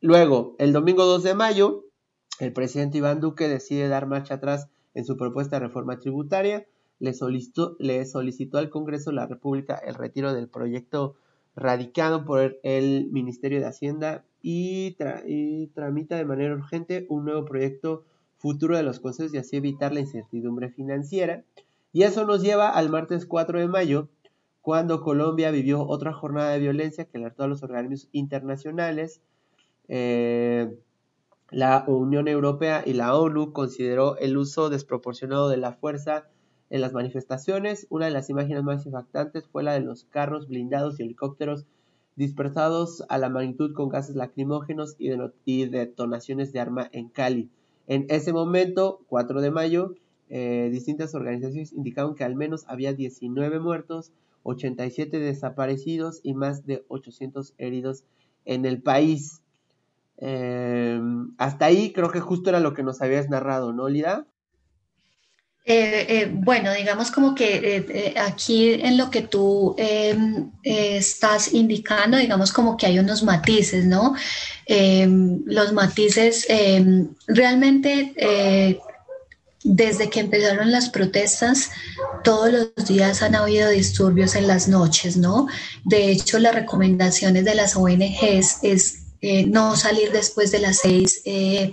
Luego, 0.00 0.56
el 0.58 0.72
domingo 0.72 1.04
2 1.04 1.22
de 1.22 1.34
mayo, 1.34 1.84
el 2.38 2.52
presidente 2.52 2.98
Iván 2.98 3.20
Duque 3.20 3.48
decide 3.48 3.88
dar 3.88 4.06
marcha 4.06 4.34
atrás 4.34 4.68
en 4.94 5.04
su 5.04 5.16
propuesta 5.16 5.56
de 5.56 5.66
reforma 5.66 5.98
tributaria. 5.98 6.66
Le 7.00 7.14
solicitó, 7.14 7.76
le 7.78 8.04
solicitó 8.06 8.58
al 8.58 8.70
Congreso 8.70 9.10
de 9.10 9.16
la 9.16 9.26
República 9.26 9.74
el 9.76 9.94
retiro 9.94 10.32
del 10.32 10.48
proyecto 10.48 11.16
radicado 11.58 12.24
por 12.24 12.58
el 12.62 13.08
Ministerio 13.10 13.58
de 13.58 13.66
Hacienda 13.66 14.24
y, 14.42 14.96
tramita 15.74 16.16
de 16.16 16.24
manera 16.24 16.54
urgente 16.54 17.06
un 17.08 17.24
nuevo 17.24 17.44
proyecto 17.44 18.04
futuro 18.36 18.76
de 18.76 18.84
los 18.84 19.00
consejos 19.00 19.34
y 19.34 19.38
así 19.38 19.56
evitar 19.56 19.92
la 19.92 20.00
incertidumbre 20.00 20.70
financiera. 20.70 21.44
Y 21.92 22.02
eso 22.02 22.24
nos 22.24 22.42
lleva 22.42 22.70
al 22.70 22.90
martes 22.90 23.26
4 23.26 23.58
de 23.58 23.66
mayo, 23.66 24.08
cuando 24.60 25.00
Colombia 25.00 25.50
vivió 25.50 25.82
otra 25.86 26.12
jornada 26.12 26.50
de 26.50 26.60
violencia 26.60 27.06
que 27.06 27.18
alertó 27.18 27.44
a 27.44 27.48
los 27.48 27.62
organismos 27.62 28.08
internacionales. 28.12 29.20
Eh, 29.88 30.78
la 31.50 31.84
Unión 31.88 32.28
Europea 32.28 32.82
y 32.84 32.92
la 32.92 33.16
ONU 33.16 33.52
consideró 33.52 34.16
el 34.18 34.36
uso 34.36 34.68
desproporcionado 34.68 35.48
de 35.48 35.56
la 35.56 35.72
fuerza 35.72 36.28
en 36.70 36.80
las 36.80 36.92
manifestaciones. 36.92 37.86
Una 37.90 38.06
de 38.06 38.12
las 38.12 38.30
imágenes 38.30 38.62
más 38.62 38.86
impactantes 38.86 39.46
fue 39.48 39.62
la 39.62 39.72
de 39.72 39.80
los 39.80 40.04
carros 40.04 40.48
blindados 40.48 40.98
y 40.98 41.02
helicópteros 41.02 41.66
dispersados 42.16 43.04
a 43.08 43.16
la 43.18 43.28
magnitud 43.28 43.72
con 43.74 43.88
gases 43.88 44.16
lacrimógenos 44.16 44.96
y, 44.98 45.66
detonaciones 45.66 46.52
de 46.52 46.60
arma 46.60 46.88
en 46.92 47.08
Cali. 47.08 47.48
En 47.86 48.06
ese 48.08 48.32
momento, 48.32 49.00
4 49.08 49.40
de 49.40 49.50
mayo, 49.52 49.94
eh, 50.28 50.68
distintas 50.72 51.14
organizaciones 51.14 51.72
indicaron 51.72 52.16
que 52.16 52.24
al 52.24 52.34
menos 52.34 52.64
había 52.66 52.92
19 52.92 53.60
muertos, 53.60 54.10
87 54.42 55.18
desaparecidos 55.20 56.20
y 56.24 56.34
más 56.34 56.66
de 56.66 56.84
800 56.88 57.54
heridos 57.56 58.04
en 58.44 58.64
el 58.66 58.82
país. 58.82 59.40
Eh, 60.16 61.00
hasta 61.38 61.66
ahí 61.66 61.92
creo 61.92 62.10
que 62.10 62.20
justo 62.20 62.50
era 62.50 62.58
lo 62.58 62.74
que 62.74 62.82
nos 62.82 63.00
habías 63.00 63.28
narrado, 63.28 63.72
¿no, 63.72 63.88
Lida? 63.88 64.26
Eh, 65.70 66.06
eh, 66.08 66.30
bueno, 66.32 66.72
digamos 66.72 67.10
como 67.10 67.34
que 67.34 68.14
aquí 68.16 68.72
en 68.72 68.96
lo 68.96 69.10
que 69.10 69.20
tú 69.20 69.74
em, 69.76 70.50
estás 70.62 71.52
indicando, 71.52 72.16
digamos 72.16 72.52
como 72.52 72.74
que 72.74 72.86
hay 72.86 72.98
unos 72.98 73.22
matices, 73.22 73.84
¿no? 73.84 74.14
Em, 74.64 75.42
los 75.44 75.74
matices 75.74 76.46
em, 76.48 77.08
realmente 77.26 78.14
desde 79.62 80.08
que 80.08 80.20
empezaron 80.20 80.70
las 80.70 80.88
protestas, 80.88 81.70
todos 82.24 82.50
los 82.50 82.88
días 82.88 83.22
han 83.22 83.34
habido 83.34 83.68
disturbios 83.68 84.36
en 84.36 84.46
las 84.46 84.68
noches, 84.68 85.18
¿no? 85.18 85.48
De 85.84 86.10
hecho, 86.10 86.38
las 86.38 86.54
recomendaciones 86.54 87.44
de 87.44 87.54
las 87.54 87.76
ONGs 87.76 88.60
es 88.62 89.02
eh, 89.20 89.46
no 89.46 89.74
salir 89.74 90.12
después 90.12 90.52
de 90.52 90.60
las 90.60 90.78
seis, 90.78 91.22
eh, 91.24 91.72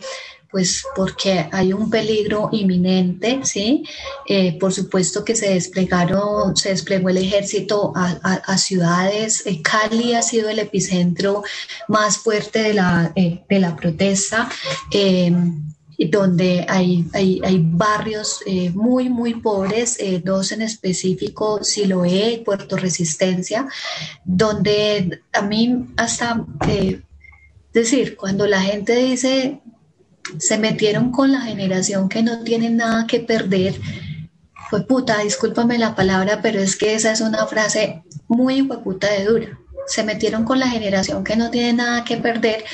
pues 0.56 0.86
porque 0.96 1.50
hay 1.52 1.74
un 1.74 1.90
peligro 1.90 2.48
inminente, 2.54 3.42
¿sí? 3.44 3.84
Eh, 4.26 4.58
por 4.58 4.72
supuesto 4.72 5.26
que 5.26 5.36
se 5.36 5.54
desplegaron, 5.54 6.56
se 6.56 6.70
desplegó 6.70 7.10
el 7.10 7.18
ejército 7.18 7.92
a, 7.94 8.58
ciudades. 8.58 9.44
Cali 9.62 10.14
ha 10.14 10.22
sido 10.22 10.48
el 10.48 10.60
epicentro 10.60 11.44
más 11.90 12.20
fuerte 12.20 12.64
de 12.64 12.74
la, 12.74 13.14
de 13.14 13.60
la 13.60 13.76
protesta 13.76 14.50
donde 16.10 16.66
hay, 16.70 17.06
hay, 17.14 17.42
hay 17.44 17.62
barrios 17.62 18.40
muy, 18.74 19.10
muy 19.10 19.34
pobres, 19.34 19.98
dos 20.24 20.54
en 20.54 20.62
específico, 20.62 21.66
Siloé 21.66 22.32
y 22.32 22.44
Puerto 22.46 22.78
Resistencia, 22.78 23.68
donde 24.24 25.22
a 25.34 25.42
mí 25.42 25.86
hasta 25.98 26.46
es 27.76 27.92
decir, 27.92 28.16
cuando 28.16 28.48
la 28.48 28.62
gente 28.62 28.96
dice 28.96 29.60
se 30.38 30.58
metieron 30.58 31.12
con 31.12 31.32
la 31.32 31.42
generación 31.42 32.10
que 32.10 32.24
no 32.24 32.44
tiene 32.44 32.70
nada 32.70 33.08
que 33.08 33.20
perder, 33.20 33.76
fue 34.70 34.86
puta, 34.86 35.20
discúlpame 35.20 35.78
la 35.78 35.96
palabra, 35.96 36.40
pero 36.42 36.60
es 36.60 36.76
que 36.76 36.96
esa 36.96 37.12
es 37.12 37.22
una 37.22 37.46
frase 37.46 38.04
muy 38.28 38.64
puta 38.64 39.12
de 39.12 39.26
dura. 39.26 39.60
Se 39.88 40.04
metieron 40.04 40.44
con 40.44 40.60
la 40.60 40.68
generación 40.68 41.24
que 41.24 41.36
no 41.36 41.52
tiene 41.52 41.74
nada 41.74 42.04
que 42.04 42.18
perder. 42.18 42.66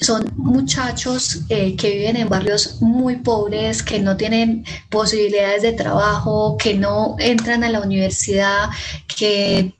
Son 0.00 0.32
muchachos 0.36 1.42
eh, 1.50 1.76
que 1.76 1.90
viven 1.90 2.16
en 2.16 2.28
barrios 2.28 2.80
muy 2.80 3.16
pobres, 3.16 3.82
que 3.82 4.00
no 4.00 4.16
tienen 4.16 4.64
posibilidades 4.88 5.62
de 5.62 5.72
trabajo, 5.72 6.56
que 6.56 6.74
no 6.74 7.14
entran 7.18 7.62
a 7.62 7.68
la 7.68 7.82
universidad, 7.82 8.70
que 9.06 9.74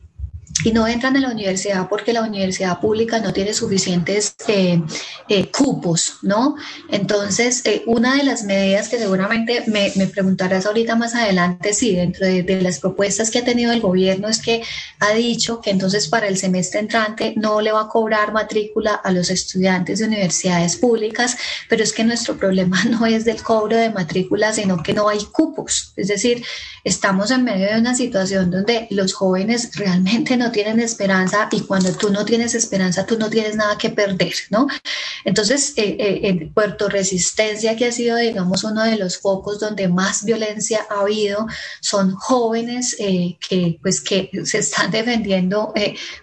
y 0.64 0.72
no 0.72 0.86
entran 0.86 1.16
a 1.16 1.20
la 1.20 1.30
universidad 1.30 1.88
porque 1.88 2.12
la 2.12 2.22
universidad 2.22 2.78
pública 2.80 3.18
no 3.18 3.32
tiene 3.32 3.54
suficientes 3.54 4.34
eh, 4.48 4.80
eh, 5.28 5.50
cupos, 5.50 6.18
¿no? 6.22 6.56
Entonces, 6.90 7.64
eh, 7.64 7.82
una 7.86 8.16
de 8.16 8.24
las 8.24 8.44
medidas 8.44 8.88
que 8.88 8.98
seguramente 8.98 9.64
me, 9.66 9.90
preguntarás 10.06 10.66
ahorita 10.66 10.94
más 10.94 11.14
adelante, 11.14 11.72
sí, 11.74 11.94
dentro 11.94 12.26
de, 12.26 12.42
de, 12.42 12.60
las 12.60 12.78
propuestas 12.78 13.30
que 13.30 13.38
ha 13.38 13.44
tenido 13.44 13.72
el 13.72 13.80
gobierno 13.80 14.28
es 14.28 14.40
que 14.40 14.62
ha 15.00 15.12
dicho 15.12 15.60
que 15.60 15.70
entonces 15.70 16.08
para 16.08 16.28
el 16.28 16.36
semestre 16.36 16.80
entrante 16.80 17.34
no 17.36 17.60
le 17.60 17.72
va 17.72 17.82
a 17.82 17.88
cobrar 17.88 18.32
matrícula 18.32 18.94
a 18.94 19.10
los 19.10 19.30
estudiantes 19.30 19.98
de 19.98 20.06
universidades 20.06 20.76
públicas, 20.76 21.36
pero 21.68 21.82
es 21.82 21.92
que 21.92 22.04
nuestro 22.04 22.36
problema 22.36 22.84
no 22.90 23.06
es 23.06 23.24
del 23.24 23.42
cobro 23.42 23.76
de 23.76 23.90
matrícula, 23.90 24.52
sino 24.52 24.82
que 24.82 24.92
no 24.92 25.08
hay 25.08 25.24
cupos. 25.24 25.92
Es 25.96 26.08
decir, 26.08 26.44
estamos 26.84 27.30
en 27.30 27.44
medio 27.44 27.72
de 27.72 27.80
una 27.80 27.94
situación 27.94 28.50
donde 28.50 28.86
los 28.90 29.12
jóvenes 29.14 29.74
realmente 29.76 30.36
no 30.36 30.41
tienen 30.50 30.80
esperanza 30.80 31.48
y 31.52 31.60
cuando 31.60 31.92
tú 31.92 32.10
no 32.10 32.24
tienes 32.24 32.54
esperanza, 32.54 33.06
tú 33.06 33.18
no 33.18 33.30
tienes 33.30 33.56
nada 33.56 33.78
que 33.78 33.90
perder, 33.90 34.34
¿no? 34.50 34.66
Entonces, 35.24 35.74
eh, 35.76 35.96
eh, 35.98 36.20
en 36.24 36.52
Puerto 36.52 36.88
Resistencia, 36.88 37.76
que 37.76 37.86
ha 37.86 37.92
sido, 37.92 38.16
digamos, 38.16 38.64
uno 38.64 38.82
de 38.82 38.96
los 38.96 39.18
focos 39.18 39.60
donde 39.60 39.88
más 39.88 40.24
violencia 40.24 40.86
ha 40.90 41.00
habido, 41.00 41.46
son 41.80 42.14
jóvenes 42.14 42.96
eh, 42.98 43.36
que, 43.46 43.78
pues, 43.82 44.00
que 44.00 44.30
se 44.44 44.58
están 44.58 44.90
defendiendo 44.90 45.72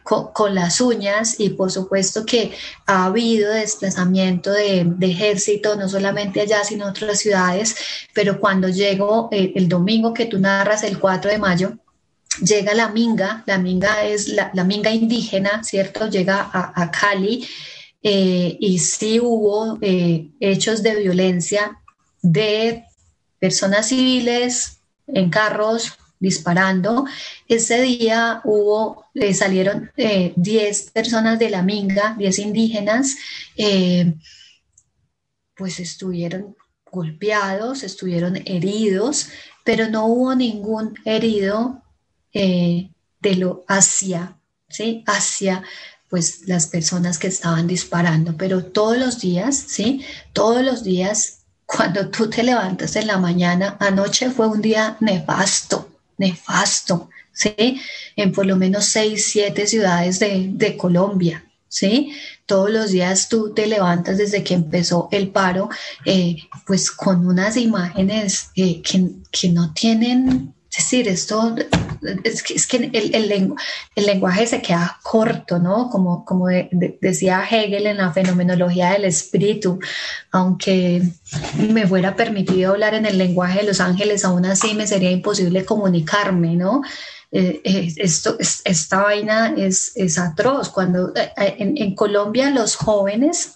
con, 0.03 0.55
las 0.55 0.81
uñas 0.81 1.39
y 1.39 1.49
por 1.49 1.71
supuesto 1.71 2.25
que 2.25 2.51
ha 2.87 3.05
habido 3.05 3.53
desplazamiento 3.53 4.51
de, 4.51 4.83
de 4.83 5.11
ejército, 5.11 5.75
no 5.75 5.87
solamente 5.87 6.41
allá, 6.41 6.63
sino 6.63 6.85
en 6.85 6.89
otras 6.89 7.19
ciudades, 7.19 7.75
pero 8.13 8.39
cuando 8.39 8.67
llego 8.67 9.29
el 9.31 9.69
domingo 9.69 10.13
que 10.13 10.25
tú 10.25 10.39
narras, 10.39 10.83
el 10.83 10.97
4 10.97 11.29
de 11.29 11.37
mayo, 11.37 11.77
llega 12.41 12.73
la 12.73 12.89
minga, 12.89 13.43
la 13.45 13.57
minga 13.57 14.03
es 14.03 14.29
la, 14.29 14.51
minga 14.63 14.91
indígena, 14.91 15.63
¿cierto? 15.63 16.09
Llega 16.09 16.49
a, 16.51 16.91
Cali 16.91 17.47
eh, 18.01 18.57
y 18.59 18.79
sí 18.79 19.19
hubo 19.19 19.77
eh, 19.81 20.29
hechos 20.39 20.83
de 20.83 20.95
violencia 20.95 21.79
de 22.21 22.85
personas 23.39 23.87
civiles 23.87 24.79
en 25.07 25.29
carros 25.29 25.97
disparando. 26.19 27.05
Ese 27.47 27.81
día 27.81 28.41
hubo, 28.43 29.05
eh, 29.15 29.33
salieron 29.33 29.91
10 29.95 30.91
personas 30.91 31.39
de 31.39 31.49
la 31.49 31.63
minga, 31.63 32.15
10 32.17 32.39
indígenas, 32.39 33.15
pues 35.55 35.79
estuvieron 35.79 36.55
golpeados, 36.91 37.83
estuvieron 37.83 38.37
heridos, 38.45 39.29
pero 39.63 39.89
no 39.89 40.05
hubo 40.05 40.35
ningún 40.35 40.95
herido 41.05 41.83
eh, 42.33 42.89
de 43.21 43.35
lo 43.35 43.65
hacia, 43.67 44.37
¿sí? 44.69 45.03
Hacia 45.07 45.63
pues 46.09 46.47
las 46.47 46.67
personas 46.67 47.19
que 47.19 47.27
estaban 47.27 47.67
disparando, 47.67 48.35
pero 48.35 48.65
todos 48.65 48.97
los 48.97 49.19
días, 49.19 49.55
¿sí? 49.67 50.03
Todos 50.33 50.63
los 50.63 50.83
días, 50.83 51.41
cuando 51.65 52.09
tú 52.09 52.29
te 52.29 52.43
levantas 52.43 52.95
en 52.95 53.07
la 53.07 53.17
mañana, 53.17 53.77
anoche 53.79 54.31
fue 54.31 54.47
un 54.47 54.61
día 54.61 54.97
nefasto, 54.99 55.89
nefasto, 56.17 57.09
¿sí? 57.31 57.79
En 58.15 58.31
por 58.31 58.45
lo 58.45 58.55
menos 58.55 58.85
seis, 58.85 59.27
siete 59.31 59.67
ciudades 59.67 60.19
de, 60.19 60.75
Colombia, 60.77 61.45
¿sí? 61.67 62.13
Todos 62.47 62.71
los 62.71 62.89
días 62.89 63.29
tú 63.29 63.53
te 63.53 63.67
levantas 63.67 64.17
desde 64.17 64.43
que 64.43 64.55
empezó 64.55 65.09
el 65.11 65.29
paro, 65.29 65.69
eh, 66.05 66.37
pues 66.65 66.89
con 66.89 67.27
unas 67.27 67.55
imágenes 67.55 68.49
eh, 68.55 68.81
que, 68.81 69.11
que 69.31 69.49
no 69.49 69.73
tienen 69.73 70.55
es 70.69 70.77
decir, 70.77 71.07
esto 71.07 71.55
es 72.23 72.43
que, 72.43 72.53
es 72.53 72.67
que 72.67 72.77
el, 72.77 73.15
el, 73.15 73.55
el, 73.95 74.05
lenguaje 74.05 74.45
se 74.45 74.61
queda 74.61 74.99
corto, 75.01 75.57
¿no? 75.57 75.89
Como, 75.89 76.23
como 76.25 76.47
decía 77.01 77.43
Hegel 77.49 77.87
en 77.87 77.97
la 77.97 78.13
fenomenología 78.13 78.91
del 78.91 79.05
espíritu, 79.05 79.79
aunque 80.31 81.01
me 81.57 81.87
fuera 81.87 82.15
permitido 82.15 82.73
hablar 82.73 82.93
en 82.93 83.07
el 83.07 83.17
lenguaje 83.17 83.61
de 83.61 83.65
los 83.65 83.79
ángeles, 83.79 84.23
aún 84.23 84.45
así 84.45 84.75
me 84.75 84.85
sería 84.85 85.09
imposible 85.09 85.65
comunicarme, 85.65 86.55
¿no? 86.55 86.83
Eh, 87.31 87.61
eh, 87.63 87.93
esto, 87.97 88.37
esta 88.39 89.01
vaina 89.01 89.53
es, 89.57 89.91
es 89.95 90.19
atroz. 90.19 90.69
Cuando 90.69 91.13
eh, 91.15 91.31
en, 91.57 91.77
en, 91.77 91.95
Colombia 91.95 92.49
los 92.51 92.75
jóvenes 92.75 93.55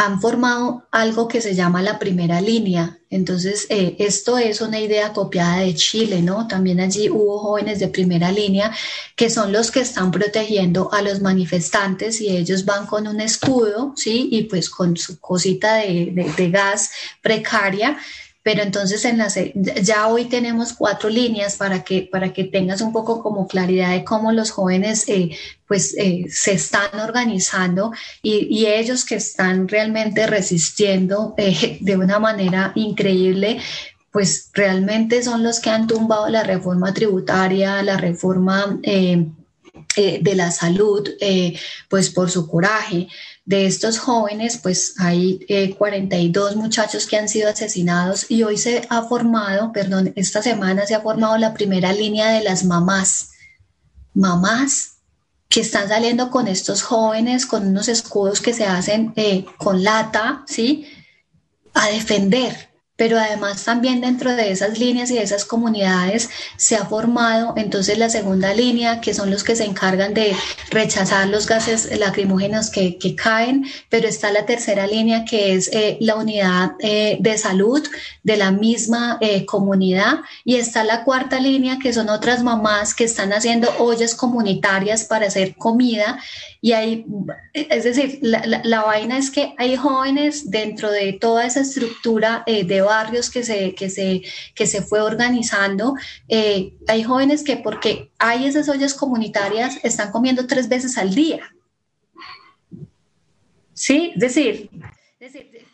han 0.00 0.18
formado 0.18 0.86
algo 0.92 1.28
que 1.28 1.42
se 1.42 1.54
llama 1.54 1.82
la 1.82 1.98
primera 1.98 2.40
línea. 2.40 2.98
Entonces, 3.10 3.66
eh, 3.68 3.96
esto 3.98 4.38
es 4.38 4.62
una 4.62 4.80
idea 4.80 5.12
copiada 5.12 5.58
de 5.58 5.74
Chile, 5.74 6.22
¿no? 6.22 6.48
También 6.48 6.80
allí 6.80 7.10
hubo 7.10 7.38
jóvenes 7.38 7.80
de 7.80 7.88
primera 7.88 8.32
línea 8.32 8.72
que 9.14 9.28
son 9.28 9.52
los 9.52 9.70
que 9.70 9.80
están 9.80 10.10
protegiendo 10.10 10.90
a 10.90 11.02
los 11.02 11.20
manifestantes 11.20 12.18
y 12.22 12.34
ellos 12.34 12.64
van 12.64 12.86
con 12.86 13.06
un 13.06 13.20
escudo, 13.20 13.92
¿sí? 13.94 14.30
Y 14.32 14.44
pues 14.44 14.70
con 14.70 14.96
su 14.96 15.20
cosita 15.20 15.74
de, 15.74 16.32
de 16.34 16.50
gas 16.50 16.92
precaria 17.20 17.98
pero 18.50 18.64
entonces 18.64 19.04
en 19.04 19.18
la, 19.18 19.28
ya 19.80 20.08
hoy 20.08 20.24
tenemos 20.24 20.72
cuatro 20.72 21.08
líneas 21.08 21.54
para 21.54 21.84
que, 21.84 22.08
para 22.10 22.32
que 22.32 22.42
tengas 22.42 22.80
un 22.80 22.92
poco 22.92 23.22
como 23.22 23.46
claridad 23.46 23.92
de 23.92 24.02
cómo 24.02 24.32
los 24.32 24.50
jóvenes 24.50 25.08
eh, 25.08 25.38
pues 25.68 25.94
eh, 25.96 26.24
se 26.28 26.54
están 26.54 26.98
organizando 26.98 27.92
y, 28.22 28.48
y, 28.50 28.66
ellos 28.66 29.04
que 29.04 29.14
están 29.14 29.68
realmente 29.68 30.26
resistiendo 30.26 31.32
eh, 31.36 31.78
de 31.80 31.96
una 31.96 32.18
manera 32.18 32.72
increíble, 32.74 33.60
pues 34.10 34.50
realmente 34.52 35.22
son 35.22 35.44
los 35.44 35.60
que 35.60 35.70
han 35.70 35.86
tumbado 35.86 36.28
la 36.28 36.42
reforma 36.42 36.92
tributaria, 36.92 37.80
la 37.84 37.98
reforma 37.98 38.80
de 38.82 40.34
la 40.34 40.50
salud, 40.50 41.08
pues 41.88 42.10
por 42.10 42.28
su 42.28 42.48
coraje. 42.48 43.06
De 43.44 43.66
estos 43.66 43.98
jóvenes, 43.98 44.58
pues 44.58 44.94
hay 44.98 45.74
42 45.76 46.56
muchachos 46.56 47.06
que 47.06 47.16
han 47.16 47.28
sido 47.28 47.48
asesinados 47.48 48.30
y 48.30 48.42
hoy 48.44 48.56
se 48.56 48.86
ha 48.90 49.02
formado, 49.02 49.72
perdón, 49.72 50.12
esta 50.14 50.42
semana 50.42 50.86
se 50.86 50.94
ha 50.94 51.00
formado 51.00 51.36
la 51.36 51.54
primera 51.54 51.92
línea 51.92 52.30
de 52.30 52.42
las 52.42 52.64
mamás. 52.64 53.30
Mamás 54.14 54.98
que 55.48 55.60
están 55.60 55.88
saliendo 55.88 56.30
con 56.30 56.46
estos 56.46 56.82
jóvenes, 56.82 57.44
con 57.44 57.66
unos 57.66 57.88
escudos 57.88 58.40
que 58.40 58.54
se 58.54 58.66
hacen 58.66 59.12
eh, 59.16 59.44
con 59.58 59.82
lata, 59.82 60.44
¿sí? 60.46 60.86
A 61.74 61.88
defender 61.88 62.69
pero 63.00 63.18
además 63.18 63.64
también 63.64 64.02
dentro 64.02 64.36
de 64.36 64.50
esas 64.50 64.78
líneas 64.78 65.10
y 65.10 65.14
de 65.14 65.22
esas 65.22 65.46
comunidades 65.46 66.28
se 66.58 66.76
ha 66.76 66.84
formado 66.84 67.54
entonces 67.56 67.96
la 67.96 68.10
segunda 68.10 68.52
línea, 68.52 69.00
que 69.00 69.14
son 69.14 69.30
los 69.30 69.42
que 69.42 69.56
se 69.56 69.64
encargan 69.64 70.12
de 70.12 70.36
rechazar 70.70 71.26
los 71.28 71.46
gases 71.46 71.98
lacrimógenos 71.98 72.68
que, 72.68 72.98
que 72.98 73.16
caen, 73.16 73.64
pero 73.88 74.06
está 74.06 74.30
la 74.30 74.44
tercera 74.44 74.86
línea, 74.86 75.24
que 75.24 75.54
es 75.54 75.70
eh, 75.72 75.96
la 76.02 76.16
unidad 76.16 76.72
eh, 76.80 77.16
de 77.20 77.38
salud 77.38 77.82
de 78.22 78.36
la 78.36 78.50
misma 78.50 79.16
eh, 79.22 79.46
comunidad, 79.46 80.18
y 80.44 80.56
está 80.56 80.84
la 80.84 81.02
cuarta 81.02 81.40
línea, 81.40 81.78
que 81.78 81.94
son 81.94 82.10
otras 82.10 82.42
mamás 82.42 82.94
que 82.94 83.04
están 83.04 83.32
haciendo 83.32 83.70
ollas 83.78 84.14
comunitarias 84.14 85.04
para 85.04 85.28
hacer 85.28 85.54
comida 85.56 86.18
y 86.62 86.72
hay, 86.72 87.06
es 87.54 87.84
decir, 87.84 88.18
la, 88.20 88.42
la, 88.64 88.82
vaina 88.82 89.16
es 89.16 89.30
que 89.30 89.54
hay 89.56 89.76
jóvenes 89.76 90.50
dentro 90.50 90.90
de 90.90 91.14
toda 91.14 91.46
esa 91.46 91.60
estructura 91.60 92.42
eh, 92.46 92.64
de 92.64 92.82
barrios 92.94 93.30
que 93.30 93.42
se, 93.42 93.74
que 93.74 93.88
se, 93.88 94.22
que 94.54 94.66
se 94.66 94.82
fue 94.82 95.00
organizando, 95.00 95.94
eh, 96.28 96.74
hay 96.88 97.02
jóvenes 97.02 97.42
que 97.42 97.56
porque 97.56 98.10
hay 98.18 98.46
esas 98.46 98.68
ollas 98.68 98.94
comunitarias 98.94 99.78
están 99.82 100.10
comiendo 100.10 100.46
tres 100.46 100.68
veces 100.68 100.98
al 100.98 101.14
día. 101.14 101.40
Sí, 103.72 104.12
es 104.14 104.20
decir, 104.20 104.70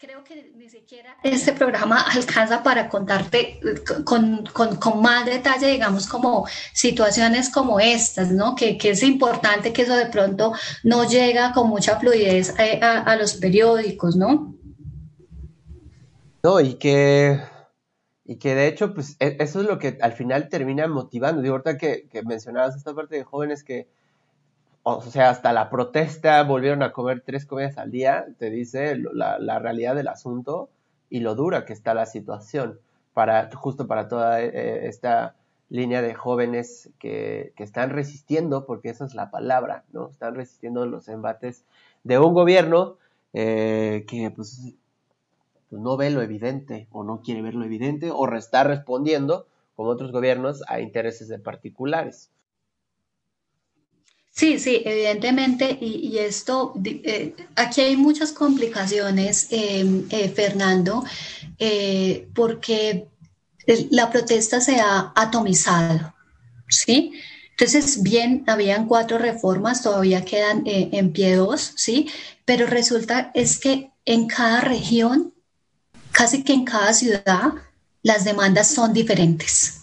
creo 0.00 0.22
que 0.22 0.52
ni 0.56 0.68
siquiera 0.68 1.16
este 1.22 1.52
programa 1.52 2.00
alcanza 2.00 2.62
para 2.62 2.88
contarte 2.88 3.60
con, 4.04 4.44
con, 4.52 4.76
con, 4.76 5.00
más 5.00 5.24
detalle, 5.24 5.68
digamos, 5.68 6.06
como 6.06 6.46
situaciones 6.72 7.48
como 7.50 7.80
estas, 7.80 8.30
¿no? 8.30 8.54
Que, 8.54 8.76
que, 8.76 8.90
es 8.90 9.02
importante 9.02 9.72
que 9.72 9.82
eso 9.82 9.96
de 9.96 10.06
pronto 10.06 10.52
no 10.82 11.08
llega 11.08 11.52
con 11.52 11.68
mucha 11.68 11.98
fluidez 11.98 12.54
eh, 12.58 12.80
a, 12.82 13.16
los 13.16 13.34
periódicos, 13.34 14.16
¿no? 14.16 14.55
No, 16.46 16.60
y 16.60 16.74
que, 16.74 17.40
y 18.24 18.36
que 18.36 18.54
de 18.54 18.68
hecho, 18.68 18.94
pues 18.94 19.16
e, 19.18 19.36
eso 19.40 19.60
es 19.62 19.66
lo 19.66 19.80
que 19.80 19.98
al 20.00 20.12
final 20.12 20.48
termina 20.48 20.86
motivando. 20.86 21.42
Digo, 21.42 21.54
ahorita 21.56 21.76
que, 21.76 22.08
mencionabas 22.24 22.76
esta 22.76 22.94
parte 22.94 23.16
de 23.16 23.24
jóvenes 23.24 23.64
que 23.64 23.88
o 24.84 25.02
sea, 25.02 25.30
hasta 25.30 25.52
la 25.52 25.70
protesta 25.70 26.40
volvieron 26.44 26.84
a 26.84 26.92
comer 26.92 27.24
tres 27.26 27.46
comidas 27.46 27.78
al 27.78 27.90
día, 27.90 28.26
te 28.38 28.50
dice 28.50 28.96
la, 28.96 29.40
la, 29.40 29.58
realidad 29.58 29.96
del 29.96 30.06
asunto 30.06 30.68
y 31.10 31.18
lo 31.18 31.34
dura 31.34 31.64
que 31.64 31.72
está 31.72 31.94
la 31.94 32.06
situación 32.06 32.78
para 33.12 33.50
justo 33.52 33.88
para 33.88 34.06
toda 34.06 34.40
eh, 34.40 34.86
esta 34.86 35.34
línea 35.68 36.00
de 36.00 36.14
jóvenes 36.14 36.90
que, 37.00 37.54
que, 37.56 37.64
están 37.64 37.90
resistiendo, 37.90 38.66
porque 38.66 38.90
esa 38.90 39.04
es 39.04 39.16
la 39.16 39.32
palabra, 39.32 39.82
¿no? 39.92 40.10
Están 40.10 40.36
resistiendo 40.36 40.86
los 40.86 41.08
embates 41.08 41.64
de 42.04 42.20
un 42.20 42.34
gobierno 42.34 42.98
eh, 43.32 44.04
que 44.06 44.30
pues, 44.30 44.76
pues, 45.70 45.82
no 45.82 45.96
ve 45.96 46.10
lo 46.10 46.22
evidente 46.22 46.88
o 46.90 47.04
no 47.04 47.22
quiere 47.22 47.42
ver 47.42 47.54
lo 47.54 47.64
evidente 47.64 48.10
o 48.10 48.32
está 48.34 48.64
respondiendo, 48.64 49.46
como 49.74 49.90
otros 49.90 50.12
gobiernos, 50.12 50.62
a 50.68 50.80
intereses 50.80 51.28
de 51.28 51.38
particulares. 51.38 52.30
Sí, 54.36 54.58
sí, 54.58 54.82
evidentemente, 54.84 55.78
y, 55.80 56.18
esto, 56.18 56.74
eh, 56.84 57.34
aquí 57.54 57.80
hay 57.80 57.96
muchas 57.96 58.32
complicaciones, 58.32 59.48
em, 59.50 60.04
eh, 60.10 60.28
Fernando, 60.28 61.04
eh, 61.58 62.28
porque 62.34 63.08
la 63.90 64.10
protesta 64.10 64.60
se 64.60 64.78
ha 64.78 65.10
atomizado, 65.16 66.14
¿sí? 66.68 67.12
Entonces, 67.52 68.02
bien, 68.02 68.44
habían 68.46 68.86
cuatro 68.86 69.16
reformas, 69.16 69.82
todavía 69.82 70.22
quedan 70.22 70.64
en 70.66 71.12
pie 71.12 71.36
dos, 71.36 71.72
¿sí? 71.76 72.10
Pero 72.44 72.66
resulta 72.66 73.30
es 73.34 73.58
que 73.58 73.90
en 74.04 74.26
cada 74.26 74.60
región, 74.60 75.32
casi 76.16 76.42
que 76.42 76.54
en 76.54 76.64
cada 76.64 76.94
ciudad, 76.94 77.52
las 78.02 78.24
demandas 78.24 78.68
son 78.68 78.94
diferentes, 78.94 79.82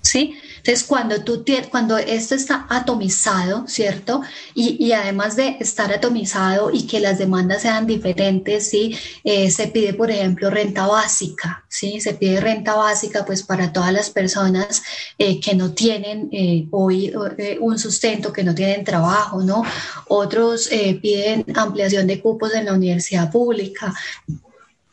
¿sí? 0.00 0.36
Entonces, 0.58 0.84
cuando, 0.84 1.24
tú 1.24 1.44
cuando 1.70 1.98
esto 1.98 2.36
está 2.36 2.66
atomizado, 2.68 3.66
¿cierto? 3.66 4.22
Y, 4.54 4.92
además 4.92 5.34
de 5.34 5.56
estar 5.58 5.92
atomizado 5.92 6.70
y 6.70 6.86
que 6.86 7.00
las 7.00 7.18
demandas 7.18 7.62
sean 7.62 7.86
diferentes, 7.86 8.68
¿sí? 8.68 8.96
Eh, 9.24 9.50
se 9.50 9.66
pide, 9.68 9.94
por 9.94 10.10
ejemplo, 10.10 10.50
renta 10.50 10.86
básica, 10.86 11.64
¿sí? 11.68 12.00
Se 12.00 12.14
pide 12.14 12.40
renta 12.40 12.76
básica, 12.76 13.24
pues, 13.24 13.42
para 13.42 13.72
todas 13.72 13.92
las 13.92 14.10
personas 14.10 14.82
eh, 15.18 15.40
que 15.40 15.54
no 15.56 15.72
tienen 15.72 16.28
eh, 16.30 16.68
hoy 16.70 17.12
un 17.58 17.76
sustento, 17.76 18.32
que 18.32 18.44
no 18.44 18.54
tienen 18.54 18.84
trabajo, 18.84 19.42
¿no? 19.42 19.64
Otros 20.06 20.68
piden 21.02 21.44
ampliación 21.56 22.06
de 22.06 22.20
cupos 22.20 22.54
en 22.54 22.66
la 22.66 22.74
universidad 22.74 23.32
pública. 23.32 23.92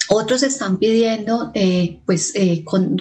Otros 0.10 0.42
están 0.44 0.78
pidiendo, 0.78 1.52
eh, 1.54 2.00
pues, 2.06 2.32
eh, 2.36 2.64
con, 2.64 2.98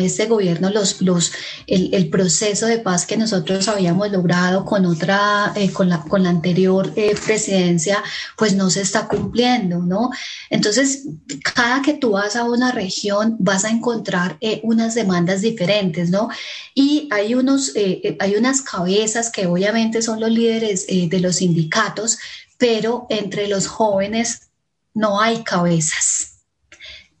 este 0.00 0.26
gobierno 0.26 0.70
los, 0.70 1.00
los, 1.00 1.32
el, 1.66 2.08
proceso 2.10 2.66
de 2.66 2.78
paz 2.78 3.06
que 3.06 3.16
nosotros 3.16 3.68
habíamos 3.68 4.10
logrado 4.10 4.64
con 4.64 4.84
otra, 4.84 5.52
eh, 5.54 5.70
con, 5.70 5.88
la, 5.88 6.02
con 6.02 6.24
la 6.24 6.30
anterior 6.30 6.92
presidencia, 7.24 8.02
pues 8.36 8.54
no 8.54 8.68
se 8.68 8.80
está 8.80 9.06
cumpliendo, 9.06 9.78
¿no? 9.78 10.10
Entonces, 10.48 11.04
cada 11.54 11.82
que 11.82 11.94
tú 11.94 12.12
vas 12.12 12.34
a 12.34 12.44
una 12.44 12.72
región, 12.72 13.36
vas 13.38 13.64
a 13.64 13.70
encontrar 13.70 14.36
unas 14.62 14.94
demandas 14.94 15.42
diferentes, 15.42 16.10
¿no? 16.10 16.30
Y 16.74 17.08
hay, 17.12 17.34
unos, 17.34 17.74
hay 18.18 18.34
unas 18.36 18.62
cabezas 18.62 19.30
que 19.30 19.46
obviamente 19.46 20.02
son 20.02 20.18
los 20.18 20.30
líderes 20.30 20.86
de 20.86 21.20
los 21.20 21.36
sindicatos, 21.36 22.18
pero 22.58 23.06
entre 23.08 23.46
los 23.46 23.68
jóvenes 23.68 24.48
no 24.94 25.20
hay 25.20 25.44
cabezas 25.44 26.29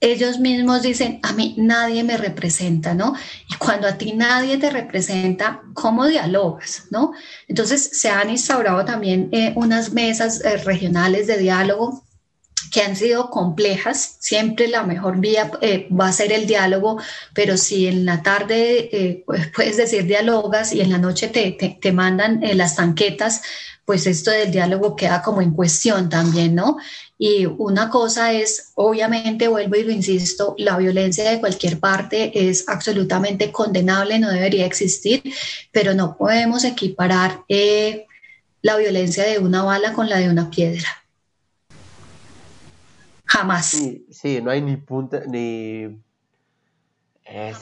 ellos 0.00 0.38
mismos 0.38 0.82
dicen, 0.82 1.20
a 1.22 1.32
mí 1.34 1.54
nadie 1.58 2.02
me 2.02 2.16
representa, 2.16 2.94
¿no? 2.94 3.14
Y 3.50 3.56
cuando 3.56 3.86
a 3.86 3.98
ti 3.98 4.14
nadie 4.14 4.56
te 4.56 4.70
representa, 4.70 5.62
¿cómo 5.74 6.06
dialogas, 6.06 6.84
¿no? 6.90 7.12
Entonces 7.46 7.90
se 7.92 8.08
han 8.08 8.30
instaurado 8.30 8.84
también 8.84 9.28
eh, 9.32 9.52
unas 9.56 9.92
mesas 9.92 10.42
eh, 10.42 10.56
regionales 10.56 11.26
de 11.26 11.36
diálogo 11.36 12.02
que 12.72 12.80
han 12.80 12.96
sido 12.96 13.30
complejas. 13.30 14.16
Siempre 14.20 14.68
la 14.68 14.84
mejor 14.84 15.18
vía 15.18 15.50
eh, 15.60 15.86
va 15.92 16.08
a 16.08 16.12
ser 16.12 16.32
el 16.32 16.46
diálogo, 16.46 16.98
pero 17.34 17.58
si 17.58 17.86
en 17.86 18.06
la 18.06 18.22
tarde 18.22 19.22
pues, 19.26 19.48
puedes 19.54 19.76
decir 19.76 20.04
dialogas 20.04 20.72
y 20.72 20.80
en 20.80 20.90
la 20.90 20.98
noche 20.98 21.28
te, 21.28 21.50
te, 21.52 21.78
te 21.80 21.92
mandan 21.92 22.40
las 22.54 22.76
tanquetas, 22.76 23.42
pues 23.90 24.06
esto 24.06 24.30
del 24.30 24.52
diálogo 24.52 24.94
queda 24.94 25.20
como 25.20 25.42
en 25.42 25.50
cuestión 25.50 26.08
también, 26.08 26.54
¿no? 26.54 26.76
Y 27.18 27.44
una 27.46 27.90
cosa 27.90 28.32
es, 28.32 28.70
obviamente, 28.76 29.48
vuelvo 29.48 29.74
y 29.74 29.82
lo 29.82 29.90
insisto, 29.90 30.54
la 30.58 30.78
violencia 30.78 31.28
de 31.28 31.40
cualquier 31.40 31.80
parte 31.80 32.48
es 32.48 32.68
absolutamente 32.68 33.50
condenable, 33.50 34.20
no 34.20 34.30
debería 34.30 34.64
existir, 34.64 35.24
pero 35.72 35.92
no 35.92 36.16
podemos 36.16 36.62
equiparar 36.62 37.42
eh, 37.48 38.06
la 38.62 38.76
violencia 38.76 39.24
de 39.24 39.40
una 39.40 39.64
bala 39.64 39.92
con 39.92 40.08
la 40.08 40.18
de 40.18 40.30
una 40.30 40.48
piedra. 40.50 40.86
Jamás. 43.24 43.76
Sí, 44.12 44.40
no 44.40 44.52
hay 44.52 44.62
ni 44.62 44.76
punto, 44.76 45.18
ni... 45.26 46.00
Eh, 47.24 47.54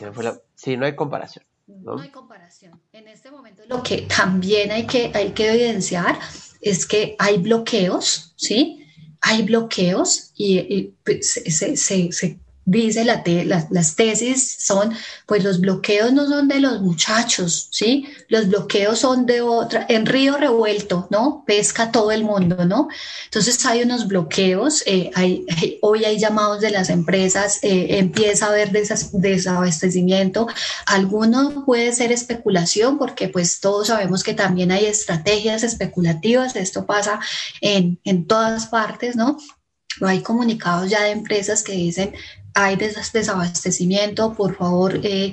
sí, 0.55 0.77
no 0.77 0.85
hay 0.85 0.95
comparación. 0.95 1.47
¿No? 1.69 1.99
hay 1.99 2.11
comparación. 2.11 2.81
En 2.93 3.09
este 3.09 3.31
momento 3.31 3.63
lo 3.69 3.83
que 3.83 4.03
también 4.03 4.71
hay 4.71 4.87
que, 4.87 5.11
hay 5.15 5.31
que 5.31 5.53
evidenciar 5.53 6.19
es 6.61 6.87
que 6.87 7.15
hay 7.19 7.39
bloqueos, 7.39 8.35
¿sí? 8.37 8.87
hay 9.21 9.43
bloqueos 9.43 10.33
y, 10.35 10.95
pues, 11.05 11.33
se, 11.33 12.39
dice 12.71 13.05
la 13.05 13.23
las 13.71 13.97
tesis 13.97 14.57
son, 14.59 14.95
pues 15.27 15.43
los 15.43 15.61
bloqueos 15.61 16.13
no 16.13 16.27
son 16.29 16.49
de 16.49 16.61
los 16.61 16.83
muchachos, 16.83 17.69
¿sí? 17.71 18.07
Los 18.29 18.49
bloqueos 18.49 18.99
son 18.99 19.25
de 19.25 19.41
otra, 19.41 19.87
en 19.89 20.05
río 20.05 20.37
revuelto, 20.37 21.09
¿no? 21.11 21.45
Pesca 21.47 21.91
todo 21.91 22.13
el 22.13 22.25
mundo, 22.25 22.67
¿no? 22.67 22.89
Entonces 23.25 23.65
hay 23.65 23.83
unos 23.83 24.07
bloqueos, 24.07 24.83
eh, 24.85 25.11
hoy 25.81 26.05
hay 26.05 26.19
llamados 26.19 26.61
de 26.61 26.71
las 26.71 26.91
empresas, 26.91 27.59
eh, 27.63 27.99
empieza 27.99 28.47
a 28.47 28.51
haber 28.51 28.71
desabastecimiento, 28.71 30.47
alguno 30.85 31.65
puede 31.65 31.93
ser 31.93 32.13
especulación, 32.13 32.99
porque 32.99 33.29
pues 33.29 33.61
todos 33.61 33.89
sabemos 33.89 34.23
que 34.23 34.35
también 34.35 34.73
hay 34.73 34.85
estrategias 34.85 35.63
especulativas, 35.63 36.55
esto 36.55 36.85
pasa 36.85 37.19
en, 37.63 37.99
en 38.05 38.27
todas 38.27 38.67
partes, 38.67 39.17
¿no? 39.17 39.39
hay 40.07 40.23
comunicados 40.23 40.91
ya 40.91 41.03
de 41.03 41.11
empresas 41.11 41.63
que 41.63 41.73
dicen 41.73 42.15
hay 42.59 42.75
desabastecimiento, 42.75 44.35
por 44.35 44.57
favor, 44.57 44.99
eh, 45.05 45.33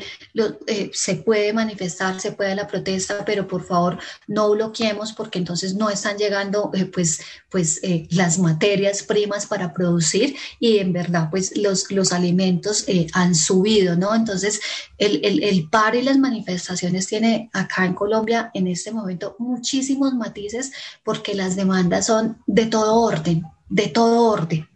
eh, 0.67 0.91
se 0.93 1.15
puede 1.15 1.53
manifestar, 1.53 2.19
se 2.21 2.33
puede 2.33 2.53
la 2.53 2.67
protesta, 2.67 3.25
pero 3.25 3.47
por 3.47 3.65
favor 3.65 3.97
no 4.27 4.51
bloqueemos 4.51 5.11
porque 5.11 5.39
entonces 5.39 5.73
no 5.73 5.89
están 5.89 6.17
llegando 6.17 6.69
eh, 6.75 6.85
pues, 6.85 7.21
pues 7.49 7.81
las 8.11 8.37
materias 8.37 9.01
primas 9.01 9.47
para 9.47 9.73
producir 9.73 10.35
y 10.59 10.77
en 10.77 10.93
verdad 10.93 11.29
pues 11.31 11.57
los, 11.57 11.89
los 11.91 12.11
alimentos 12.11 12.85
han 13.13 13.33
subido, 13.33 13.95
¿no? 13.95 14.13
Entonces 14.13 14.61
el, 14.99 15.19
el, 15.25 15.41
el 15.41 15.67
paro 15.69 15.97
y 15.97 16.03
las 16.03 16.19
manifestaciones 16.19 17.07
tiene 17.07 17.49
acá 17.53 17.85
en 17.85 17.95
Colombia 17.95 18.51
en 18.53 18.67
este 18.67 18.91
momento 18.91 19.35
muchísimos 19.39 20.13
matices 20.13 20.71
porque 21.03 21.33
las 21.33 21.55
demandas 21.55 22.05
son 22.05 22.37
de 22.45 22.67
todo 22.67 23.01
orden, 23.01 23.45
de 23.67 23.87
todo 23.87 24.29
orden. 24.29 24.67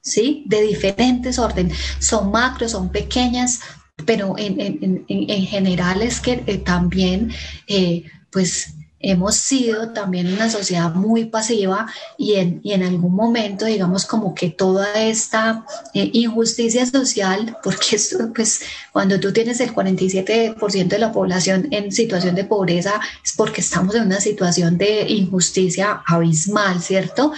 ¿Sí? 0.00 0.44
De 0.46 0.62
diferentes 0.62 1.38
orden. 1.38 1.70
Son 1.98 2.30
macros, 2.30 2.72
son 2.72 2.90
pequeñas, 2.90 3.60
pero 4.04 4.36
en, 4.38 4.60
en, 4.60 5.04
en, 5.08 5.46
general 5.46 6.02
es 6.02 6.20
que 6.20 6.42
eh, 6.46 6.58
también, 6.58 7.32
eh, 7.66 8.04
pues, 8.30 8.74
hemos 9.00 9.36
sido 9.36 9.92
también 9.92 10.32
una 10.32 10.50
sociedad 10.50 10.92
muy 10.94 11.26
pasiva 11.26 11.86
y 12.16 12.34
en, 12.34 12.60
y 12.64 12.72
en 12.72 12.82
algún 12.82 13.14
momento, 13.14 13.64
digamos, 13.64 14.04
como 14.06 14.34
que 14.34 14.50
toda 14.50 14.92
esta 15.00 15.64
eh, 15.94 16.10
injusticia 16.12 16.84
social, 16.84 17.56
porque 17.62 17.96
esto, 17.96 18.32
pues 18.34 18.60
cuando 18.92 19.20
tú 19.20 19.32
tienes 19.32 19.60
el 19.60 19.72
47% 19.72 20.88
de 20.88 20.98
la 20.98 21.12
población 21.12 21.68
en 21.70 21.92
situación 21.92 22.34
de 22.34 22.44
pobreza, 22.44 23.00
es 23.24 23.32
porque 23.34 23.60
estamos 23.60 23.94
en 23.94 24.02
una 24.02 24.20
situación 24.20 24.78
de 24.78 25.02
injusticia 25.08 26.02
abismal, 26.06 26.80
¿cierto? 26.80 27.32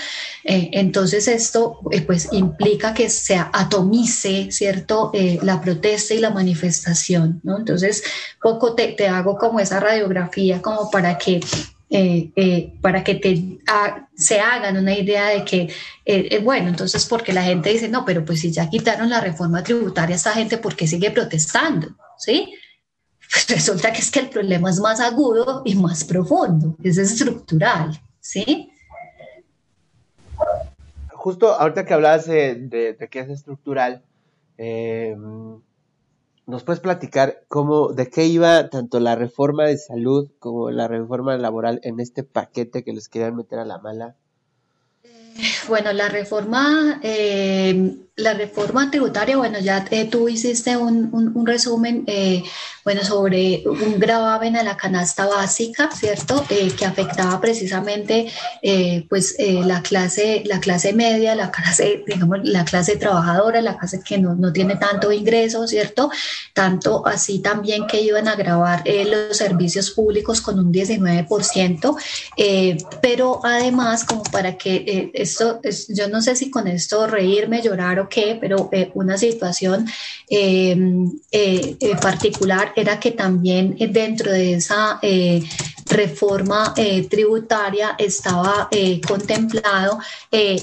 Eh, 0.50 0.70
entonces 0.72 1.28
esto 1.28 1.78
eh, 1.92 2.00
pues 2.02 2.28
implica 2.32 2.92
que 2.92 3.08
se 3.08 3.36
atomice, 3.36 4.50
¿cierto? 4.50 5.12
la 5.42 5.60
protesta 5.60 6.12
y 6.12 6.18
la 6.18 6.30
manifestación, 6.30 7.40
¿no? 7.44 7.56
Entonces, 7.56 8.02
poco 8.42 8.74
te, 8.74 9.06
hago 9.06 9.38
como 9.38 9.60
esa 9.60 9.78
radiografía 9.78 10.60
como 10.60 10.90
para 10.90 11.16
que 11.18 11.40
eh, 11.92 12.30
eh, 12.36 12.72
para 12.80 13.04
que 13.04 13.16
te, 13.16 13.58
se 14.16 14.40
hagan 14.40 14.76
una 14.76 14.94
idea 14.94 15.28
de 15.28 15.44
que, 15.44 15.72
eh, 16.04 16.40
bueno, 16.42 16.68
entonces 16.68 17.04
porque 17.06 17.32
la 17.32 17.42
gente 17.42 17.70
dice, 17.70 17.88
no, 17.88 18.04
pero 18.04 18.24
pues 18.24 18.40
si 18.40 18.50
ya 18.50 18.68
quitaron 18.70 19.10
la 19.10 19.20
reforma 19.20 19.62
tributaria, 19.62 20.16
esta 20.16 20.32
gente, 20.32 20.58
¿por 20.58 20.74
qué 20.74 20.86
sigue 20.86 21.10
protestando? 21.12 21.88
¿Sí? 22.18 22.54
Pues 23.32 23.48
resulta 23.48 23.92
que 23.92 24.00
es 24.00 24.10
que 24.10 24.20
el 24.20 24.30
problema 24.30 24.70
es 24.70 24.80
más 24.80 25.00
agudo 25.00 25.62
y 25.64 25.76
más 25.76 26.02
profundo, 26.02 26.76
es 26.82 26.98
estructural, 26.98 28.00
¿sí? 28.20 28.70
Justo 31.22 31.52
ahorita 31.52 31.84
que 31.84 31.92
hablabas 31.92 32.26
de, 32.26 32.54
de, 32.54 32.94
de 32.94 33.08
que 33.08 33.20
es 33.20 33.28
estructural, 33.28 34.02
eh, 34.56 35.14
¿Nos 36.46 36.64
puedes 36.64 36.80
platicar 36.80 37.44
cómo, 37.46 37.92
de 37.92 38.08
qué 38.08 38.24
iba 38.24 38.70
tanto 38.70 38.98
la 38.98 39.14
reforma 39.14 39.66
de 39.66 39.78
salud 39.78 40.30
como 40.40 40.70
la 40.72 40.88
reforma 40.88 41.36
laboral 41.36 41.80
en 41.84 42.00
este 42.00 42.24
paquete 42.24 42.82
que 42.82 42.92
les 42.92 43.08
querían 43.08 43.36
meter 43.36 43.60
a 43.60 43.64
la 43.64 43.78
mala? 43.78 44.16
Bueno, 45.68 45.92
la 45.92 46.08
reforma, 46.08 46.98
eh, 47.04 47.98
la 48.20 48.34
reforma 48.34 48.90
tributaria, 48.90 49.36
bueno, 49.36 49.58
ya 49.58 49.84
eh, 49.90 50.06
tú 50.06 50.28
hiciste 50.28 50.76
un, 50.76 51.46
resumen, 51.46 52.04
eh, 52.06 52.42
bueno, 52.84 53.02
sobre 53.04 53.62
un 53.66 53.98
gravamen 53.98 54.56
a 54.56 54.62
la 54.62 54.76
canasta 54.76 55.26
básica, 55.26 55.90
¿cierto? 55.92 56.44
que 56.48 56.84
afectaba 56.84 57.40
precisamente, 57.40 58.30
pues, 59.08 59.36
la 59.38 59.82
clase, 59.82 60.42
la 60.46 60.60
clase 60.60 60.92
media, 60.92 61.34
la 61.34 61.50
clase, 61.50 62.04
digamos, 62.06 62.38
la 62.44 62.64
clase 62.64 62.96
trabajadora, 62.96 63.60
la 63.60 63.76
clase 63.76 64.00
que 64.04 64.18
no, 64.18 64.34
no 64.34 64.52
tiene 64.52 64.76
tanto 64.76 65.12
ingreso, 65.12 65.66
¿cierto? 65.66 66.10
Tanto 66.54 67.06
así 67.06 67.40
también 67.40 67.86
que 67.86 68.00
iban 68.00 68.28
a 68.28 68.36
grabar 68.36 68.82
los 68.86 69.36
servicios 69.36 69.90
públicos 69.90 70.40
con 70.40 70.58
un 70.58 70.72
19%, 70.72 71.96
pero 73.00 73.40
además 73.44 74.04
como 74.04 74.22
para 74.24 74.56
que 74.56 75.10
esto, 75.14 75.60
es, 75.62 75.88
yo 75.88 76.08
no 76.08 76.22
sé 76.22 76.36
si 76.36 76.50
con 76.50 76.66
esto 76.66 77.06
reírme, 77.06 77.62
llorar 77.62 78.00
o 78.00 78.08
pero 78.40 78.68
eh, 78.72 78.90
una 78.94 79.16
situación 79.16 79.86
eh, 80.28 80.76
eh, 81.30 81.76
particular 82.00 82.72
era 82.76 82.98
que 83.00 83.12
también 83.12 83.76
dentro 83.90 84.32
de 84.32 84.54
esa 84.54 85.00
reforma 85.86 86.74
tributaria 87.08 87.96
estaba 87.98 88.68
contemplado 89.06 89.98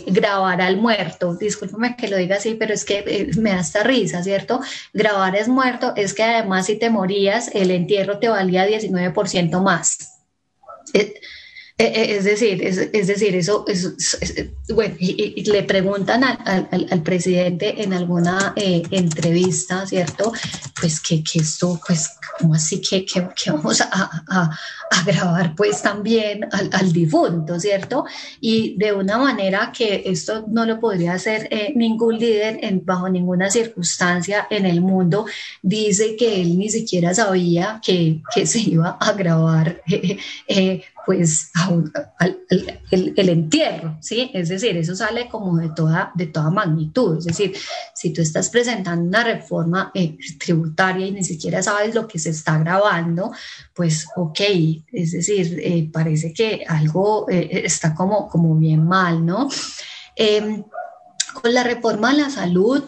grabar 0.07 0.61
al 0.61 0.77
muerto. 0.77 1.35
Discúlpeme 1.35 1.95
que 1.95 2.07
lo 2.07 2.17
diga 2.17 2.37
así, 2.37 2.55
pero 2.55 2.73
es 2.73 2.85
que 2.85 3.29
me 3.37 3.51
da 3.51 3.59
esta 3.59 3.83
risa, 3.83 4.23
¿cierto? 4.23 4.61
Grabar 4.93 5.35
es 5.35 5.47
muerto, 5.47 5.93
es 5.95 6.13
que 6.13 6.23
además 6.23 6.67
si 6.67 6.77
te 6.77 6.89
morías, 6.89 7.49
el 7.53 7.71
entierro 7.71 8.19
te 8.19 8.29
valía 8.29 8.67
19% 8.67 9.61
más. 9.61 10.17
Eh, 11.79 11.91
eh, 11.93 12.17
es 12.17 12.23
decir, 12.23 12.63
es, 12.63 13.05
decir, 13.05 13.35
eso, 13.35 13.63
es, 13.67 14.17
bueno, 14.73 14.95
y, 14.97 15.43
le 15.43 15.61
preguntan 15.61 16.23
al, 16.23 16.67
al, 16.71 17.03
presidente 17.03 17.83
en 17.83 17.93
alguna 17.93 18.53
eh, 18.55 18.81
entrevista, 18.89 19.85
¿cierto? 19.85 20.33
Pues 20.81 20.99
que, 20.99 21.23
que, 21.23 21.37
esto, 21.37 21.79
pues, 21.85 22.09
¿cómo 22.39 22.55
así 22.55 22.81
que, 22.81 23.05
que, 23.05 23.51
vamos 23.51 23.81
a, 23.81 23.89
a, 23.91 24.57
a, 24.89 25.03
grabar 25.05 25.53
pues 25.53 25.83
también 25.83 26.47
al, 26.51 26.71
al, 26.73 26.91
difunto, 26.91 27.59
¿cierto? 27.59 28.05
Y 28.41 28.75
de 28.79 28.93
una 28.93 29.19
manera 29.19 29.71
que 29.71 30.01
esto 30.07 30.45
no 30.47 30.65
lo 30.65 30.79
podría 30.79 31.13
hacer 31.13 31.47
ningún 31.75 32.17
líder 32.17 32.57
en, 32.63 32.83
bajo 32.83 33.07
ninguna 33.07 33.51
circunstancia 33.51 34.47
en 34.49 34.65
el 34.65 34.81
mundo, 34.81 35.27
dice 35.61 36.15
que 36.15 36.41
él 36.41 36.57
ni 36.57 36.69
siquiera 36.69 37.13
sabía 37.13 37.79
que, 37.85 38.19
que 38.33 38.47
se 38.47 38.61
iba 38.61 38.97
a 38.99 39.11
grabar 39.11 39.83
pues 41.07 41.51
el, 42.91 43.29
entierro, 43.29 43.97
¿sí? 44.01 44.29
Es 44.33 44.49
decir, 44.49 44.75
eso 44.75 44.93
sale 44.93 45.29
como 45.29 45.55
de 45.55 45.69
toda, 45.69 46.11
de 46.15 46.25
toda 46.25 46.49
magnitud. 46.49 47.19
Es 47.19 47.23
decir, 47.23 47.55
si 47.95 48.11
tú 48.11 48.21
estás 48.21 48.49
presentando 48.49 49.07
una 49.07 49.23
reforma 49.23 49.89
eh, 49.93 50.17
tributaria 50.37 51.07
y 51.07 51.13
ni 51.13 51.23
siquiera 51.23 51.63
sabes 51.63 51.95
lo 51.95 52.09
que 52.09 52.19
se 52.19 52.31
está 52.31 52.57
grabando, 52.57 53.31
pues 53.73 54.05
ok, 54.17 54.39
es 54.91 55.13
decir, 55.13 55.57
eh, 55.63 55.89
parece 55.93 56.33
que 56.33 56.65
algo 56.67 57.25
eh, 57.29 57.61
está 57.63 57.95
como, 57.95 58.27
como 58.27 58.55
bien 58.55 58.85
mal, 58.85 59.25
¿no? 59.25 59.47
Em, 60.13 60.65
con 61.41 61.53
la 61.53 61.63
reforma 61.63 62.09
a 62.09 62.15
la 62.15 62.29
salud, 62.29 62.83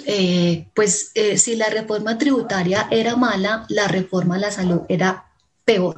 pues 0.73 1.13
si 1.37 1.55
la 1.55 1.69
reforma 1.69 2.17
tributaria 2.17 2.87
era 2.91 3.15
mala, 3.15 3.65
la 3.69 3.87
reforma 3.87 4.35
a 4.35 4.39
la 4.39 4.51
salud 4.51 4.81
era 4.89 5.25
peor, 5.63 5.95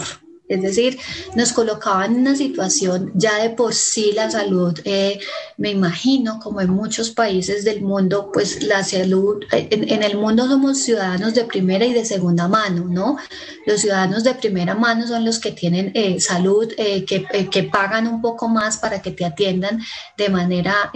es 0.56 0.62
decir, 0.62 1.00
nos 1.36 1.54
colocaban 1.54 2.14
en 2.14 2.22
una 2.22 2.36
situación 2.36 3.12
ya 3.16 3.42
de 3.42 3.50
por 3.52 3.74
sí 3.74 4.12
la 4.14 4.30
salud, 4.30 4.80
eh, 4.86 5.20
me 5.58 5.72
imagino, 5.72 6.40
como 6.40 6.62
en 6.62 6.70
muchos 6.70 7.12
países 7.12 7.64
del 7.64 7.82
mundo, 7.82 8.32
pues 8.34 8.64
la 8.64 8.84
salud, 8.84 9.44
eh, 9.52 9.68
en, 9.72 10.04
el 10.04 10.18
mundo 10.18 10.48
somos 10.48 10.80
ciudadanos 10.80 11.34
de 11.34 11.46
primera 11.46 11.86
y 11.86 11.94
de 11.94 12.06
segunda 12.06 12.48
mano, 12.48 12.86
¿no? 12.86 13.18
Los 13.66 13.82
ciudadanos 13.82 14.24
de 14.24 14.34
primera 14.36 14.76
mano 14.76 15.08
son 15.08 15.26
los 15.26 15.40
que 15.40 15.52
tienen 15.52 15.92
eh, 15.94 16.20
salud, 16.20 16.68
que, 16.76 17.26
que, 17.50 17.64
pagan 17.64 18.08
un 18.08 18.22
poco 18.22 18.50
más 18.50 18.78
para 18.78 19.02
que 19.02 19.12
te 19.12 19.26
atiendan 19.26 19.82
de 20.18 20.30
manera... 20.30 20.92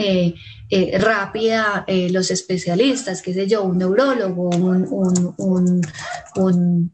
rápida 0.97 1.85
los 2.09 2.31
especialistas, 2.31 3.21
qué 3.21 3.35
sé 3.35 3.45
yo, 3.45 3.61
un 3.61 3.77
neurólogo, 3.77 4.49
un, 4.49 5.35
un 5.37 5.81
un 6.35 6.91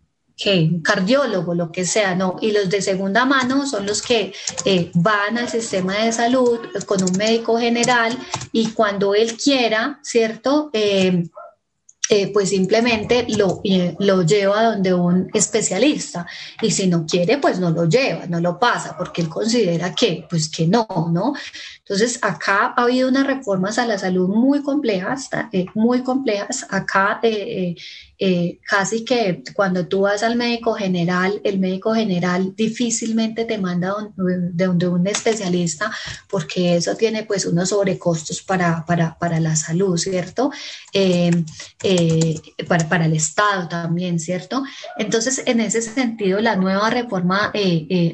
cardiólogo, 0.83 1.53
lo 1.53 1.71
que 1.71 1.85
sea, 1.85 2.15
no. 2.15 2.37
Y 2.41 2.51
los 2.51 2.69
de 2.69 2.81
segunda 2.81 3.25
mano 3.25 3.65
son 3.65 3.85
los 3.85 4.01
que 4.01 4.33
eh, 4.65 4.91
van 4.93 5.37
al 5.37 5.49
sistema 5.49 5.97
de 5.97 6.11
salud 6.11 6.59
con 6.85 7.03
un 7.03 7.11
médico 7.17 7.57
general 7.57 8.17
y 8.51 8.71
cuando 8.71 9.13
él 9.13 9.37
quiera, 9.37 9.99
¿cierto? 10.03 10.69
Eh, 10.73 11.23
eh, 12.09 12.29
pues 12.33 12.49
simplemente 12.49 13.25
lo, 13.37 13.61
lo 13.99 14.23
lleva 14.23 14.63
donde 14.63 14.93
un 14.93 15.29
especialista 15.33 16.27
y 16.61 16.69
si 16.71 16.87
no 16.87 17.05
quiere, 17.05 17.37
pues 17.37 17.57
no 17.57 17.69
lo 17.69 17.85
lleva, 17.85 18.25
no 18.25 18.41
lo 18.41 18.59
pasa, 18.59 18.97
porque 18.97 19.21
él 19.21 19.29
considera 19.29 19.95
que, 19.95 20.25
pues 20.29 20.49
que 20.49 20.67
no, 20.67 21.09
¿no? 21.13 21.33
Entonces, 21.79 22.19
acá 22.21 22.73
ha 22.75 22.83
habido 22.83 23.07
unas 23.07 23.27
reformas 23.27 23.77
a 23.77 23.85
la 23.85 23.97
salud 23.97 24.27
muy 24.27 24.61
complejas, 24.61 25.29
muy 25.73 26.03
complejas. 26.03 26.65
Acá 26.69 27.19
eh, 28.23 28.31
eh, 28.31 28.59
casi 28.67 29.03
que 29.03 29.43
cuando 29.55 29.87
tú 29.87 30.01
vas 30.01 30.21
al 30.21 30.35
médico 30.35 30.73
general, 30.75 31.41
el 31.43 31.57
médico 31.57 31.93
general 31.95 32.55
difícilmente 32.55 33.45
te 33.45 33.57
manda 33.57 33.95
de 34.15 34.65
donde 34.65 34.87
un 34.87 35.07
especialista 35.07 35.91
porque 36.29 36.75
eso 36.75 36.95
tiene 36.95 37.23
pues 37.23 37.47
unos 37.47 37.69
sobrecostos 37.69 38.43
para, 38.43 38.85
para, 38.85 39.17
para 39.17 39.39
la 39.39 39.55
salud, 39.55 39.97
¿cierto? 39.97 40.51
para, 42.67 42.89
para 42.89 43.05
el 43.05 43.13
Estado 43.13 43.67
también, 43.67 44.19
¿cierto? 44.19 44.63
Entonces, 44.99 45.41
en 45.47 45.59
ese 45.59 45.81
sentido, 45.81 46.39
la 46.41 46.55
nueva 46.55 46.91
reforma 46.91 47.51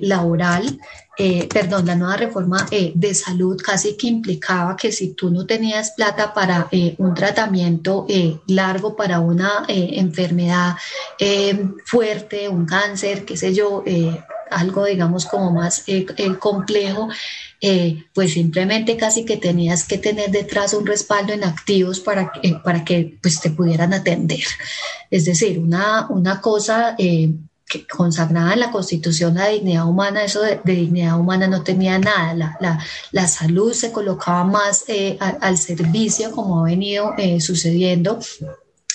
laboral 0.01 0.80
eh, 1.20 1.47
perdón, 1.51 1.88
la 1.88 1.95
nueva 1.95 2.15
reforma 2.15 2.68
eh, 2.70 2.91
de 2.93 3.15
salud 3.15 3.59
casi 3.59 3.97
que 3.97 4.05
implicaba 4.05 4.76
que 4.78 4.91
si 4.91 5.13
tú 5.13 5.32
no 5.32 5.47
tenías 5.47 5.91
plata 5.91 6.32
para 6.32 6.68
eh, 6.72 6.93
un 6.99 7.15
tratamiento 7.15 8.05
largo, 8.45 8.95
para 8.95 9.20
una 9.20 9.65
enfermedad 9.68 10.76
fuerte, 11.86 12.47
un 12.47 12.65
cáncer, 12.65 13.26
qué 13.26 13.36
sé 13.36 13.53
yo, 13.53 13.84
algo 14.51 14.86
digamos 14.86 15.26
como 15.26 15.51
más 15.51 15.86
complejo, 16.39 17.09
pues 18.13 18.34
simplemente 18.34 18.95
casi 18.95 19.26
que 19.26 19.38
tenías 19.38 19.86
que 19.86 19.97
tener 19.97 20.30
detrás 20.30 20.74
un 20.74 20.86
respaldo 20.86 21.34
en 21.34 21.43
activos 21.43 21.99
para, 21.99 22.32
para 22.63 22.86
que 22.86 23.18
pues, 23.22 23.41
te 23.41 23.49
pudieran 23.49 23.93
atender. 23.93 24.45
Es 25.09 25.26
decir, 25.26 25.57
una, 25.57 26.07
una 26.09 26.41
cosa 26.41 26.95
que 27.68 27.86
consagrada 27.86 28.53
en 28.53 28.61
la 28.61 28.72
Constitución 28.72 29.36
la 29.36 29.47
dignidad 29.47 29.88
humana, 29.88 30.24
eso 30.24 30.41
de, 30.41 30.61
dignidad 30.63 31.20
humana 31.20 31.47
no 31.47 31.63
tenía 31.63 31.99
nada, 31.99 32.34
la, 32.34 32.80
la, 33.11 33.28
salud 33.28 33.74
se 33.74 33.91
colocaba 33.91 34.43
más 34.45 34.86
eh, 34.88 35.18
al 35.20 35.57
servicio 35.57 36.32
como 36.32 36.61
ha 36.61 36.63
venido 36.63 37.13
eh, 37.18 37.41
sucediendo 37.41 38.20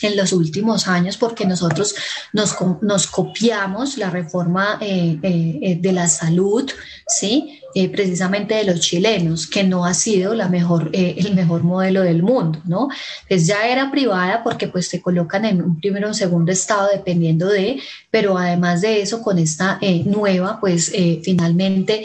en 0.01 0.17
los 0.17 0.33
últimos 0.33 0.89
años 0.89 1.17
porque 1.17 1.45
nosotros 1.45 1.95
nos, 2.33 2.57
nos 2.81 3.07
copiamos 3.07 3.99
la 3.99 4.11
reforma 4.11 4.79
eh, 4.81 5.79
de 5.81 5.93
la 5.93 6.09
salud, 6.09 6.69
¿sí? 7.07 7.62
Eh, 7.75 7.89
precisamente 7.89 8.55
de 8.55 8.65
los 8.65 8.81
chilenos, 8.81 9.47
que 9.47 9.65
no 9.65 9.87
ha 9.87 9.95
sido 9.95 10.35
la 10.35 10.49
mejor, 10.49 10.91
eh, 10.93 11.15
el 11.17 11.35
mejor 11.35 11.63
modelo 11.63 12.03
del 12.03 12.23
mundo, 12.23 12.61
¿no? 12.67 12.89
Pues 13.27 13.47
ya 13.47 13.67
era 13.67 13.91
privada 13.91 14.43
porque 14.43 14.69
pues 14.69 14.91
te 14.91 15.01
colocan 15.01 15.47
en 15.47 15.63
un 15.63 15.81
primero 15.81 16.07
o 16.07 16.11
un 16.11 16.15
segundo 16.15 16.53
estado 16.53 16.89
dependiendo 16.93 17.49
de, 17.49 17.81
pero 18.11 18.37
además 18.37 18.83
de 18.83 19.01
eso, 19.01 19.23
con 19.23 19.39
esta 19.39 19.79
eh, 19.81 20.03
nueva, 20.05 20.61
pues 20.61 20.93
finalmente 21.25 22.05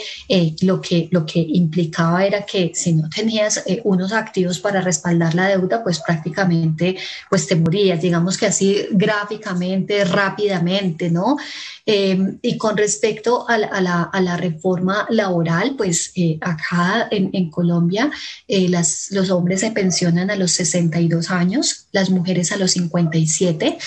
lo, 0.62 0.80
que, 0.80 1.08
lo 1.10 1.26
que 1.26 1.40
implicaba 1.40 2.24
era 2.24 2.46
que 2.46 2.72
si 2.74 2.94
no 2.94 3.10
tenías 3.10 3.62
unos 3.84 4.12
activos 4.12 4.58
para 4.58 4.80
respaldar 4.80 5.34
la 5.34 5.48
deuda, 5.48 5.82
pues 5.82 6.00
prácticamente 6.00 6.96
pues 7.28 7.46
te 7.46 7.56
morías, 7.56 8.00
digamos 8.00 8.38
que 8.38 8.46
así 8.46 8.86
gráficamente, 8.92 10.04
rápidamente, 10.04 11.10
¿no? 11.10 11.36
y 11.86 12.58
con 12.58 12.76
respecto 12.76 13.48
a 13.48 13.56
la, 13.56 14.02
a 14.02 14.20
la 14.20 14.36
reforma 14.36 15.06
laboral, 15.08 15.57
pues 15.76 16.12
eh, 16.14 16.38
acá 16.40 17.08
en, 17.10 17.50
Colombia 17.50 18.10
eh, 18.46 18.68
las, 18.68 19.10
los 19.10 19.30
hombres 19.30 19.60
se 19.60 19.70
pensionan 19.70 20.30
a 20.30 20.36
los 20.36 20.52
62 20.52 21.30
años, 21.30 21.86
las 21.92 22.10
mujeres 22.10 22.52
a 22.52 22.56
los 22.56 22.72
57. 22.72 23.78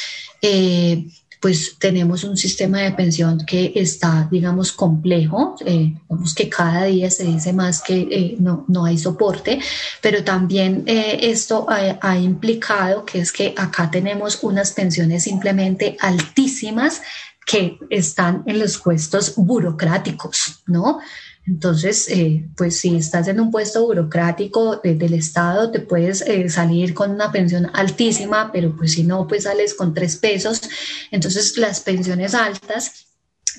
Eh, 0.42 1.08
pues 1.40 1.78
tenemos 1.80 2.24
un 2.24 2.38
sistema 2.38 2.82
de 2.82 2.92
pensión 2.92 3.44
que 3.48 3.72
está, 3.74 4.28
digamos, 4.30 4.72
complejo, 4.72 5.56
digamos 5.66 6.36
que 6.36 6.48
cada 6.48 6.84
día 6.84 7.10
se 7.10 7.24
dice 7.24 7.52
más 7.52 7.82
que 7.82 8.36
no, 8.40 8.64
no, 8.68 8.86
hay 8.86 9.00
soporte, 9.00 9.60
pero 10.02 10.24
también 10.24 10.84
esto 10.86 11.66
ha, 11.68 11.98
ha, 12.00 12.20
implicado 12.20 13.06
que 13.06 13.22
es 13.22 13.32
que 13.32 13.56
acá 13.58 13.90
tenemos 13.90 14.44
unas 14.44 14.72
pensiones 14.74 15.24
simplemente 15.24 15.98
altísimas 16.00 17.02
que 17.46 17.78
están 17.90 18.44
en 18.46 18.60
los 18.60 18.78
puestos 18.78 19.34
burocráticos, 19.36 20.62
¿no? 20.68 21.00
Entonces, 21.46 22.08
eh, 22.10 22.48
pues 22.56 22.80
si 22.80 22.96
estás 22.96 23.28
en 23.28 23.40
un 23.40 23.50
puesto 23.50 23.84
burocrático 23.86 24.78
del 24.84 25.14
Estado, 25.14 25.72
te 25.72 25.80
puedes 25.80 26.22
eh, 26.22 26.50
salir 26.50 26.94
con 26.94 27.12
una 27.12 27.32
pensión 27.32 27.70
altísima, 27.74 28.52
pero 28.52 28.76
pues 28.76 28.94
si 28.94 29.04
no, 29.04 29.28
pues 29.28 29.44
sales 29.44 29.74
con 29.74 29.94
tres 29.94 30.18
pesos. 30.18 30.62
Entonces, 31.10 31.58
las 31.58 31.80
pensiones 31.80 32.36
altas 32.36 33.08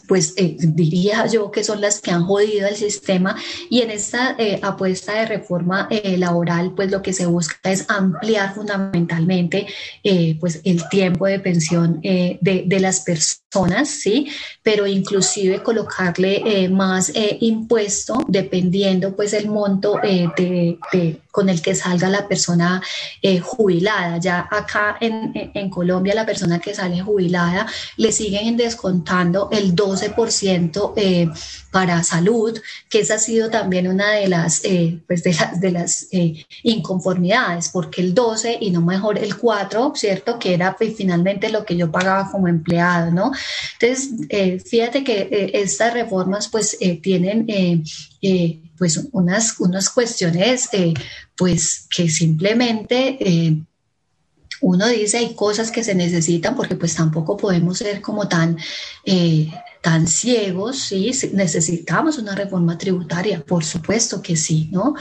pues 0.09 0.35
eh, 0.37 0.57
diría 0.59 1.26
yo 1.26 1.51
que 1.51 1.62
son 1.62 1.80
las 1.80 2.01
que 2.01 2.11
han 2.11 2.24
jodido 2.24 2.66
el 2.66 2.76
sistema 2.76 3.37
y 3.70 3.83
en 3.83 3.91
esta 3.91 4.37
apuesta 4.62 5.14
de 5.14 5.26
reforma 5.26 5.89
laboral 6.16 6.74
pues 6.74 6.91
lo 6.91 7.03
que 7.03 7.12
se 7.12 7.26
busca 7.26 7.70
es 7.70 7.85
ampliar 7.89 8.55
fundamentalmente 8.55 9.66
pues 10.41 10.61
el 10.64 10.89
tiempo 10.89 11.26
de 11.26 11.41
pensión 11.41 12.01
de, 12.01 12.39
de, 12.41 12.80
las 12.80 13.01
personas 13.01 13.41
zonas, 13.53 13.88
¿sí? 13.88 14.28
Pero 14.62 14.86
inclusive 14.86 15.62
colocarle 15.62 16.42
eh, 16.44 16.68
más 16.68 17.11
eh, 17.11 17.36
impuesto 17.40 18.24
dependiendo 18.26 19.14
pues 19.14 19.34
el 19.34 19.48
monto 19.48 20.00
eh, 20.03 20.28
de, 20.36 21.20
con 21.30 21.48
el 21.48 21.61
que 21.61 21.74
salga 21.74 22.09
la 22.09 22.26
persona 22.26 22.82
jubilada. 23.42 24.18
Ya 24.18 24.48
acá 24.50 24.96
en, 25.00 25.32
en, 25.55 25.70
Colombia 25.70 26.14
la 26.14 26.26
persona 26.26 26.59
que 26.59 26.74
sale 26.74 27.00
jubilada 27.00 27.66
le 27.96 28.12
siguen 28.12 28.57
descontando 28.57 29.48
el 29.50 29.74
12% 29.74 31.30
para 31.73 32.05
salud, 32.05 32.61
que 32.89 33.01
esa 33.01 33.14
ha 33.14 33.18
sido 33.18 33.51
también 33.51 33.89
una 33.89 34.12
de 34.12 34.29
las, 34.29 34.62
pues 35.07 35.23
de, 35.25 35.70
las 35.73 36.07
inconformidades, 36.62 37.70
porque 37.70 38.03
el 38.03 38.14
12 38.14 38.59
y 38.61 38.70
no 38.70 38.83
mejor 38.83 39.18
el 39.18 39.37
4, 39.37 39.95
¿cierto? 39.97 40.39
Que 40.39 40.55
era 40.55 40.77
pues, 40.77 40.95
finalmente 40.97 41.49
lo 41.49 41.64
que 41.64 41.77
yo 41.77 41.91
pagaba 41.91 42.31
como 42.31 42.47
empleado, 42.47 43.11
¿no? 43.11 43.33
Entonces, 43.81 44.11
eh, 44.29 44.61
fíjate 44.61 45.03
que 45.03 45.23
eh, 45.23 45.51
estas 45.55 45.95
reformas 45.95 46.49
pues 46.49 46.77
eh, 46.81 47.01
tienen 47.01 47.47
pues 48.79 49.09
unas, 49.12 49.59
unas 49.61 49.89
cuestiones 49.89 50.68
pues 51.37 51.87
que 51.95 52.09
simplemente 52.09 53.64
uno 54.61 54.87
dice 54.89 55.18
hay 55.18 55.35
cosas 55.35 55.70
que 55.70 55.83
se 55.83 55.95
necesitan 55.95 56.55
porque 56.55 56.77
pues 56.77 56.95
tampoco 56.95 57.37
podemos 57.37 57.79
ser 57.79 58.01
como 58.01 58.29
tan 58.29 58.57
tan 59.83 60.07
ciegos, 60.07 60.78
sí, 60.78 61.11
necesitamos 61.33 62.16
una 62.16 62.35
reforma 62.35 62.78
tributaria, 62.78 63.45
por 63.45 63.64
supuesto 63.64 64.22
que 64.22 64.37
sí, 64.37 64.68
¿no? 64.72 64.95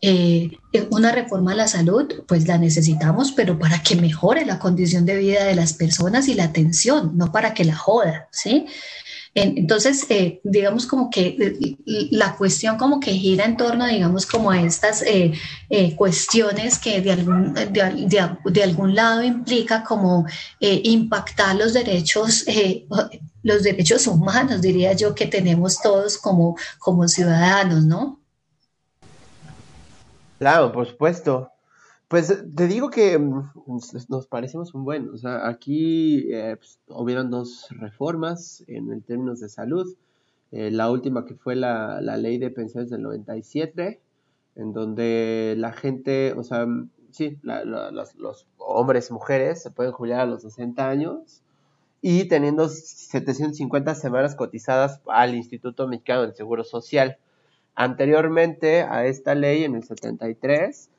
Eh, 0.00 0.52
una 0.90 1.10
reforma 1.12 1.52
a 1.52 1.56
la 1.56 1.68
salud, 1.68 2.22
pues 2.26 2.46
la 2.46 2.56
necesitamos, 2.56 3.32
pero 3.32 3.58
para 3.58 3.82
que 3.82 3.96
mejore 3.96 4.46
la 4.46 4.60
condición 4.60 5.04
de 5.04 5.16
vida 5.16 5.44
de 5.44 5.56
las 5.56 5.72
personas 5.72 6.28
y 6.28 6.34
la 6.34 6.44
atención, 6.44 7.16
no 7.16 7.32
para 7.32 7.52
que 7.52 7.64
la 7.64 7.76
joda, 7.76 8.28
¿sí? 8.30 8.66
Entonces, 9.34 10.06
eh, 10.08 10.40
digamos 10.42 10.86
como 10.86 11.10
que 11.10 11.36
eh, 11.38 11.76
la 12.10 12.34
cuestión 12.36 12.76
como 12.76 12.98
que 12.98 13.12
gira 13.12 13.44
en 13.44 13.56
torno, 13.56 13.86
digamos, 13.86 14.26
como 14.26 14.50
a 14.50 14.60
estas 14.60 15.02
eh, 15.02 15.32
cuestiones 15.96 16.78
que 16.78 17.00
de 17.00 17.12
algún, 17.12 17.54
de, 17.54 18.62
algún 18.62 18.94
lado 18.94 19.22
implica 19.22 19.84
como 19.84 20.26
impactar 20.60 21.56
los 21.56 21.72
derechos, 21.72 22.44
los 23.48 23.62
derechos 23.62 24.06
humanos, 24.06 24.60
diría 24.60 24.92
yo, 24.92 25.14
que 25.14 25.26
tenemos 25.26 25.80
todos 25.80 26.18
como, 26.18 26.56
como 26.78 27.08
ciudadanos, 27.08 27.84
¿no? 27.84 28.20
Claro, 30.38 30.70
por 30.70 30.86
supuesto. 30.86 31.50
Pues 32.06 32.44
te 32.54 32.66
digo 32.66 32.88
que 32.90 33.18
mm, 33.18 33.50
nos 34.08 34.26
parecemos 34.28 34.74
un 34.74 34.84
buen, 34.84 35.10
o 35.10 35.18
sea, 35.18 35.46
aquí 35.46 36.32
eh, 36.32 36.56
pues, 36.56 36.78
hubieron 36.88 37.30
dos 37.30 37.66
reformas 37.70 38.64
en 38.66 38.90
el 38.92 39.02
términos 39.02 39.40
de 39.40 39.48
salud. 39.48 39.94
Eh, 40.52 40.70
la 40.70 40.90
última 40.90 41.26
que 41.26 41.34
fue 41.34 41.54
la, 41.56 42.00
ley 42.00 42.38
de 42.38 42.50
pensiones 42.50 42.88
del 42.88 43.02
97, 43.02 44.00
en 44.56 44.72
donde 44.72 45.54
la 45.58 45.72
gente, 45.72 46.32
o 46.32 46.42
sea, 46.42 46.64
mm, 46.64 46.90
sí, 47.10 47.38
los, 47.42 48.14
los, 48.14 48.46
hombres 48.58 49.10
y 49.10 49.12
mujeres 49.12 49.62
se 49.62 49.70
pueden 49.70 49.92
jubilar 49.92 50.20
a 50.20 50.26
los 50.26 50.42
60 50.42 50.88
años 50.88 51.42
y 52.00 52.24
teniendo 52.28 52.68
750 52.68 53.94
semanas 53.94 54.34
cotizadas 54.34 55.00
al 55.08 55.34
Instituto 55.34 55.88
Mexicano 55.88 56.22
del 56.22 56.34
Seguro 56.34 56.64
Social. 56.64 57.18
Anteriormente 57.74 58.82
a 58.82 59.06
esta 59.06 59.34
ley, 59.34 59.64
en 59.64 59.74
el 59.74 59.84
73, 59.84 60.90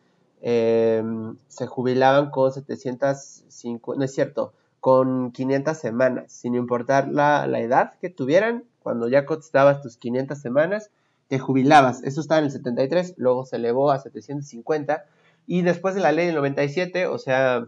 Em, 0.41 1.35
se 1.49 1.67
jubilaban 1.67 2.29
con 2.31 2.51
750, 2.53 3.97
no 3.97 4.05
es 4.05 4.13
cierto, 4.13 4.53
con 4.79 5.31
500 5.31 5.77
semanas, 5.77 6.31
sin 6.31 6.55
importar 6.55 7.09
la, 7.09 7.45
edad 7.59 7.93
que 7.99 8.09
tuvieran, 8.09 8.63
cuando 8.81 9.09
ya 9.09 9.25
costabas 9.25 9.81
tus 9.81 9.97
500 9.97 10.39
semanas, 10.39 10.91
te 11.27 11.39
jubilabas. 11.39 12.03
Eso 12.03 12.21
estaba 12.21 12.39
en 12.39 12.45
el 12.45 12.51
73, 12.51 13.15
luego 13.17 13.45
se 13.45 13.57
elevó 13.57 13.91
a 13.91 13.99
750 13.99 15.05
y 15.45 15.61
después 15.63 15.95
de 15.95 16.01
la 16.01 16.11
ley 16.13 16.27
del 16.27 16.35
97, 16.35 17.07
o 17.07 17.17
sea, 17.17 17.67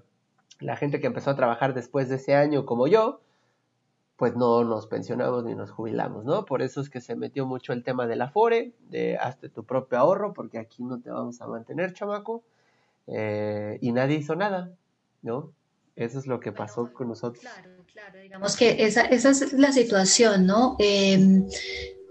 la 0.62 0.76
gente 0.78 1.00
que 1.00 1.08
empezó 1.08 1.32
a 1.32 1.36
trabajar 1.36 1.74
después 1.74 2.10
de 2.10 2.16
ese 2.16 2.36
año 2.36 2.66
como 2.66 2.88
yo, 2.88 3.22
pues 4.16 4.36
no 4.36 4.64
nos 4.64 4.86
pensionamos 4.86 5.44
ni 5.44 5.56
nos 5.56 5.72
jubilamos, 5.72 6.26
¿no? 6.26 6.46
Por 6.46 6.62
eso 6.62 6.80
es 6.80 6.90
que 6.90 7.02
se 7.02 7.16
metió 7.16 7.48
mucho 7.48 7.74
el 7.74 7.84
tema 7.84 8.06
del 8.06 8.22
afore, 8.22 8.72
de 8.90 9.18
hazte 9.18 9.50
tu 9.50 9.64
propio 9.64 9.98
ahorro, 9.98 10.34
porque 10.34 10.60
aquí 10.60 10.84
no 10.84 11.00
te 11.00 11.10
vamos 11.10 11.42
a 11.42 11.48
mantener, 11.48 11.94
chamaco, 11.94 12.44
eh, 13.08 13.80
y 13.82 13.92
nadie 13.92 14.18
hizo 14.18 14.36
nada, 14.36 14.72
¿no? 15.24 15.52
Eso 15.96 16.20
es 16.20 16.28
lo 16.28 16.40
que 16.40 16.52
pasó 16.52 16.94
con 16.94 17.08
nosotros. 17.08 17.42
Claro, 17.42 17.72
claro, 17.92 18.20
digamos 18.20 18.56
que 18.56 18.86
esa, 18.86 19.02
esa 19.06 19.32
es 19.32 19.54
la 19.54 19.72
situación, 19.72 20.46
¿no? 20.46 20.76
Eh, 20.78 21.44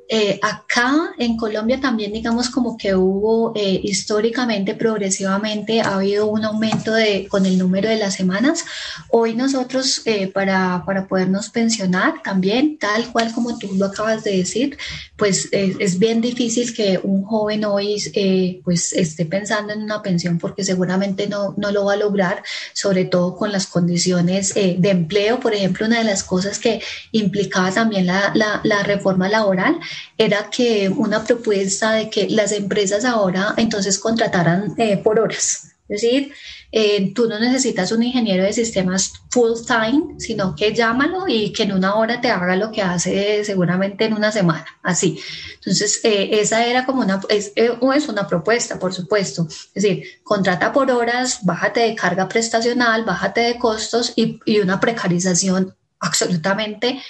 eh, 0.08 0.40
acá 0.70 1.12
en 1.18 1.36
Colombia 1.36 1.80
también 1.80 2.12
digamos 2.12 2.48
como 2.48 2.76
que 2.76 2.94
hubo 2.94 3.52
eh, 3.56 3.80
históricamente, 3.82 4.74
progresivamente, 4.74 5.80
ha 5.80 5.96
habido 5.96 6.26
un 6.26 6.44
aumento 6.44 6.92
de, 6.92 7.26
con 7.28 7.44
el 7.44 7.58
número 7.58 7.88
de 7.88 7.96
las 7.96 8.14
semanas. 8.14 8.64
Hoy 9.10 9.34
nosotros 9.34 10.02
eh, 10.04 10.28
para, 10.28 10.84
para, 10.86 11.08
podernos 11.08 11.50
pensionar 11.50 12.22
también, 12.22 12.78
tal 12.78 13.10
cual 13.10 13.32
como 13.32 13.58
tú 13.58 13.74
lo 13.74 13.86
acabas 13.86 14.22
de 14.22 14.36
decir, 14.36 14.78
pues 15.16 15.48
es 15.50 15.98
bien 15.98 16.20
difícil 16.20 16.72
que 16.74 17.00
un 17.02 17.24
joven 17.24 17.64
hoy 17.64 18.60
pues 18.64 18.92
esté 18.92 19.26
pensando 19.26 19.72
en 19.72 19.82
una 19.82 20.02
pensión 20.02 20.38
porque 20.38 20.62
seguramente 20.62 21.26
no, 21.26 21.54
no 21.56 21.72
lo 21.72 21.86
va 21.86 21.94
a 21.94 21.96
lograr, 21.96 22.42
sobre 22.72 23.04
todo 23.04 23.36
con 23.36 23.50
las 23.50 23.66
condiciones 23.66 24.54
de 24.54 24.90
empleo. 24.90 25.40
Por 25.40 25.54
ejemplo, 25.54 25.86
una 25.86 25.98
de 25.98 26.04
las 26.04 26.22
cosas 26.22 26.58
que 26.58 26.80
implicaba 27.12 27.70
también 27.72 28.06
la, 28.06 28.32
la, 28.34 28.60
la 28.62 28.82
reforma 28.82 29.28
laboral 29.28 29.78
era 30.16 30.48
que 30.50 30.59
una 30.96 31.24
propuesta 31.24 31.92
de 31.92 32.10
que 32.10 32.28
las 32.28 32.52
empresas 32.52 33.04
ahora 33.04 33.54
entonces 33.56 33.98
contrataran 33.98 34.74
eh, 34.76 34.96
por 34.98 35.18
horas. 35.18 35.68
Es 35.88 36.02
decir, 36.02 36.32
eh, 36.70 37.12
tú 37.14 37.28
no 37.28 37.40
necesitas 37.40 37.90
un 37.90 38.04
ingeniero 38.04 38.44
de 38.44 38.52
sistemas 38.52 39.12
full 39.28 39.54
time, 39.66 40.14
sino 40.18 40.54
que 40.54 40.72
llámalo 40.72 41.26
y 41.26 41.52
que 41.52 41.64
en 41.64 41.72
una 41.72 41.96
hora 41.96 42.20
te 42.20 42.30
haga 42.30 42.54
lo 42.54 42.70
que 42.70 42.80
hace 42.80 43.44
seguramente 43.44 44.04
en 44.04 44.12
una 44.12 44.30
semana, 44.30 44.66
así. 44.84 45.18
Entonces, 45.56 46.00
eh, 46.04 46.28
esa 46.40 46.64
era 46.64 46.86
como 46.86 47.00
una, 47.02 47.20
es, 47.28 47.52
es, 47.56 48.08
una 48.08 48.28
propuesta, 48.28 48.78
por 48.78 48.92
supuesto. 48.92 49.48
Es 49.74 49.82
decir, 49.82 50.04
contrata 50.22 50.72
por 50.72 50.92
horas, 50.92 51.40
bájate 51.42 51.80
de 51.80 51.96
carga 51.96 52.28
prestacional, 52.28 53.04
bájate 53.04 53.40
de 53.40 53.58
costos 53.58 54.12
y, 54.14 54.38
y 54.44 54.60
una 54.60 54.78
precarización 54.78 55.74
absolutamente 55.98 57.00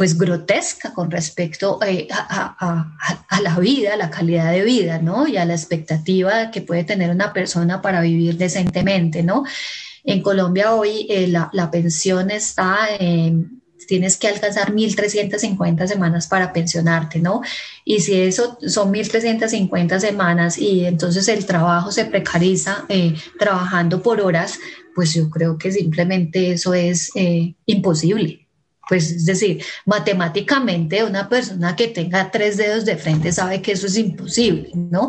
pues 0.00 0.16
grotesca 0.16 0.94
con 0.94 1.10
respecto 1.10 1.78
eh, 1.86 2.08
a, 2.10 2.96
la 3.42 3.58
vida, 3.58 3.92
a 3.92 3.96
la 3.98 4.08
calidad 4.08 4.50
de 4.50 4.62
vida, 4.64 4.98
¿no? 4.98 5.28
Y 5.28 5.36
a 5.36 5.44
la 5.44 5.52
expectativa 5.52 6.50
que 6.50 6.62
puede 6.62 6.84
tener 6.84 7.10
una 7.10 7.34
persona 7.34 7.82
para 7.82 8.00
vivir 8.00 8.38
decentemente, 8.38 9.22
¿no? 9.22 9.44
En 10.02 10.22
Colombia 10.22 10.72
hoy 10.74 11.06
eh, 11.10 11.28
la, 11.28 11.70
pensión 11.70 12.30
está, 12.30 12.88
tienes 13.86 14.16
que 14.16 14.28
alcanzar 14.28 14.72
1.350 14.72 15.86
semanas 15.86 16.26
para 16.28 16.50
pensionarte, 16.54 17.18
¿no? 17.18 17.42
Y 17.84 18.00
si 18.00 18.18
eso 18.22 18.56
son 18.66 18.94
1.350 18.94 20.00
semanas 20.00 20.56
y 20.56 20.86
entonces 20.86 21.28
el 21.28 21.44
trabajo 21.44 21.92
se 21.92 22.06
precariza 22.06 22.86
eh, 22.88 23.16
trabajando 23.38 24.02
por 24.02 24.22
horas, 24.22 24.58
pues 24.94 25.12
yo 25.12 25.28
creo 25.28 25.58
que 25.58 25.70
simplemente 25.70 26.52
eso 26.52 26.72
es 26.72 27.10
imposible. 27.66 28.39
Pues 28.90 29.12
es 29.12 29.24
decir, 29.24 29.62
matemáticamente 29.86 31.04
una 31.04 31.28
persona 31.28 31.76
que 31.76 31.86
tenga 31.86 32.28
tres 32.32 32.56
dedos 32.56 32.84
de 32.84 32.96
frente 32.96 33.30
sabe 33.30 33.62
que 33.62 33.70
eso 33.70 33.86
es 33.86 33.96
imposible, 33.96 34.68
¿no? 34.74 35.08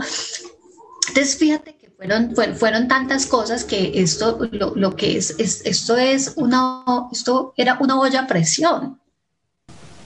Entonces, 1.07 1.36
fíjate 1.36 1.75
que 1.77 1.89
fueron, 1.89 2.36
fueron, 2.55 2.88
tantas 2.88 3.25
cosas 3.25 3.63
que 3.63 3.91
esto, 3.95 4.38
lo, 4.51 4.95
que 4.95 5.17
es, 5.17 5.36
esto 5.39 5.97
es 5.97 6.34
una, 6.36 6.84
esto 7.11 7.55
era 7.57 7.79
una 7.79 7.99
olla 7.99 8.19
a 8.19 8.27
presión, 8.27 8.99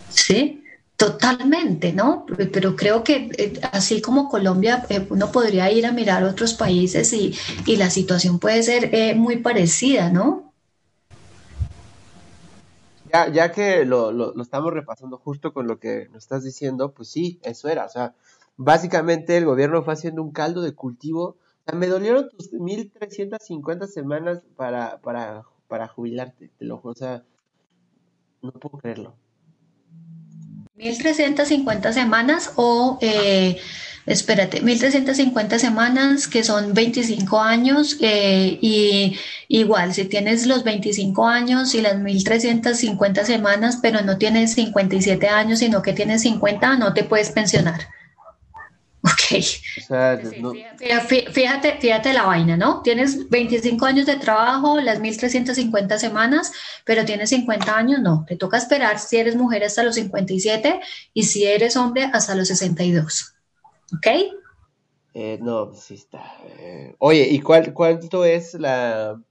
¿sí? 0.10 0.64
Totalmente, 0.96 1.92
¿no? 1.92 2.26
Pero 2.54 2.78
creo 2.78 3.04
que 3.04 3.30
eh, 3.38 3.60
así 3.74 4.00
como 4.00 4.30
Colombia, 4.30 4.86
eh, 4.88 5.06
uno 5.10 5.34
podría 5.34 5.70
ir 5.70 5.86
a 5.86 5.92
mirar 5.92 6.24
otros 6.24 6.54
países 6.54 7.12
y, 7.12 7.36
la 7.76 7.90
situación 7.90 8.40
puede 8.40 8.64
ser 8.64 8.96
eh, 8.96 9.16
muy 9.16 9.36
parecida, 9.36 10.10
¿no? 10.10 10.45
Ya, 13.32 13.52
que 13.52 13.86
lo, 13.86 14.12
lo, 14.12 14.42
estamos 14.42 14.74
repasando 14.74 15.18
justo 15.18 15.54
con 15.54 15.68
lo 15.68 15.80
que 15.80 16.08
nos 16.10 16.24
estás 16.24 16.44
diciendo, 16.44 16.94
pues 16.94 17.10
sí, 17.10 17.40
eso 17.44 17.70
era. 17.70 17.86
O 17.86 17.90
sea, 17.90 18.16
básicamente 18.58 19.38
el 19.38 19.46
gobierno 19.46 19.84
fue 19.84 19.94
haciendo 19.94 20.22
un 20.22 20.32
caldo 20.32 20.62
de 20.62 20.74
cultivo. 20.74 21.24
O 21.24 21.38
sea, 21.66 21.78
me 21.78 21.88
dolieron 21.88 22.30
tus 22.30 22.54
1350 22.54 23.88
semanas 23.88 24.42
para, 24.56 25.00
para, 25.02 25.44
para 25.68 25.88
jubilarte, 25.88 26.52
te 26.58 26.66
lo 26.66 26.78
juro. 26.78 26.92
O 26.94 26.96
sea, 26.96 27.24
no 28.42 28.52
puedo 28.52 28.78
creerlo. 28.80 29.16
1350 30.76 31.94
semanas 31.94 32.54
o 32.58 32.98
eh, 33.02 33.58
espérate, 34.06 34.62
1350 34.62 35.60
semanas 35.60 36.28
que 36.28 36.44
son 36.44 36.74
25 36.74 37.42
años 37.42 37.98
eh, 38.02 38.58
y 38.62 39.18
igual 39.48 39.94
si 39.94 40.06
tienes 40.06 40.46
los 40.46 40.64
25 40.64 41.28
años 41.28 41.74
y 41.74 41.82
las 41.82 41.98
1350 41.98 43.26
semanas 43.26 43.80
pero 43.82 44.02
no 44.02 44.18
tienes 44.18 44.54
57 44.54 45.28
años 45.28 45.60
sino 45.60 45.82
que 45.82 45.94
tienes 45.94 46.22
50 46.22 46.78
no 46.78 46.94
te 46.94 47.04
puedes 47.04 47.32
pensionar. 47.32 47.88
Ok. 49.06 49.40
fíjate, 51.32 51.78
fíjate 51.80 52.12
la 52.12 52.24
vaina, 52.24 52.58
¿no? 52.58 52.82
Tienes 52.82 53.30
25 53.30 53.86
años 53.86 54.08
de 54.08 54.16
trabajo, 54.16 54.80
las 54.82 55.00
1350 55.00 56.00
semanas, 56.00 56.52
pero 56.86 57.06
tienes 57.06 57.30
50 57.30 57.78
años, 57.78 58.00
no. 58.00 58.26
Te 58.28 58.36
toca 58.36 58.58
esperar 58.58 58.98
si 58.98 59.18
eres 59.18 59.36
mujer 59.36 59.64
hasta 59.64 59.84
los 59.84 59.94
57 59.94 60.80
y 61.14 61.24
si 61.24 61.46
eres 61.46 61.78
hombre 61.78 62.10
hasta 62.12 62.34
los 62.34 62.48
62. 62.48 63.35
¿Ok? 63.94 64.08
Eh, 65.14 65.40
no, 65.42 65.70
pues 65.70 65.82
sí 65.82 65.94
está. 65.96 66.24
Eh, 66.60 66.96
oye, 67.00 67.28
¿y 67.30 67.40
cuál, 67.40 67.74
cuánto 67.74 68.26
es 68.26 68.54
la, 68.56 69.22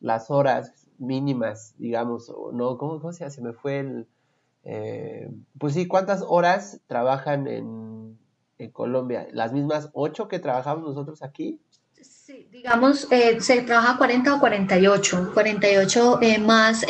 las 0.00 0.30
horas 0.30 0.72
mínimas, 0.98 1.74
digamos? 1.76 2.30
O 2.30 2.52
no, 2.52 2.78
¿cómo, 2.78 3.00
¿Cómo 3.00 3.12
se 3.12 3.24
hace? 3.24 3.42
Me 3.42 3.52
fue 3.52 3.80
el... 3.80 4.08
Eh, 4.64 5.30
pues 5.58 5.74
sí, 5.74 5.86
¿cuántas 5.86 6.24
horas 6.26 6.80
trabajan 6.86 7.46
en, 7.46 8.18
en, 8.58 8.70
Colombia? 8.70 9.28
¿Las 9.30 9.52
mismas 9.52 9.90
ocho 9.92 10.26
que 10.26 10.38
trabajamos 10.38 10.84
nosotros 10.84 11.22
aquí? 11.22 11.60
Sí, 12.00 12.48
digamos, 12.50 13.08
se 13.38 13.62
trabaja 13.62 13.98
40 13.98 14.34
o 14.34 14.40
48, 14.40 15.30
48 15.34 16.18
más 16.40 16.84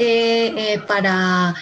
para 0.88 1.54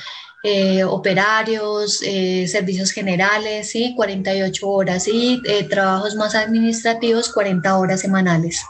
eh, 0.47 0.84
operarios, 0.84 2.03
eh, 2.03 2.47
servicios 2.49 2.90
generales, 2.90 3.70
¿sí? 3.70 3.95
48 3.97 4.68
horas 4.68 5.09
y 5.09 5.40
eh, 5.47 5.64
trabajos 5.64 6.16
más 6.16 6.34
administrativos, 6.34 7.32
40 7.32 7.78
horas 7.78 8.03
semanales. 8.03 8.62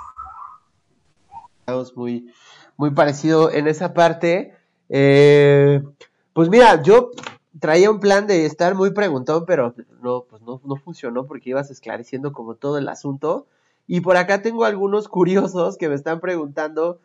Muy, 1.96 2.32
muy 2.76 2.92
parecido 2.92 3.50
en 3.50 3.66
esa 3.66 3.92
parte. 3.92 4.54
pues 4.88 6.48
mira, 6.48 6.80
yo 6.80 7.10
traía 7.58 7.90
un 7.90 7.98
plan 7.98 8.28
de 8.28 8.46
estar 8.46 8.76
muy 8.76 8.92
preguntón, 8.92 9.44
pero 9.44 9.74
no, 10.00 10.26
pues 10.30 10.42
no, 10.42 10.60
no 10.64 10.76
funcionó 10.76 11.26
porque 11.26 11.50
ibas 11.50 11.72
esclareciendo 11.72 12.32
como 12.32 12.54
todo 12.54 12.78
el 12.78 12.88
asunto. 12.88 13.48
Y 13.88 14.00
por 14.00 14.16
acá 14.16 14.42
tengo 14.42 14.64
algunos 14.64 15.08
curiosos 15.08 15.76
que 15.76 15.88
me 15.88 15.96
están 15.96 16.20
preguntando 16.20 17.00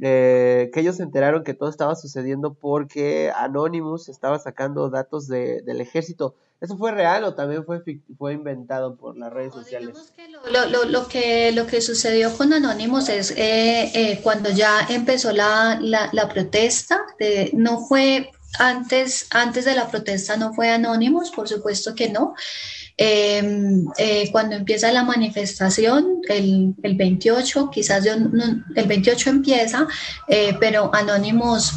eh, 0.00 0.70
que 0.72 0.80
ellos 0.80 0.96
se 0.96 1.02
enteraron 1.02 1.44
que 1.44 1.54
todo 1.54 1.68
estaba 1.68 1.94
sucediendo 1.94 2.54
porque 2.54 3.32
Anonymous 3.34 4.08
estaba 4.08 4.38
sacando 4.38 4.90
datos 4.90 5.28
de, 5.28 5.62
del 5.62 5.80
ejército. 5.80 6.34
¿Eso 6.60 6.76
fue 6.76 6.92
real 6.92 7.24
o 7.24 7.34
también 7.34 7.64
fue, 7.64 7.82
fue 8.18 8.34
inventado 8.34 8.94
por 8.96 9.16
las 9.16 9.32
redes 9.32 9.54
sociales? 9.54 10.12
lo, 10.52 10.66
lo, 10.66 10.84
lo, 10.84 11.08
que, 11.08 11.52
lo 11.52 11.66
que 11.66 11.80
sucedió 11.80 12.36
con 12.36 12.52
Anonymous 12.52 13.08
es 13.08 13.30
eh, 13.30 13.90
eh, 13.94 14.20
cuando 14.22 14.50
ya 14.50 14.86
empezó 14.90 15.32
la, 15.32 15.78
la, 15.80 16.10
la 16.12 16.28
protesta, 16.28 17.00
de, 17.18 17.50
no 17.54 17.80
fue 17.80 18.30
antes, 18.58 19.26
antes 19.30 19.64
de 19.64 19.74
la 19.74 19.88
protesta, 19.88 20.36
no 20.36 20.52
fue 20.52 20.70
Anonymous, 20.70 21.30
por 21.30 21.48
supuesto 21.48 21.94
que 21.94 22.10
no. 22.10 22.34
Em, 23.02 23.86
eh, 23.96 24.28
cuando 24.30 24.56
empieza 24.56 24.92
la 24.92 25.02
manifestación, 25.02 26.20
el, 26.28 26.74
el 26.82 26.96
28, 26.96 27.70
quizás 27.72 28.04
yo 28.04 28.12
el 28.12 28.86
28 28.86 29.30
empieza, 29.30 29.88
eh, 30.28 30.54
pero 30.60 30.94
Anónimos, 30.94 31.72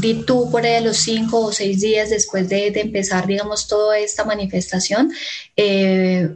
di 0.00 0.24
tú 0.24 0.50
por 0.50 0.66
ahí 0.66 0.82
los 0.82 0.96
cinco 0.96 1.38
o 1.42 1.52
seis 1.52 1.82
días 1.82 2.10
después 2.10 2.48
de, 2.48 2.72
de 2.72 2.80
empezar, 2.80 3.28
digamos, 3.28 3.68
toda 3.68 3.96
esta 3.96 4.24
manifestación, 4.24 5.12
eh, 5.56 6.30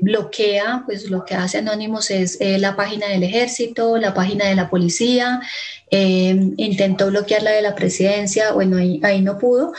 bloquea, 0.00 0.84
pues 0.86 1.10
lo 1.10 1.26
que 1.26 1.34
hace 1.34 1.58
Anónimos 1.58 2.10
es 2.10 2.38
la 2.40 2.74
página 2.74 3.08
del 3.08 3.22
ejército, 3.22 3.98
la 3.98 4.14
página 4.14 4.46
de 4.46 4.54
la 4.54 4.70
policía, 4.70 5.42
intentó 5.90 7.08
bloquear 7.08 7.42
la 7.42 7.50
de 7.50 7.62
la 7.62 7.74
presidencia, 7.74 8.52
bueno, 8.52 8.76
ahí, 8.78 9.00
ahí 9.02 9.22
no 9.22 9.38
pudo, 9.38 9.72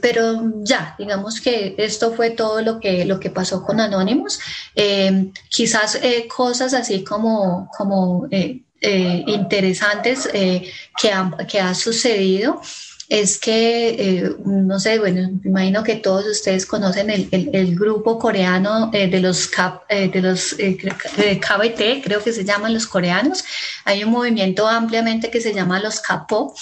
pero 0.00 0.52
ya, 0.62 0.94
digamos 0.98 1.40
que 1.40 1.74
esto 1.78 2.12
fue 2.12 2.30
todo 2.30 2.62
lo 2.62 2.80
que 2.80 2.87
lo 3.04 3.18
que 3.20 3.30
pasó 3.30 3.64
con 3.64 3.80
Anónimos. 3.80 4.40
Eh, 4.74 5.30
quizás 5.48 5.96
eh, 6.02 6.26
cosas 6.28 6.74
así 6.74 7.04
como, 7.04 7.70
como 7.76 8.26
eh, 8.30 8.62
interesantes 9.26 10.28
que, 10.28 10.70
que 11.48 11.60
ha 11.60 11.74
sucedido 11.74 12.60
es 13.08 13.38
que, 13.38 13.88
eh, 13.88 14.36
no 14.44 14.78
sé, 14.78 14.98
bueno, 14.98 15.30
me 15.42 15.50
imagino 15.50 15.82
que 15.82 15.96
todos 15.96 16.26
ustedes 16.26 16.66
conocen 16.66 17.08
el, 17.08 17.28
el, 17.30 17.74
grupo 17.74 18.18
coreano 18.18 18.90
eh, 18.92 19.08
de 19.08 19.20
los, 19.20 19.48
eh, 19.88 20.08
de 20.08 20.20
los 20.20 20.54
KBT, 20.54 22.04
creo 22.04 22.22
que 22.22 22.32
se 22.32 22.44
llaman 22.44 22.74
los 22.74 22.86
coreanos. 22.86 23.44
Hay 23.86 24.04
un 24.04 24.10
movimiento 24.10 24.68
ampliamente 24.68 25.30
que 25.30 25.40
se 25.40 25.54
llama 25.54 25.80
los 25.80 26.00
K-pop, 26.00 26.54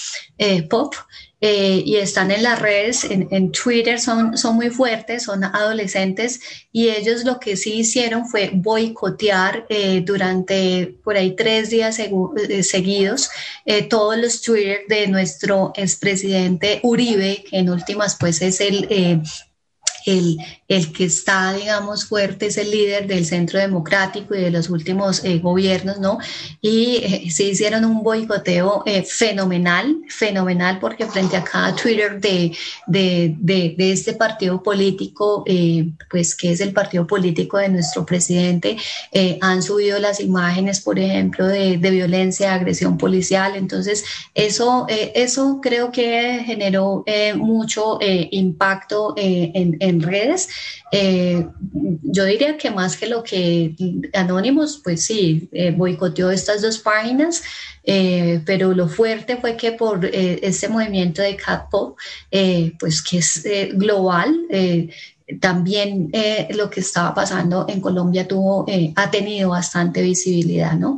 pop, 0.69 0.95
eh, 1.39 1.83
y 1.85 1.97
están 1.97 2.31
en 2.31 2.41
las 2.41 2.59
redes, 2.59 3.03
en, 3.03 3.51
Twitter, 3.51 3.99
son, 3.99 4.35
son 4.37 4.55
muy 4.55 4.71
fuertes, 4.71 5.23
son 5.23 5.43
adolescentes 5.43 6.39
y 6.71 6.89
ellos 6.89 7.25
lo 7.25 7.39
que 7.39 7.55
sí 7.55 7.73
hicieron 7.73 8.27
fue 8.27 8.49
boicotear 8.53 9.67
eh, 9.69 10.01
durante 10.03 10.95
por 11.03 11.15
ahí 11.15 11.35
tres 11.35 11.69
días 11.69 11.99
eh, 11.99 12.63
seguidos 12.63 13.29
todos 13.89 14.17
los 14.17 14.41
Twitter 14.41 14.79
de 14.87 15.07
nuestro 15.07 15.73
expresidente 15.75 16.79
Uribe, 16.81 17.43
que 17.47 17.57
en 17.57 17.69
últimas 17.69 18.17
pues 18.19 18.41
es 18.41 18.59
el 18.59 19.21
el, 20.07 20.37
el, 20.67 20.91
que 20.93 21.05
está, 21.05 21.53
digamos, 21.53 22.05
fuerte 22.05 22.47
es 22.47 22.57
el 22.57 22.71
líder 22.71 23.07
del 23.07 23.25
Centro 23.25 23.59
Democrático 23.59 24.33
y 24.33 24.41
de 24.41 24.51
los 24.51 24.69
últimos 24.69 25.23
eh, 25.25 25.39
gobiernos, 25.39 25.99
¿no? 25.99 26.17
Y 26.61 26.97
eh, 27.03 27.29
se 27.29 27.43
hicieron 27.43 27.83
un 27.83 28.03
boicoteo 28.03 28.83
eh, 28.85 29.03
fenomenal, 29.03 29.97
fenomenal, 30.07 30.79
porque 30.79 31.05
frente 31.05 31.35
a 31.35 31.43
cada 31.43 31.75
Twitter 31.75 32.21
de, 32.21 32.55
de, 32.87 33.35
de, 33.37 33.75
de 33.77 33.91
este 33.91 34.13
partido 34.13 34.63
político, 34.63 35.43
pues 36.09 36.35
que 36.35 36.51
es 36.51 36.61
el 36.61 36.71
partido 36.71 37.05
político 37.05 37.57
de 37.57 37.69
nuestro 37.69 38.05
presidente, 38.05 38.77
han 39.41 39.61
subido 39.61 39.99
las 39.99 40.19
imágenes, 40.19 40.79
por 40.79 40.97
ejemplo, 40.99 41.45
de, 41.45 41.77
de 41.77 41.89
violencia, 41.89 42.53
agresión 42.53 42.97
policial. 42.97 43.55
Entonces, 43.55 44.03
eso, 44.33 44.85
eso 44.89 45.59
creo 45.61 45.91
que 45.91 46.43
generó 46.45 47.03
mucho 47.35 47.99
impacto 48.31 49.13
en, 49.17 49.77
en 49.79 49.96
redes. 50.01 50.49
Eh, 50.91 51.45
yo 52.01 52.25
diría 52.25 52.57
que 52.57 52.71
más 52.71 52.97
que 52.97 53.07
lo 53.07 53.23
que 53.23 53.75
Anónimos, 54.13 54.81
pues 54.83 55.05
sí, 55.05 55.49
eh, 55.51 55.71
boicoteó 55.71 56.31
estas 56.31 56.61
dos 56.61 56.79
páginas, 56.79 57.43
eh, 57.83 58.41
pero 58.45 58.73
lo 58.73 58.87
fuerte 58.87 59.37
fue 59.37 59.57
que 59.57 59.71
por 59.73 60.05
este 60.05 60.69
movimiento 60.69 61.21
de 61.21 61.35
Catpop, 61.35 61.97
pues 62.79 63.01
que 63.01 63.17
es 63.19 63.43
global, 63.73 64.35
también 65.41 66.11
lo 66.51 66.69
que 66.69 66.79
estaba 66.79 67.13
pasando 67.13 67.65
en 67.67 67.81
Colombia 67.81 68.27
tuvo, 68.27 68.65
ha 68.95 69.11
tenido 69.11 69.49
bastante 69.49 70.01
visibilidad, 70.01 70.73
¿no? 70.73 70.97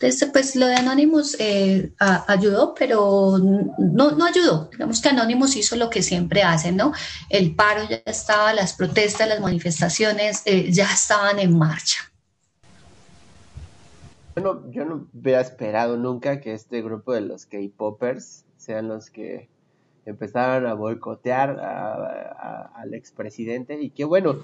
Entonces, 0.00 0.30
pues 0.32 0.56
lo 0.56 0.66
de 0.66 0.76
Anonymous 0.76 1.36
eh, 1.38 1.92
ayudó, 1.98 2.74
pero 2.74 3.36
no, 3.38 4.12
no 4.12 4.24
ayudó. 4.24 4.70
Digamos 4.72 5.02
que 5.02 5.10
Anonymous 5.10 5.56
hizo 5.56 5.76
lo 5.76 5.90
que 5.90 6.00
siempre 6.00 6.42
hacen, 6.42 6.74
¿no? 6.74 6.92
El 7.28 7.54
paro 7.54 7.82
ya 7.86 8.00
estaba, 8.06 8.54
las 8.54 8.72
protestas, 8.72 9.28
las 9.28 9.40
manifestaciones 9.40 10.40
eh, 10.46 10.72
ya 10.72 10.90
estaban 10.90 11.38
en 11.38 11.58
marcha. 11.58 11.98
Bueno, 14.34 14.62
yo 14.70 14.86
no 14.86 15.06
hubiera 15.12 15.42
esperado 15.42 15.98
nunca 15.98 16.40
que 16.40 16.54
este 16.54 16.80
grupo 16.80 17.12
de 17.12 17.20
los 17.20 17.44
K-Poppers 17.44 18.46
sean 18.56 18.88
los 18.88 19.10
que 19.10 19.50
empezaron 20.06 20.66
a 20.66 20.72
boicotear 20.72 21.60
al 21.60 22.94
expresidente 22.94 23.78
y 23.82 23.90
qué 23.90 24.06
bueno. 24.06 24.42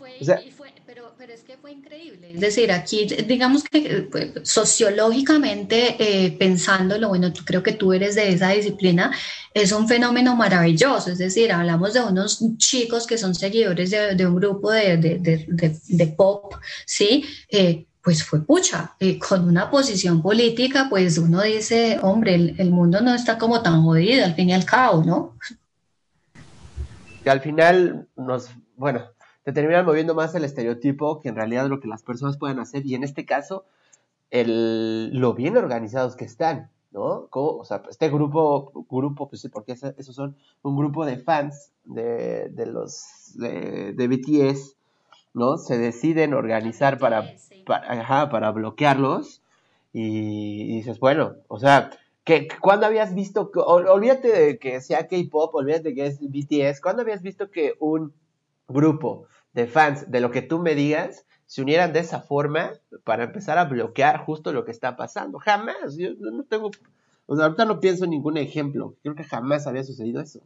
Pero, 1.27 1.35
es 1.37 1.43
que 1.43 1.57
fue 1.57 1.73
increíble. 1.73 2.29
Es 2.33 2.41
decir, 2.41 2.71
aquí 2.71 3.07
digamos 3.27 3.65
que 3.65 4.09
pues, 4.11 4.33
sociológicamente 4.43 5.97
eh, 5.99 6.33
pensándolo, 6.39 7.09
bueno, 7.09 7.33
creo 7.45 7.63
que 7.63 7.73
tú 7.73 7.93
eres 7.93 8.15
de 8.15 8.29
esa 8.29 8.51
disciplina, 8.51 9.13
es 9.53 9.73
un 9.73 9.89
fenómeno 9.89 10.37
maravilloso. 10.37 11.11
Es 11.11 11.19
decir, 11.19 11.53
hablamos 11.53 11.95
de 11.95 12.01
unos 12.01 12.43
chicos 12.59 13.07
que 13.07 13.19
son 13.19 13.35
seguidores 13.35 13.91
de, 13.91 14.27
un 14.27 14.37
grupo 14.37 14.71
de, 14.71 16.15
pop, 16.17 16.55
¿sí? 16.85 17.25
Eh, 17.51 17.87
pues 18.03 18.23
fue 18.23 18.41
pucha, 18.41 18.95
eh, 19.01 19.19
con 19.19 19.49
una 19.49 19.69
posición 19.69 20.23
política, 20.23 20.87
pues 20.89 21.19
uno 21.19 21.43
dice, 21.43 21.99
hombre, 22.03 22.37
el, 22.37 22.71
mundo 22.71 23.01
no 23.01 23.13
está 23.13 23.37
como 23.37 23.63
tan 23.63 23.83
jodido 23.83 24.25
al 24.25 24.37
fin 24.37 24.51
y 24.51 24.55
al 24.55 24.65
cabo, 24.65 25.03
¿no? 25.03 25.37
Que 27.25 27.31
al 27.31 27.41
final 27.41 28.07
nos, 28.15 28.49
bueno, 28.77 29.07
te 29.47 29.53
terminan 29.53 29.87
moviendo 29.87 30.17
más 30.17 30.35
el 30.35 30.43
estereotipo 30.43 31.21
que 31.21 31.29
en 31.29 31.37
realidad 31.37 31.69
lo 31.69 31.79
que 31.79 31.87
las 31.87 32.03
personas 32.03 32.37
pueden 32.37 32.59
hacer 32.59 32.85
y 32.85 32.97
en 32.97 33.05
este 33.05 33.25
caso, 33.25 33.65
el, 34.33 35.17
lo 35.17 35.35
bien 35.35 35.57
organizados 35.57 36.17
que 36.17 36.25
están, 36.25 36.69
¿no? 36.91 37.29
o 37.31 37.65
sea, 37.65 37.81
este 37.89 38.11
grupo, 38.11 38.73
grupo, 38.91 39.29
pues 39.29 39.43
sí, 39.43 39.49
porque 39.49 39.71
esos 39.73 40.17
son 40.17 40.35
un 40.63 40.77
grupo 40.77 41.07
de 41.07 41.19
fans 41.19 41.71
de, 41.85 42.49
de 42.49 42.67
los 42.67 43.05
de, 43.37 43.93
de 43.93 44.09
BTS, 44.09 44.75
¿no? 45.33 45.59
Se 45.59 45.79
deciden 45.79 46.35
organizar 46.35 46.99
para 46.99 47.23
para, 47.65 48.29
para 48.29 48.51
bloquearlos. 48.51 49.43
Y, 49.93 50.77
dices, 50.77 50.99
bueno, 50.99 51.37
o 51.47 51.61
sea, 51.61 51.91
que 52.25 52.49
¿cuándo 52.61 52.87
habías 52.87 53.15
visto, 53.15 53.53
olvídate 53.55 54.29
de 54.29 54.59
que 54.59 54.81
sea 54.81 55.07
K-pop, 55.07 55.55
olvídate 55.55 55.95
que 55.95 56.07
es 56.07 56.19
BTS, 56.21 56.81
¿cuándo 56.81 57.03
habías 57.03 57.23
visto 57.23 57.49
que 57.49 57.75
un 57.79 58.13
grupo 58.69 59.29
de 59.57 59.67
fans 59.67 60.11
de 60.11 60.21
lo 60.21 60.31
que 60.31 60.43
tú 60.43 60.59
me 60.59 60.75
digas 60.75 61.25
se 61.47 61.63
unieran 61.63 61.93
de 61.93 62.01
esa 62.01 62.21
forma 62.21 62.73
para 63.05 63.25
empezar 63.25 63.57
a 63.57 63.65
bloquear 63.65 64.19
justo 64.25 64.53
lo 64.53 64.65
que 64.65 64.71
está 64.71 64.97
pasando? 64.97 65.39
Jamás, 65.39 65.97
yo 65.97 66.11
no 66.19 66.45
tengo, 66.45 66.71
o 67.25 67.37
sea, 67.37 67.47
ahorita 67.47 67.65
no 67.65 67.81
pienso 67.81 68.05
en 68.05 68.11
ningún 68.11 68.37
ejemplo, 68.37 68.95
creo 69.03 69.15
que 69.15 69.25
jamás 69.25 69.67
había 69.67 69.83
sucedido 69.83 70.21
eso. 70.21 70.41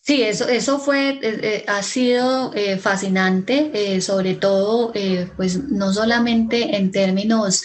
Sí, 0.00 0.22
eso, 0.22 0.48
eso 0.48 0.78
fue, 0.78 1.10
eh, 1.10 1.20
eh, 1.22 1.64
ha 1.68 1.82
sido 1.82 2.52
eh, 2.54 2.78
fascinante, 2.78 4.00
sobre 4.00 4.34
todo, 4.34 4.92
pues 5.36 5.62
no 5.70 5.92
solamente 5.92 6.76
en 6.76 6.90
términos 6.90 7.62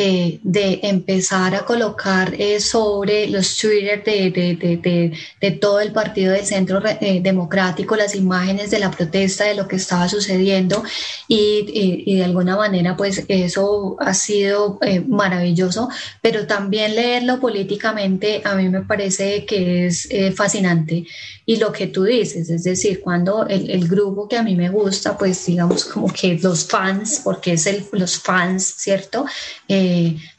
eh, 0.00 0.38
de 0.44 0.78
empezar 0.84 1.56
a 1.56 1.64
colocar 1.64 2.32
eh, 2.38 2.60
sobre 2.60 3.26
los 3.26 3.56
Twitter 3.56 4.04
de, 4.04 4.30
de, 4.30 4.54
de, 4.54 5.12
de, 5.40 5.50
todo 5.50 5.80
el 5.80 5.90
partido 5.90 6.34
del 6.34 6.46
Centro 6.46 6.80
eh, 6.86 7.20
Democrático 7.20 7.96
las 7.96 8.14
imágenes 8.14 8.70
de 8.70 8.78
la 8.78 8.92
protesta, 8.92 9.42
de 9.46 9.56
lo 9.56 9.66
que 9.66 9.74
estaba 9.74 10.08
sucediendo 10.08 10.84
y, 11.26 12.14
de 12.14 12.24
alguna 12.24 12.56
manera 12.56 12.96
pues 12.96 13.24
eso 13.26 13.96
ha 13.98 14.14
sido 14.14 14.78
maravilloso, 15.08 15.88
pero 16.22 16.46
también 16.46 16.94
leerlo 16.94 17.40
políticamente 17.40 18.40
a 18.44 18.54
mí 18.54 18.68
me 18.68 18.82
parece 18.82 19.44
que 19.46 19.86
es 19.86 20.08
fascinante 20.36 21.06
y 21.48 21.56
lo 21.56 21.72
que 21.72 21.86
tú 21.86 22.04
dices, 22.04 22.50
es 22.50 22.62
decir, 22.62 23.00
cuando 23.00 23.46
el, 23.46 23.88
grupo 23.88 24.28
que 24.28 24.36
a 24.36 24.42
mí 24.42 24.54
me 24.54 24.68
gusta, 24.68 25.16
pues 25.16 25.46
digamos 25.46 25.86
como 25.86 26.12
que 26.12 26.38
los 26.42 26.66
fans, 26.66 27.22
porque 27.24 27.54
es 27.54 27.66
el, 27.66 27.86
los 27.92 28.18
fans, 28.18 28.74
¿cierto? 28.76 29.24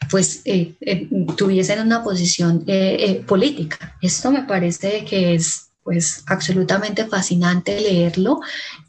Pues 0.10 0.42
eh, 0.46 0.74
eh, 0.82 1.08
tuviesen 1.38 1.82
una 1.82 2.04
posición 2.04 2.66
política. 3.26 3.96
Esto 4.02 4.32
me 4.32 4.44
parece 4.44 5.06
que 5.06 5.36
es 5.36 5.70
pues 5.84 6.24
absolutamente 6.28 7.06
fascinante 7.06 7.80
leerlo, 7.80 8.42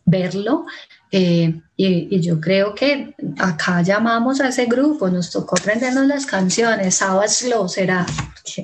verlo. 0.04 0.66
Y, 1.10 2.20
yo 2.20 2.40
creo 2.40 2.74
que 2.74 3.14
acá 3.38 3.82
llamamos 3.82 4.40
a 4.40 4.48
ese 4.48 4.66
grupo, 4.66 5.08
nos 5.08 5.30
tocó 5.30 5.56
aprendernos 5.58 6.06
las 6.06 6.26
canciones, 6.26 6.96
Savage 6.96 7.46
Slow 7.46 7.68
será. 7.68 8.04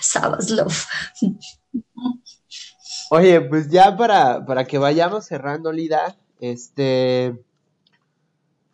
Savage 0.00 0.52
Love. 0.52 0.86
Oye, 3.10 3.40
pues 3.40 3.70
ya 3.70 3.96
para, 3.96 4.44
para 4.44 4.66
que 4.66 4.76
vayamos 4.76 5.24
cerrando, 5.24 5.72
Lida, 5.72 6.18
este, 6.40 7.42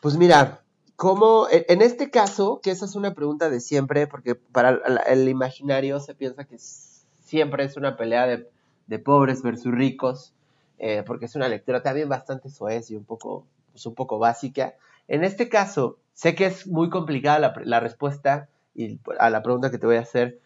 pues 0.01 0.17
mira, 0.17 0.64
¿Cómo, 0.97 1.49
en 1.51 1.83
este 1.83 2.11
caso, 2.11 2.61
que 2.63 2.71
esa 2.71 2.85
es 2.85 2.95
una 2.95 3.15
pregunta 3.15 3.51
de 3.51 3.61
siempre, 3.61 4.07
porque 4.07 4.37
para 4.37 4.81
el 5.09 5.29
imaginario 5.29 5.99
se 5.99 6.15
piensa 6.15 6.45
que 6.45 6.57
siempre 6.59 7.65
es 7.65 7.77
una 7.77 7.97
pelea 7.97 8.27
de, 8.27 8.99
pobres 9.01 9.43
versus 9.43 9.75
ricos, 9.75 10.33
eh, 10.79 11.03
porque 11.05 11.25
es 11.25 11.35
una 11.35 11.49
lectura 11.49 11.83
también 11.83 12.09
bastante 12.09 12.49
soez 12.49 12.93
y 12.93 12.97
un 12.97 13.05
poco, 13.05 13.45
pues 13.73 13.85
un 13.87 13.95
poco 13.97 14.21
básica. 14.21 14.75
En 15.09 15.25
este 15.25 15.49
caso, 15.49 15.99
sé 16.13 16.37
que 16.37 16.47
es 16.47 16.69
muy 16.69 16.91
complicada 16.91 17.55
la, 17.65 17.81
respuesta 17.81 18.49
y 18.73 19.01
a 19.19 19.31
la 19.31 19.43
pregunta 19.43 19.73
que 19.73 19.79
te 19.79 19.87
voy 19.87 19.97
a 19.97 20.01
hacer. 20.03 20.39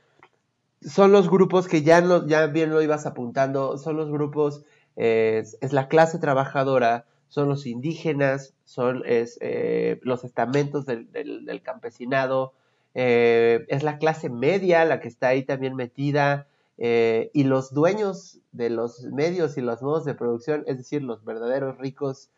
Son 0.81 1.13
los 1.13 1.29
grupos 1.29 1.69
que 1.69 1.83
ya, 1.83 2.03
ya 2.27 2.47
bien 2.47 2.71
lo 2.71 2.81
ibas 2.81 3.05
apuntando, 3.05 3.77
son 3.77 3.99
los 3.99 4.11
grupos, 4.11 4.63
eh, 4.97 5.45
es 5.61 5.73
la 5.75 5.89
clase 5.89 6.19
trabajadora, 6.19 7.05
son 7.29 7.49
los 7.49 7.67
indígenas, 7.67 8.55
son 8.65 9.03
es, 9.07 9.39
eh, 9.41 10.01
los 10.03 10.25
estamentos 10.25 10.87
del, 10.87 11.63
campesinado, 11.63 12.53
eh, 12.95 13.67
es 13.69 13.83
la 13.83 13.99
clase 13.99 14.29
media 14.31 14.85
la 14.85 15.01
que 15.01 15.09
está 15.09 15.29
ahí 15.29 15.45
también 15.45 15.77
metida, 15.77 16.47
eh, 16.79 17.31
y 17.35 17.45
los 17.45 17.73
dueños 17.73 18.39
de 18.53 18.71
los 18.71 19.03
medios 19.05 19.59
y 19.59 19.61
los 19.61 19.83
modos 19.83 20.05
de 20.05 20.15
producción, 20.15 20.65
es 20.67 20.79
decir, 20.79 21.03
los 21.03 21.25
verdaderos 21.25 21.79
ricos, 21.79 22.31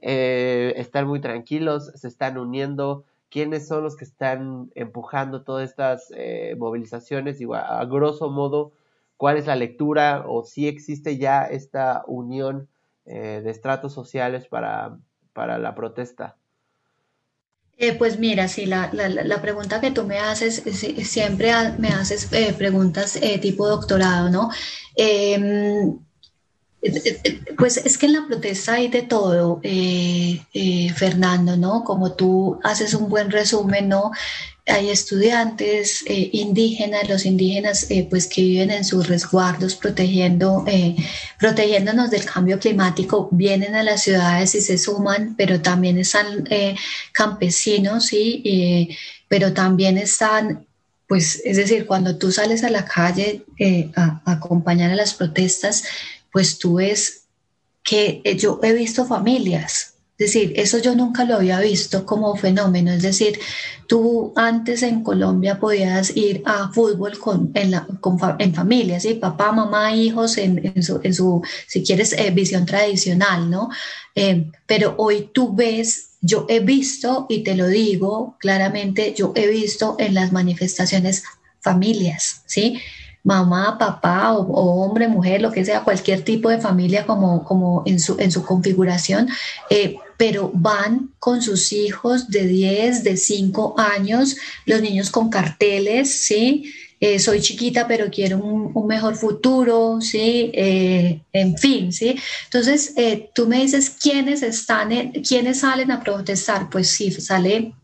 están 0.00 1.08
muy 1.08 1.20
tranquilos, 1.20 1.90
se 1.96 2.06
están 2.06 2.38
uniendo, 2.38 3.04
quiénes 3.30 3.66
son 3.66 3.82
los 3.84 3.96
que 3.96 4.04
están 4.04 4.70
empujando 4.74 5.42
todas 5.42 5.68
estas 5.68 6.12
eh, 6.16 6.54
movilizaciones, 6.58 7.40
igual, 7.40 7.64
a 7.66 7.84
grosso 7.84 8.30
modo, 8.30 8.72
cuál 9.16 9.36
es 9.36 9.46
la 9.46 9.56
lectura 9.56 10.24
o 10.26 10.44
si 10.44 10.68
existe 10.68 11.18
ya 11.18 11.44
esta 11.44 12.04
unión 12.06 12.68
eh, 13.08 13.40
de 13.42 13.50
estratos 13.50 13.92
sociales 13.92 14.46
para, 14.46 14.98
para 15.32 15.58
la 15.58 15.74
protesta. 15.74 16.36
Eh, 17.76 17.94
pues 17.94 18.18
mira, 18.18 18.48
sí, 18.48 18.66
la, 18.66 18.90
la, 18.92 19.40
pregunta 19.40 19.80
que 19.80 19.92
tú 19.92 20.04
me 20.04 20.18
haces, 20.18 20.62
siempre 21.04 21.52
me 21.78 21.88
haces 21.88 22.28
preguntas 22.56 23.20
tipo 23.40 23.68
doctorado, 23.68 24.30
¿no? 24.30 24.50
Em, 26.80 26.94
pues 27.56 27.76
es 27.78 27.98
que 27.98 28.06
en 28.06 28.12
la 28.12 28.26
protesta 28.26 28.74
hay 28.74 28.88
de 28.88 29.02
todo, 29.02 29.60
eh, 29.62 30.40
eh, 30.54 30.92
Fernando, 30.94 31.56
¿no? 31.56 31.82
Como 31.84 32.12
tú 32.12 32.60
haces 32.62 32.94
un 32.94 33.08
buen 33.08 33.30
resumen, 33.30 33.88
¿no? 33.88 34.12
Hay 34.66 34.90
estudiantes 34.90 36.04
eh, 36.06 36.30
indígenas, 36.32 37.08
los 37.08 37.24
indígenas 37.24 37.88
pues 38.10 38.26
que 38.26 38.42
viven 38.42 38.70
en 38.70 38.84
sus 38.84 39.08
resguardos 39.08 39.74
protegiendo, 39.74 40.64
protegiéndonos 41.40 42.10
del 42.10 42.26
cambio 42.26 42.58
climático, 42.58 43.28
vienen 43.32 43.74
a 43.74 43.82
las 43.82 44.02
ciudades 44.02 44.54
y 44.54 44.60
se 44.60 44.76
suman, 44.76 45.34
pero 45.36 45.62
también 45.62 45.98
están 45.98 46.46
campesinos, 47.12 48.06
¿sí? 48.06 48.94
pero 49.26 49.54
también 49.54 49.96
están 49.96 50.66
pues 51.08 51.40
es 51.46 51.56
decir, 51.56 51.86
cuando 51.86 52.18
tú 52.18 52.30
sales 52.30 52.62
a 52.62 52.68
la 52.68 52.84
calle 52.84 53.46
a, 53.96 54.20
acompañar 54.26 54.90
a 54.90 54.96
las 54.96 55.14
protestas, 55.14 55.84
pues 56.32 56.58
tú 56.58 56.74
ves 56.74 57.24
que 57.82 58.20
eh, 58.24 58.36
yo 58.36 58.60
he 58.62 58.72
visto 58.72 59.06
familias, 59.06 59.94
es 60.18 60.32
decir, 60.32 60.52
eso 60.56 60.78
yo 60.78 60.96
nunca 60.96 61.24
lo 61.24 61.36
había 61.36 61.60
visto 61.60 62.04
como 62.04 62.34
fenómeno, 62.34 62.90
es 62.90 63.02
decir, 63.02 63.38
tú 63.86 64.32
antes 64.34 64.82
en 64.82 65.04
Colombia 65.04 65.60
podías 65.60 66.16
ir 66.16 66.42
a 66.44 66.72
fútbol 66.72 67.20
con, 67.20 67.52
en, 67.54 67.70
la, 67.70 67.86
en 68.40 68.52
familia, 68.52 68.98
¿sí? 68.98 69.14
papá, 69.14 69.52
mamá, 69.52 69.94
hijos, 69.94 70.36
en, 70.38 70.82
su, 70.82 71.42
si 71.68 71.84
quieres, 71.84 72.14
eh, 72.14 72.32
visión 72.32 72.66
tradicional, 72.66 73.48
¿no? 73.48 73.68
Eh, 74.16 74.50
pero 74.66 74.96
hoy 74.98 75.30
tú 75.32 75.54
ves, 75.54 76.16
yo 76.20 76.46
he 76.48 76.58
visto, 76.58 77.26
y 77.28 77.44
te 77.44 77.54
lo 77.54 77.68
digo 77.68 78.36
claramente, 78.40 79.14
yo 79.16 79.32
he 79.36 79.46
visto 79.46 79.94
en 80.00 80.14
las 80.14 80.32
manifestaciones 80.32 81.22
familias, 81.60 82.42
¿sí? 82.46 82.80
Mamá, 83.24 83.76
papá 83.78 84.32
o, 84.32 84.84
hombre, 84.84 85.08
mujer, 85.08 85.42
lo 85.42 85.52
que 85.52 85.64
sea, 85.64 85.84
cualquier 85.84 86.22
tipo 86.22 86.48
de 86.48 86.58
familia 86.60 87.06
como, 87.06 87.44
como 87.44 87.82
en, 87.86 88.00
su, 88.00 88.16
en 88.18 88.30
su 88.30 88.44
configuración, 88.44 89.28
eh, 89.70 89.96
pero 90.16 90.50
van 90.54 91.10
con 91.18 91.42
sus 91.42 91.72
hijos 91.72 92.28
de 92.28 92.46
10, 92.46 93.04
de 93.04 93.16
5 93.16 93.74
años, 93.78 94.36
los 94.66 94.80
niños 94.80 95.10
con 95.10 95.30
carteles, 95.30 96.10
¿sí? 96.10 96.72
Eh, 97.00 97.20
soy 97.20 97.40
chiquita 97.40 97.86
pero 97.86 98.10
quiero 98.10 98.38
un, 98.38 98.86
mejor 98.88 99.14
futuro, 99.14 100.00
¿sí? 100.00 100.50
Eh, 100.54 101.20
en 101.32 101.56
fin, 101.56 101.92
¿sí? 101.92 102.16
Entonces, 102.44 102.94
tú 103.34 103.46
me 103.46 103.60
dices, 103.60 103.90
¿quiénes, 103.90 104.42
están 104.42 105.12
¿quiénes 105.26 105.60
salen 105.60 105.90
a 105.90 106.02
protestar? 106.02 106.68
Pues 106.70 106.88
sí, 106.88 107.10
sale 107.12 107.74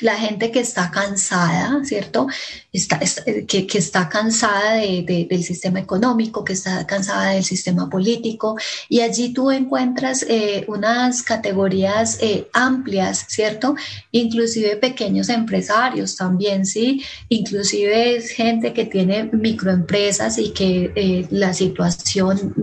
la 0.00 0.16
gente 0.16 0.50
que 0.50 0.60
está 0.60 0.90
cansada, 0.90 1.84
¿cierto? 1.84 2.26
Está, 2.72 3.00
que, 3.46 3.66
está 3.72 4.08
cansada 4.08 4.74
del 4.74 5.42
sistema 5.42 5.80
económico, 5.80 6.44
que 6.44 6.52
está 6.52 6.86
cansada 6.86 7.30
del 7.30 7.44
sistema 7.44 7.88
político, 7.88 8.56
y 8.88 9.00
allí 9.00 9.32
tú 9.32 9.50
encuentras 9.50 10.24
eh, 10.28 10.64
unas 10.68 11.22
categorías 11.22 12.18
eh, 12.20 12.48
amplias, 12.52 13.24
¿cierto? 13.28 13.74
Inclusive 14.12 14.76
pequeños 14.76 15.28
empresarios 15.28 16.16
también, 16.16 16.66
¿sí? 16.66 17.02
Inclusive 17.28 18.20
gente 18.22 18.72
que 18.72 18.84
tiene 18.84 19.24
microempresas 19.32 20.38
y 20.38 20.50
que 20.50 20.92
eh, 20.94 21.26
la 21.30 21.54
situación 21.54 22.54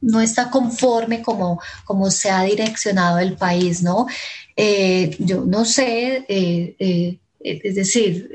no 0.00 0.20
está 0.20 0.50
conforme 0.50 1.22
como, 1.22 1.60
como 1.84 2.10
se 2.10 2.30
ha 2.30 2.42
direccionado 2.42 3.18
el 3.18 3.34
país, 3.34 3.82
¿no? 3.82 4.06
Eh, 4.60 5.14
yo 5.20 5.44
no 5.44 5.64
sé, 5.64 6.24
eh, 6.28 6.74
eh, 6.80 7.20
es 7.38 7.76
decir, 7.76 8.28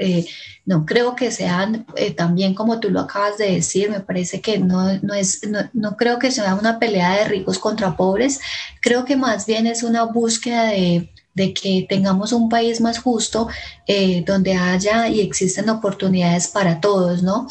no 0.65 0.85
creo 0.85 1.17
que 1.17 1.31
sean 1.31 1.85
también 2.15 2.53
como 2.53 2.79
tú 2.79 2.89
lo 2.89 3.01
acabas 3.01 3.37
de 3.37 3.51
decir, 3.51 3.89
me 3.91 3.99
parece 3.99 4.39
que 4.39 4.57
no, 4.57 4.97
no 5.01 5.13
es, 5.13 5.41
no, 5.73 5.97
creo 5.97 6.19
que 6.19 6.31
sea 6.31 6.55
una 6.55 6.79
pelea 6.79 7.17
de 7.17 7.25
ricos 7.25 7.59
contra 7.59 7.97
pobres, 7.97 8.39
creo 8.81 9.03
que 9.03 9.17
más 9.17 9.45
bien 9.45 9.67
es 9.67 9.83
una 9.83 10.03
búsqueda 10.03 10.67
de, 10.67 11.12
de 11.33 11.53
que 11.53 11.85
tengamos 11.89 12.31
un 12.31 12.49
país 12.49 12.79
más 12.79 12.99
justo, 12.99 13.47
donde 14.25 14.53
haya 14.53 15.07
y 15.07 15.21
existen 15.21 15.69
oportunidades 15.69 16.47
para 16.47 16.79
todos, 16.79 17.23
¿no? 17.23 17.47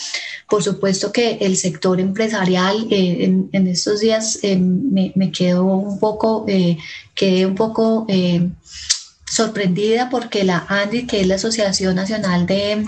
Por 0.49 0.63
supuesto 0.63 1.13
que 1.13 1.39
el 1.41 1.57
sector 1.57 2.01
empresarial 2.01 2.87
en, 2.91 3.49
en, 3.53 3.67
estos 3.67 4.01
días 4.01 4.39
me, 4.43 5.13
me, 5.15 5.33
quedó 5.33 5.65
un 5.65 5.99
poco, 5.99 6.47
quedé 7.15 7.47
un 7.47 7.55
poco 7.55 8.07
sorprendida 9.33 10.11
porque 10.11 10.45
la 10.45 10.67
ANDI, 10.69 11.07
que 11.07 11.23
es 11.23 11.27
la 11.27 11.37
Asociación 11.37 11.97
Nacional 11.97 12.47
de, 12.47 12.85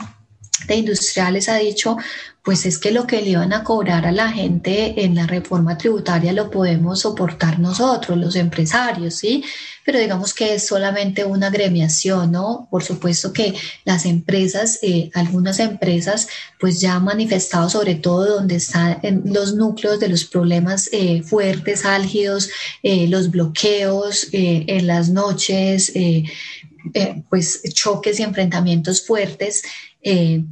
Industriales, 0.69 1.49
ha 1.49 1.57
dicho, 1.57 1.97
pues 2.45 2.67
es 2.67 2.77
que 2.77 2.91
lo 2.91 3.07
que 3.07 3.23
le 3.23 3.31
iban 3.31 3.55
a 3.55 3.65
cobrar 3.65 4.07
a 4.07 4.13
la 4.13 4.31
gente 4.31 5.03
en 5.05 5.15
la 5.15 5.27
reforma 5.27 5.79
tributaria 5.79 6.31
lo 6.35 6.51
podemos 6.51 7.01
soportar 7.01 7.59
nosotros, 7.59 8.19
los 8.19 8.37
empresarios, 8.37 9.15
¿sí? 9.15 9.43
Pero 9.83 9.99
digamos 9.99 10.35
que 10.35 10.55
es 10.55 10.67
solamente 10.67 11.25
una 11.25 11.49
gremiación, 11.49 12.33
¿no? 12.33 12.69
Por 12.71 12.85
supuesto 12.85 13.33
que 13.33 13.55
las 13.87 14.05
empresas, 14.05 14.79
eh, 14.83 15.11
algunas 15.15 15.59
empresas, 15.59 16.29
pues 16.61 16.83
ya 16.83 16.97
han 16.97 17.05
manifestado 17.05 17.71
sobre 17.71 17.95
todo 17.95 18.35
donde 18.37 18.57
están 18.57 19.01
los 19.25 19.55
núcleos 19.55 19.99
de 19.99 20.09
los 20.09 20.27
problemas 20.27 20.91
eh, 20.93 21.23
fuertes, 21.23 21.87
álgidos, 21.87 22.51
eh, 22.83 23.09
los 23.09 23.31
bloqueos 23.31 24.29
en 24.33 24.87
las 24.87 25.09
noches, 25.09 25.95
pues 27.31 27.63
choques 27.73 28.21
y 28.21 28.23
enfrentamientos 28.23 29.07
fuertes 29.07 29.63
eh, 30.05 30.45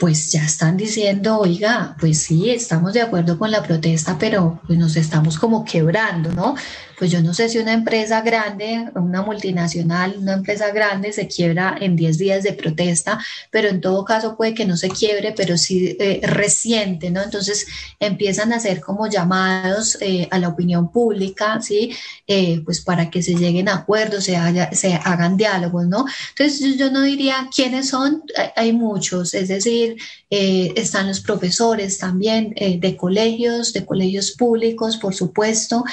pues 0.00 0.32
ya 0.32 0.42
están 0.42 0.78
diciendo, 0.78 1.38
oiga, 1.38 1.94
pues 2.00 2.22
sí, 2.22 2.48
estamos 2.48 2.94
de 2.94 3.02
acuerdo 3.02 3.38
con 3.38 3.50
la 3.50 3.62
protesta, 3.62 4.16
pero 4.18 4.58
pues 4.66 4.78
nos 4.78 4.96
estamos 4.96 5.38
como 5.38 5.62
quebrando, 5.62 6.32
¿no? 6.32 6.54
pues 7.00 7.10
yo 7.10 7.22
no 7.22 7.32
sé 7.32 7.48
si 7.48 7.56
una 7.56 7.72
empresa 7.72 8.20
grande, 8.20 8.90
una 8.94 9.22
multinacional, 9.22 10.16
una 10.18 10.34
empresa 10.34 10.70
grande 10.70 11.14
se 11.14 11.26
quiebra 11.28 11.74
en 11.80 11.96
10 11.96 12.18
días 12.18 12.42
de 12.42 12.52
protesta, 12.52 13.18
pero 13.50 13.68
en 13.68 13.80
todo 13.80 14.04
caso 14.04 14.36
puede 14.36 14.52
que 14.52 14.66
no 14.66 14.76
se 14.76 14.90
quiebre, 14.90 15.32
pero 15.34 15.56
sí 15.56 15.96
eh, 15.98 16.20
reciente, 16.22 17.10
¿no? 17.10 17.22
Entonces 17.22 17.66
empiezan 17.98 18.52
a 18.52 18.56
hacer 18.56 18.82
como 18.82 19.08
llamados 19.08 19.96
eh, 20.02 20.28
a 20.30 20.38
la 20.38 20.48
opinión 20.48 20.92
pública, 20.92 21.58
¿sí? 21.62 21.96
Eh, 22.26 22.60
pues 22.66 22.82
para 22.82 23.08
que 23.08 23.22
se 23.22 23.34
lleguen 23.34 23.70
a 23.70 23.76
acuerdos, 23.76 24.24
se, 24.24 24.36
se 24.72 24.92
hagan 24.92 25.38
diálogos, 25.38 25.86
¿no? 25.86 26.04
Entonces 26.36 26.76
yo 26.76 26.90
no 26.90 27.00
diría 27.00 27.48
quiénes 27.56 27.88
son, 27.88 28.24
hay 28.56 28.74
muchos, 28.74 29.32
es 29.32 29.48
decir, 29.48 29.89
están 30.30 31.08
los 31.08 31.20
profesores 31.20 31.98
también 31.98 32.54
de 32.54 32.96
colegios, 32.96 33.72
de 33.72 33.84
colegios 33.84 34.32
públicos, 34.32 34.96
por 34.96 35.14
supuesto. 35.14 35.84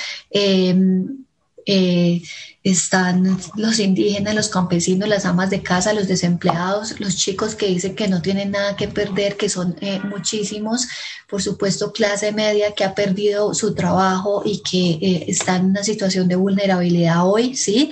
Eh, 1.70 2.22
están 2.64 3.38
los 3.58 3.80
indígenas, 3.80 4.34
los 4.34 4.48
campesinos, 4.48 5.10
las 5.10 5.26
amas 5.26 5.50
de 5.50 5.62
casa, 5.62 5.92
los 5.92 6.08
desempleados, 6.08 6.98
los 7.02 7.18
chicos 7.18 7.56
que 7.56 7.68
dicen 7.68 7.94
que 7.94 8.08
no 8.08 8.22
tienen 8.22 8.52
nada 8.52 8.78
que 8.78 8.88
perder, 8.88 9.36
que 9.36 9.50
son 9.50 9.76
eh, 9.82 10.00
muchísimos, 10.00 10.88
por 11.30 11.42
supuesto 11.42 11.92
clase 11.92 12.32
media 12.32 12.74
que 12.74 12.86
ha 12.86 12.96
perdido 12.96 13.54
su 13.54 13.76
trabajo 13.76 14.44
y 14.46 14.62
que 14.64 14.92
eh, 15.06 15.26
está 15.28 15.58
en 15.58 15.66
una 15.66 15.84
situación 15.84 16.30
de 16.30 16.38
vulnerabilidad 16.38 17.30
hoy, 17.30 17.56
¿sí? 17.56 17.92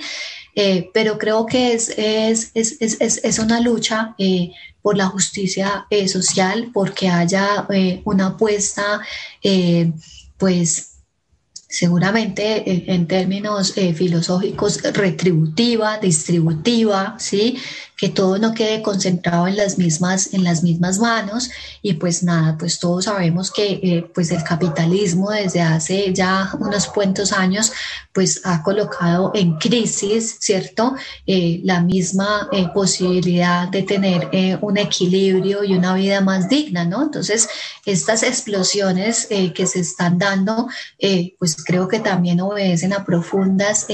pero 0.94 1.18
creo 1.18 1.44
que 1.44 1.74
es, 1.74 1.90
es, 1.98 2.50
es, 2.54 2.98
es 2.98 3.38
una 3.38 3.60
lucha 3.60 4.14
por 4.86 4.96
la 4.96 5.08
justicia 5.08 5.84
social, 6.06 6.70
porque 6.72 7.08
haya 7.08 7.66
una 8.04 8.26
apuesta, 8.26 9.00
pues 10.38 10.92
seguramente 11.68 12.92
en, 12.94 13.08
términos 13.08 13.76
eh, 13.76 13.94
filosóficos 13.94 14.80
retributiva, 14.92 15.98
distributiva, 15.98 17.16
¿sí? 17.18 17.58
Que 17.96 18.10
todo 18.10 18.38
no 18.38 18.52
quede 18.52 18.82
concentrado 18.82 19.46
en 19.46 19.56
las 19.56 19.78
mismas, 19.78 20.34
en 20.34 20.44
las 20.44 20.62
mismas 20.62 20.98
manos 20.98 21.50
y 21.80 21.94
pues 21.94 22.22
nada, 22.22 22.56
pues 22.58 22.78
todos 22.78 23.06
sabemos 23.06 23.50
que 23.50 23.80
eh, 23.82 24.10
pues 24.14 24.30
el 24.30 24.44
capitalismo 24.44 25.30
desde 25.30 25.62
hace 25.62 26.12
ya 26.12 26.50
unos 26.60 26.86
cuantos 26.88 27.32
años 27.32 27.72
pues 28.12 28.42
ha 28.44 28.62
colocado 28.62 29.32
en 29.34 29.56
crisis, 29.56 30.36
¿cierto? 30.40 30.94
Eh, 31.26 31.60
la 31.64 31.80
misma 31.80 32.48
eh, 32.52 32.66
posibilidad 32.72 33.68
de 33.68 33.82
tener 33.82 34.28
un 34.62 34.78
equilibrio 34.78 35.64
y 35.64 35.74
una 35.74 35.94
vida 35.94 36.20
más 36.20 36.48
digna, 36.48 36.84
¿no? 36.84 37.02
Entonces, 37.02 37.48
estas 37.84 38.22
explosiones 38.22 39.26
que 39.26 39.66
se 39.66 39.80
están 39.80 40.18
dando, 40.18 40.68
pues 41.38 41.56
creo 41.62 41.88
que 41.88 42.00
también 42.00 42.40
obedecen 42.40 42.92
a 42.92 43.04
profundas 43.04 43.86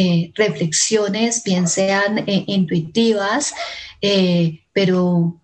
eh, 0.00 0.30
reflexiones, 0.36 1.42
bien 1.42 1.66
sean 1.66 2.18
eh, 2.18 2.44
intuitivas, 2.46 3.52
eh, 4.00 4.60
pero 4.72 5.40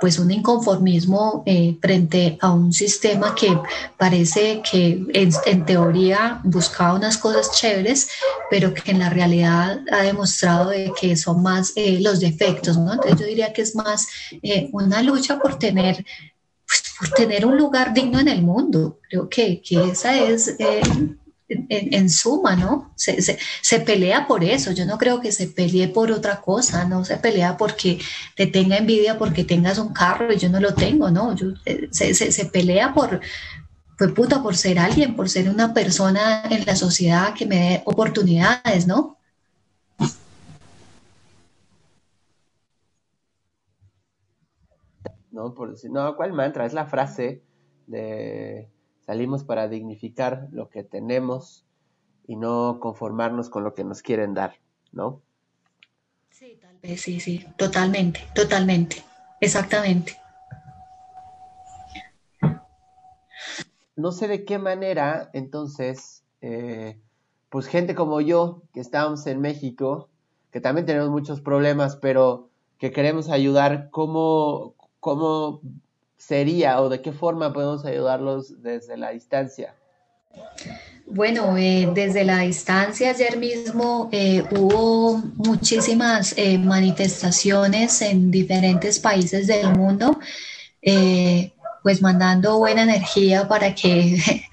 pues 0.00 0.20
un 0.20 0.30
inconformismo 0.30 1.44
frente 1.82 2.38
a 2.40 2.52
un 2.52 2.72
sistema 2.72 3.34
que 3.34 3.58
parece 3.98 4.62
que 4.62 5.04
en, 5.12 5.66
teoría 5.66 6.40
buscaba 6.44 6.94
unas 6.94 7.18
cosas 7.18 7.50
chéveres, 7.58 8.08
pero 8.50 8.72
que 8.72 8.92
en 8.92 9.00
la 9.00 9.10
realidad 9.10 9.80
ha 9.90 10.02
demostrado 10.02 10.70
de 10.70 10.92
que 10.98 11.16
son 11.16 11.42
más 11.42 11.74
los 11.76 12.20
defectos, 12.20 12.78
¿no? 12.78 12.92
Entonces 12.92 13.20
yo 13.20 13.26
diría 13.26 13.52
que 13.52 13.62
es 13.62 13.74
más 13.74 14.06
una 14.72 15.02
lucha 15.02 15.38
por 15.38 15.58
tener 15.58 16.04
pues, 16.66 16.84
por 16.98 17.08
tener 17.10 17.44
un 17.44 17.58
lugar 17.58 17.92
digno 17.92 18.20
en 18.20 18.28
el 18.28 18.42
mundo. 18.42 19.00
Creo 19.10 19.28
que, 19.28 19.60
que 19.60 19.90
esa 19.90 20.16
es 20.16 20.56
en, 21.48 22.10
suma, 22.10 22.56
¿no? 22.56 22.92
Se, 22.94 23.20
se, 23.22 23.80
pelea 23.80 24.26
por 24.26 24.44
eso. 24.44 24.72
Yo 24.72 24.84
no 24.84 24.98
creo 24.98 25.20
que 25.20 25.32
se 25.32 25.46
pelee 25.46 25.88
por 25.88 26.12
otra 26.12 26.40
cosa, 26.40 26.84
no 26.84 27.04
se 27.04 27.16
pelea 27.16 27.56
porque 27.56 27.98
te 28.36 28.46
tenga 28.46 28.76
envidia 28.76 29.18
porque 29.18 29.44
tengas 29.44 29.78
un 29.78 29.92
carro 29.92 30.32
y 30.32 30.38
yo 30.38 30.50
no 30.50 30.60
lo 30.60 30.74
tengo, 30.74 31.10
¿no? 31.10 31.34
Eh, 31.64 31.88
se, 31.90 32.14
se, 32.14 32.46
pelea 32.46 32.92
por, 32.92 33.20
pues 33.96 34.12
puta, 34.12 34.42
por 34.42 34.56
ser 34.56 34.78
alguien, 34.78 35.16
por 35.16 35.28
ser 35.28 35.48
una 35.48 35.72
persona 35.72 36.42
en 36.50 36.66
la 36.66 36.76
sociedad 36.76 37.34
que 37.34 37.46
me 37.46 37.56
dé 37.56 37.82
oportunidades, 37.86 38.86
¿no? 38.86 39.16
No, 45.30 45.54
por 45.54 45.70
decir, 45.70 45.90
no, 45.90 46.16
¿cuál 46.16 46.32
mantra? 46.32 46.66
Es 46.66 46.72
la 46.72 46.86
frase 46.86 47.42
de 47.86 48.68
Salimos 49.08 49.42
para 49.42 49.68
dignificar 49.68 50.48
lo 50.52 50.68
que 50.68 50.84
tenemos 50.84 51.64
y 52.26 52.36
no 52.36 52.78
conformarnos 52.78 53.48
con 53.48 53.64
lo 53.64 53.72
que 53.72 53.82
nos 53.82 54.02
quieren 54.02 54.34
dar, 54.34 54.56
¿no? 54.92 55.22
Sí, 56.28 56.58
tal 56.60 56.76
vez, 56.82 57.00
sí, 57.00 57.18
sí, 57.18 57.46
totalmente, 57.56 58.20
totalmente, 58.34 59.02
exactamente. 59.40 60.18
No 63.96 64.12
sé 64.12 64.28
de 64.28 64.44
qué 64.44 64.58
manera, 64.58 65.30
entonces, 65.32 66.22
eh, 66.42 67.00
pues 67.48 67.66
gente 67.66 67.94
como 67.94 68.20
yo, 68.20 68.60
que 68.74 68.80
estamos 68.80 69.26
en 69.26 69.40
México, 69.40 70.10
que 70.50 70.60
también 70.60 70.84
tenemos 70.84 71.08
muchos 71.08 71.40
problemas, 71.40 71.96
pero 71.96 72.50
que 72.76 72.92
queremos 72.92 73.30
ayudar, 73.30 73.88
¿cómo, 73.90 74.74
cómo 75.00 75.62
sería 76.18 76.80
o 76.82 76.88
de 76.90 77.00
qué 77.00 77.12
forma 77.12 77.52
podemos 77.52 77.84
ayudarlos 77.86 78.60
desde 78.62 78.96
la 78.98 79.10
distancia? 79.10 79.74
Bueno, 81.06 81.56
eh, 81.56 81.88
desde 81.94 82.22
la 82.24 82.40
distancia 82.40 83.10
ayer 83.10 83.38
mismo 83.38 84.10
eh, 84.12 84.44
hubo 84.50 85.16
muchísimas 85.36 86.34
eh, 86.36 86.58
manifestaciones 86.58 88.02
en 88.02 88.30
diferentes 88.30 88.98
países 88.98 89.46
del 89.46 89.70
mundo, 89.74 90.18
pues 91.82 92.02
mandando 92.02 92.58
buena 92.58 92.82
energía 92.82 93.48
para 93.48 93.74
que, 93.74 94.18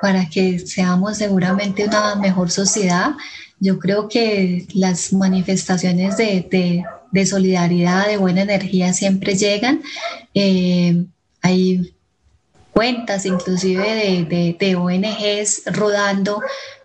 para 0.00 0.28
que 0.28 0.60
seamos 0.60 1.16
seguramente 1.16 1.84
una 1.84 2.14
mejor 2.14 2.50
sociedad. 2.52 3.12
Yo 3.58 3.78
creo 3.80 4.08
que 4.08 4.66
las 4.74 5.12
manifestaciones 5.12 6.16
de, 6.18 6.46
de 6.48 6.84
solidaridad, 7.26 8.06
de 8.06 8.16
buena 8.16 8.42
energía 8.42 8.92
siempre 8.92 9.34
llegan. 9.36 9.82
Eh, 10.34 11.04
hay 11.42 11.94
cuentas 12.72 13.24
inclusive 13.24 14.26
de, 14.28 14.56
de, 14.58 14.76
ONGs 14.76 15.62
rodando 15.66 16.42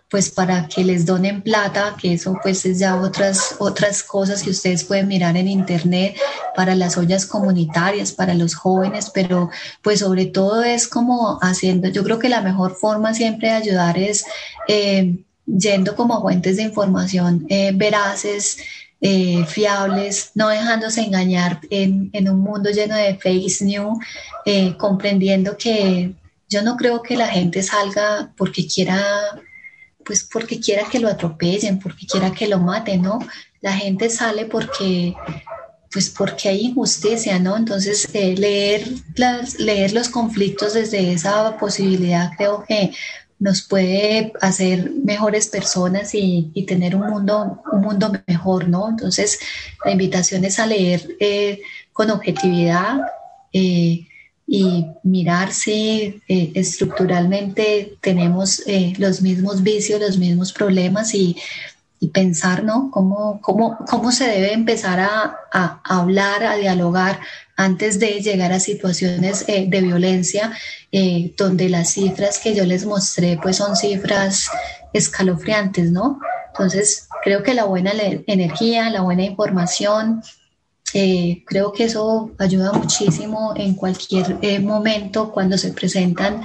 pues 0.08 0.30
para 0.30 0.68
que 0.68 0.84
les 0.84 1.06
donen 1.06 1.40
plata, 1.40 1.96
que 2.00 2.12
eso 2.12 2.38
pues 2.42 2.66
es 2.66 2.78
ya 2.78 2.96
otras, 2.96 3.56
otras 3.58 4.02
cosas 4.02 4.42
que 4.42 4.50
ustedes 4.50 4.84
pueden 4.84 5.08
mirar 5.08 5.38
en 5.38 5.48
internet 5.48 6.16
para 6.54 6.74
las 6.74 6.98
ollas 6.98 7.24
comunitarias, 7.24 8.12
para 8.12 8.34
los 8.34 8.54
jóvenes, 8.54 9.10
pero 9.12 9.48
pues 9.80 10.00
sobre 10.00 10.26
todo 10.26 10.62
es 10.62 10.86
como 10.86 11.38
haciendo, 11.40 11.88
yo 11.88 12.04
creo 12.04 12.18
que 12.18 12.28
la 12.28 12.42
mejor 12.42 12.74
forma 12.74 13.14
siempre 13.14 13.48
de 13.48 13.54
ayudar 13.54 13.96
es 13.96 14.26
eh, 14.68 15.16
yendo 15.46 15.96
como 15.96 16.20
fuentes 16.20 16.56
de 16.58 16.64
información 16.64 17.46
eh, 17.48 17.72
veraces, 17.74 18.58
eh, 19.04 19.44
fiables, 19.46 20.30
no 20.36 20.48
dejándose 20.48 21.00
engañar 21.00 21.58
en, 21.70 22.12
un 22.28 22.38
mundo 22.38 22.70
lleno 22.70 22.94
de 22.94 23.16
fake 23.16 23.62
news, 23.62 23.98
eh, 24.46 24.76
comprendiendo 24.76 25.56
que 25.56 26.14
yo 26.48 26.62
no 26.62 26.76
creo 26.76 27.02
que 27.02 27.16
la 27.16 27.26
gente 27.26 27.64
salga 27.64 28.32
porque 28.36 28.68
quiera, 28.68 29.04
pues 30.04 30.22
porque 30.32 30.60
quiera 30.60 30.84
que 30.88 31.00
lo 31.00 31.08
atropellen, 31.08 31.80
porque 31.80 32.06
quiera 32.06 32.30
que 32.30 32.46
lo 32.46 32.60
maten, 32.60 33.02
¿no? 33.02 33.18
La 33.60 33.72
gente 33.72 34.08
sale 34.08 34.44
porque 34.44 35.14
pues 35.92 36.08
porque 36.08 36.48
hay 36.48 36.60
injusticia, 36.60 37.38
¿no? 37.38 37.56
Entonces, 37.56 38.08
eh, 38.14 38.34
leer, 38.36 38.86
las, 39.16 39.58
leer 39.58 39.92
los 39.92 40.08
conflictos 40.08 40.74
desde 40.74 41.12
esa 41.12 41.58
posibilidad 41.58 42.30
creo 42.36 42.64
que 42.66 42.92
nos 43.42 43.62
puede 43.62 44.32
hacer 44.40 44.92
mejores 45.04 45.48
personas 45.48 46.14
y, 46.14 46.52
tener 46.68 46.94
un 46.94 47.10
mundo, 47.10 47.60
un 47.72 47.80
mundo 47.80 48.12
mejor, 48.28 48.68
¿no? 48.68 48.88
Entonces, 48.88 49.40
la 49.84 49.90
invitación 49.90 50.44
es 50.44 50.60
a 50.60 50.66
leer 50.66 51.16
eh, 51.18 51.60
con 51.92 52.10
objetividad 52.10 53.00
eh, 53.52 54.06
y 54.46 54.86
mirar 55.02 55.52
si 55.52 56.22
eh, 56.28 56.52
estructuralmente 56.54 57.98
tenemos 58.00 58.62
los 58.98 59.20
mismos 59.22 59.64
vicios, 59.64 60.00
los 60.00 60.18
mismos 60.18 60.52
problemas 60.52 61.12
y, 61.12 61.36
pensar, 62.12 62.64
¿no? 62.64 62.90
Cómo, 62.90 63.40
cómo, 63.40 63.78
cómo 63.88 64.10
se 64.10 64.26
debe 64.26 64.52
empezar 64.52 64.98
a, 64.98 65.36
a 65.52 65.80
hablar, 65.84 66.42
a 66.42 66.56
dialogar 66.56 67.20
antes 67.62 68.00
de 68.00 68.20
llegar 68.20 68.52
a 68.52 68.58
situaciones 68.58 69.46
de 69.46 69.80
violencia 69.80 70.52
eh, 70.90 71.32
donde 71.36 71.68
las 71.68 71.90
cifras 71.90 72.40
que 72.40 72.54
yo 72.54 72.64
les 72.64 72.84
mostré 72.84 73.38
pues 73.40 73.56
son 73.56 73.76
cifras 73.76 74.50
escalofriantes, 74.92 75.92
¿no? 75.92 76.18
Entonces, 76.48 77.08
creo 77.22 77.42
que 77.42 77.54
la 77.54 77.64
buena 77.64 77.92
energía, 78.26 78.90
la 78.90 79.02
buena 79.02 79.22
información, 79.22 80.22
eh, 80.92 81.44
creo 81.46 81.72
que 81.72 81.84
eso 81.84 82.32
ayuda 82.38 82.72
muchísimo 82.72 83.54
en 83.56 83.74
cualquier 83.74 84.38
eh, 84.42 84.58
momento 84.58 85.30
cuando 85.32 85.56
se 85.56 85.72
presentan 85.72 86.42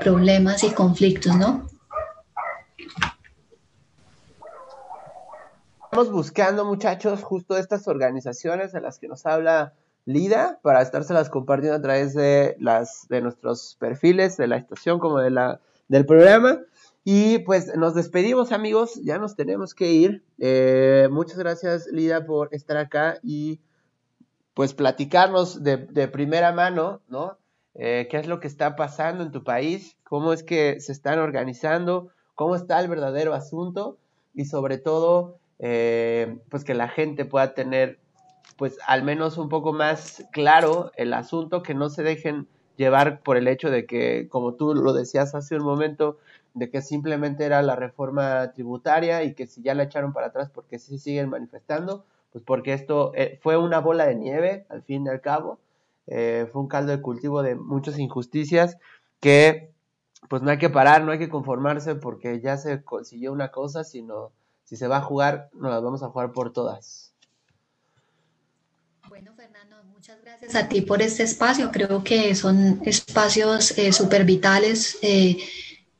problemas 0.00 0.62
y 0.64 0.70
conflictos, 0.70 1.34
¿no? 1.34 1.66
Estamos 5.84 6.12
buscando, 6.12 6.64
muchachos, 6.64 7.22
justo 7.22 7.56
estas 7.56 7.88
organizaciones 7.88 8.72
de 8.72 8.80
las 8.80 8.98
que 8.98 9.08
nos 9.08 9.26
habla 9.26 9.74
Lida 10.04 10.58
para 10.62 10.82
estárselas 10.82 11.30
compartiendo 11.30 11.76
a 11.76 11.82
través 11.82 12.14
de 12.14 12.56
las 12.58 13.06
de 13.08 13.20
nuestros 13.20 13.76
perfiles 13.78 14.36
de 14.36 14.48
la 14.48 14.56
estación 14.56 14.98
como 14.98 15.18
de 15.18 15.30
la 15.30 15.60
del 15.88 16.06
programa. 16.06 16.60
Y 17.04 17.40
pues 17.40 17.76
nos 17.76 17.94
despedimos 17.94 18.52
amigos. 18.52 19.00
Ya 19.02 19.18
nos 19.18 19.36
tenemos 19.36 19.74
que 19.74 19.92
ir. 19.92 20.24
Eh, 20.38 21.08
muchas 21.10 21.38
gracias 21.38 21.86
Lida 21.86 22.26
por 22.26 22.48
estar 22.52 22.76
acá 22.76 23.18
y 23.22 23.60
pues 24.54 24.74
platicarnos 24.74 25.62
de, 25.62 25.78
primera 26.08 26.52
mano 26.52 27.00
no 27.08 27.38
eh, 27.74 28.06
qué 28.10 28.18
es 28.18 28.26
lo 28.26 28.40
que 28.40 28.48
está 28.48 28.76
pasando 28.76 29.24
en 29.24 29.32
tu 29.32 29.44
país 29.44 29.96
cómo 30.04 30.32
es 30.32 30.42
que 30.42 30.78
se 30.80 30.92
están 30.92 31.18
organizando 31.18 32.08
cómo 32.34 32.54
está 32.54 32.78
el 32.80 32.88
verdadero 32.88 33.32
asunto 33.32 33.96
y 34.34 34.44
sobre 34.44 34.78
todo 34.78 35.38
eh, 35.58 36.38
pues 36.50 36.64
que 36.64 36.74
la 36.74 36.88
gente 36.88 37.24
pueda 37.24 37.54
tener 37.54 37.98
pues 38.56 38.78
al 38.86 39.02
menos 39.02 39.38
un 39.38 39.48
poco 39.48 39.72
más 39.72 40.24
claro 40.32 40.92
el 40.96 41.12
asunto, 41.14 41.62
que 41.62 41.74
no 41.74 41.88
se 41.88 42.02
dejen 42.02 42.46
llevar 42.76 43.20
por 43.22 43.36
el 43.36 43.48
hecho 43.48 43.70
de 43.70 43.86
que, 43.86 44.28
como 44.28 44.54
tú 44.54 44.74
lo 44.74 44.92
decías 44.92 45.34
hace 45.34 45.56
un 45.56 45.64
momento, 45.64 46.18
de 46.54 46.70
que 46.70 46.82
simplemente 46.82 47.44
era 47.44 47.62
la 47.62 47.76
reforma 47.76 48.52
tributaria 48.52 49.24
y 49.24 49.34
que 49.34 49.46
si 49.46 49.62
ya 49.62 49.74
la 49.74 49.84
echaron 49.84 50.12
para 50.12 50.28
atrás 50.28 50.50
porque 50.52 50.78
sí 50.78 50.98
siguen 50.98 51.30
manifestando, 51.30 52.04
pues 52.32 52.44
porque 52.44 52.72
esto 52.72 53.12
eh, 53.14 53.38
fue 53.42 53.56
una 53.56 53.80
bola 53.80 54.06
de 54.06 54.14
nieve 54.14 54.66
al 54.68 54.82
fin 54.82 55.06
y 55.06 55.08
al 55.08 55.20
cabo, 55.20 55.58
eh, 56.06 56.48
fue 56.52 56.62
un 56.62 56.68
caldo 56.68 56.92
de 56.92 57.00
cultivo 57.00 57.42
de 57.42 57.54
muchas 57.54 57.98
injusticias 57.98 58.78
que 59.20 59.70
pues 60.28 60.42
no 60.42 60.50
hay 60.50 60.58
que 60.58 60.70
parar, 60.70 61.04
no 61.04 61.12
hay 61.12 61.18
que 61.18 61.28
conformarse 61.28 61.94
porque 61.94 62.40
ya 62.40 62.56
se 62.56 62.82
consiguió 62.84 63.32
una 63.32 63.50
cosa, 63.50 63.84
sino 63.84 64.32
si 64.64 64.76
se 64.76 64.88
va 64.88 64.98
a 64.98 65.02
jugar, 65.02 65.50
nos 65.54 65.70
las 65.70 65.82
vamos 65.82 66.02
a 66.02 66.08
jugar 66.08 66.32
por 66.32 66.52
todas. 66.52 67.11
Bueno, 69.12 69.32
Fernando, 69.36 69.76
muchas 69.92 70.16
gracias 70.22 70.54
a 70.54 70.70
ti 70.70 70.80
por 70.80 71.02
este 71.02 71.24
espacio. 71.24 71.70
Creo 71.70 72.02
que 72.02 72.34
son 72.34 72.80
espacios 72.86 73.76
eh, 73.76 73.92
súper 73.92 74.24
vitales. 74.24 74.96
Eh, 75.02 75.36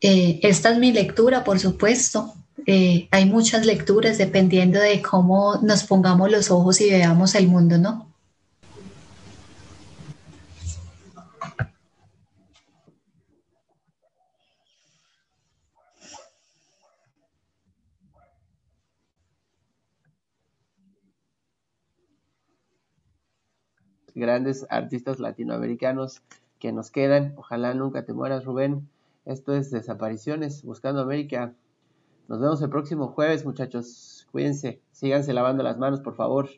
eh, 0.01 0.41
esta 0.43 0.71
es 0.71 0.79
mi 0.79 0.93
lectura, 0.93 1.45
por 1.45 1.61
supuesto. 1.61 2.33
hay 2.67 3.27
muchas 3.27 3.67
lecturas 3.67 4.17
dependiendo 4.17 4.81
de 4.81 5.03
cómo 5.03 5.57
nos 5.61 5.85
pongamos 5.85 6.31
los 6.31 6.51
ojos 6.51 6.81
y 6.81 6.89
veamos 6.89 7.35
el 7.35 7.49
mundo, 7.49 7.77
¿no? 7.77 8.12
Grandes 24.15 24.67
artistas 24.71 25.19
latinoamericanos 25.19 26.23
que 26.59 26.73
nos 26.73 26.91
quedan. 26.91 27.35
Ojalá 27.37 27.75
nunca 27.75 28.05
te 28.05 28.13
mueras, 28.13 28.45
Rubén. 28.45 28.89
Esto 29.25 29.55
es 29.55 29.71
Desapariciones, 29.71 30.63
Buscando 30.63 31.01
América. 31.01 31.55
Nos 32.29 32.41
vemos 32.41 32.63
el 32.63 32.71
próximo 32.71 33.09
jueves, 33.09 33.45
muchachos. 33.45 34.27
Cuídense, 34.33 34.81
síganse 34.93 35.33
lavando 35.33 35.63
las 35.63 35.79
manos, 35.79 36.01
por 36.01 36.15
favor. 36.15 36.49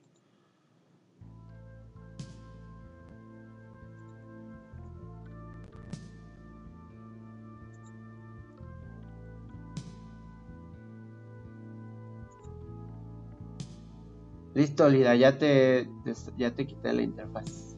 Listo, 14.54 14.88
Lida, 14.88 15.14
ya 15.16 15.36
te, 15.36 15.88
ya 16.36 16.54
te 16.54 16.66
quité 16.66 16.92
la 16.92 17.02
interfaz. 17.02 17.73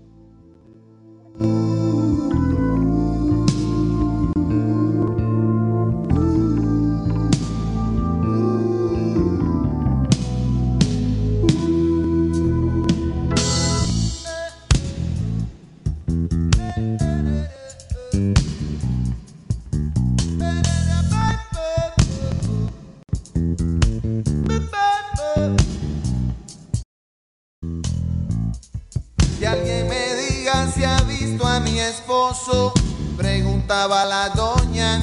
La 33.89 34.31
doña. 34.31 35.01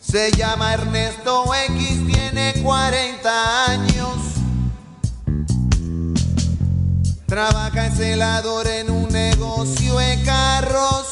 Se 0.00 0.30
llama 0.32 0.74
Ernesto 0.74 1.44
X, 1.68 2.06
tiene 2.06 2.54
40 2.62 3.64
años. 3.70 4.16
Trabaja 7.26 7.86
en 7.86 7.96
celador 7.96 8.66
en 8.68 8.90
un 8.90 9.08
negocio 9.08 9.98
de 9.98 10.22
carros. 10.22 11.08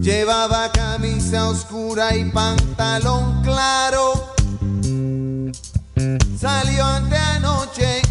Llevaba 0.00 0.70
camisa 0.72 1.48
oscura 1.48 2.16
y 2.16 2.30
pantalón 2.30 3.42
claro. 3.42 4.34
Salió 6.40 6.84
ante 6.84 7.16
anoche 7.16 8.02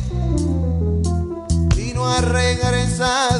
y 1.77 1.93
no 1.93 2.05
ha 2.05 2.21
regresado. 2.21 3.34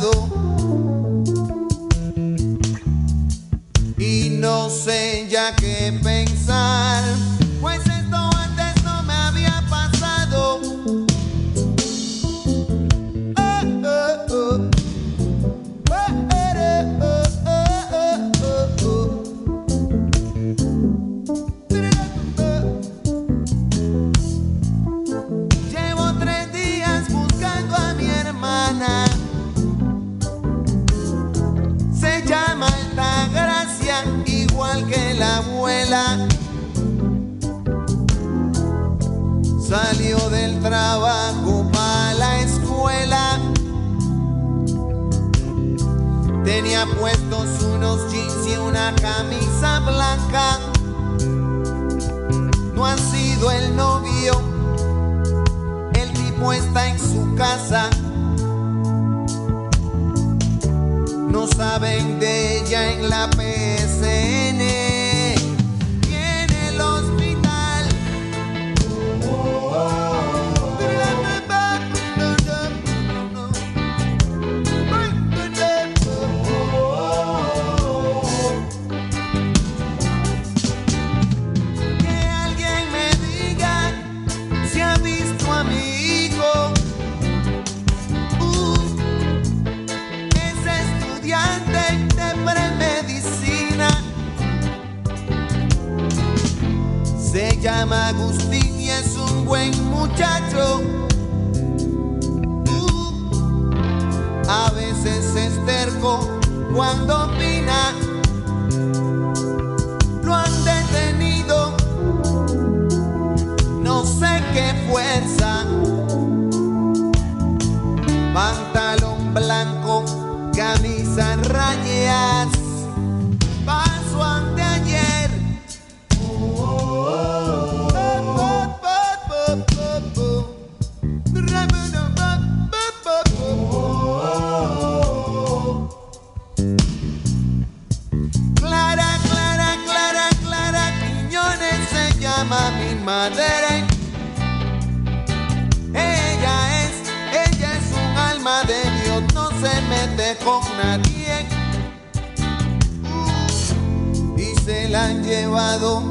La 154.96 155.08
han 155.08 155.24
llevado 155.24 156.04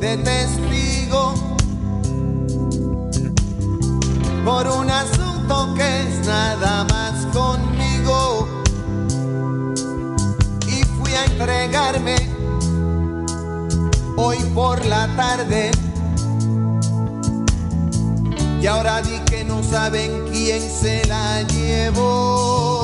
de 0.00 0.16
testigo 0.16 1.34
por 4.46 4.66
un 4.66 4.88
asunto 4.88 5.74
que 5.76 5.88
es 6.04 6.26
nada 6.26 6.84
más 6.84 7.26
conmigo. 7.36 8.48
Y 10.66 10.82
fui 10.96 11.12
a 11.12 11.24
entregarme 11.26 12.16
hoy 14.16 14.38
por 14.54 14.86
la 14.86 15.06
tarde 15.16 15.70
y 18.62 18.66
ahora 18.66 19.02
di 19.02 19.18
que 19.30 19.44
no 19.44 19.62
saben 19.62 20.24
quién 20.32 20.62
se 20.62 21.04
la 21.06 21.42
llevó 21.42 22.79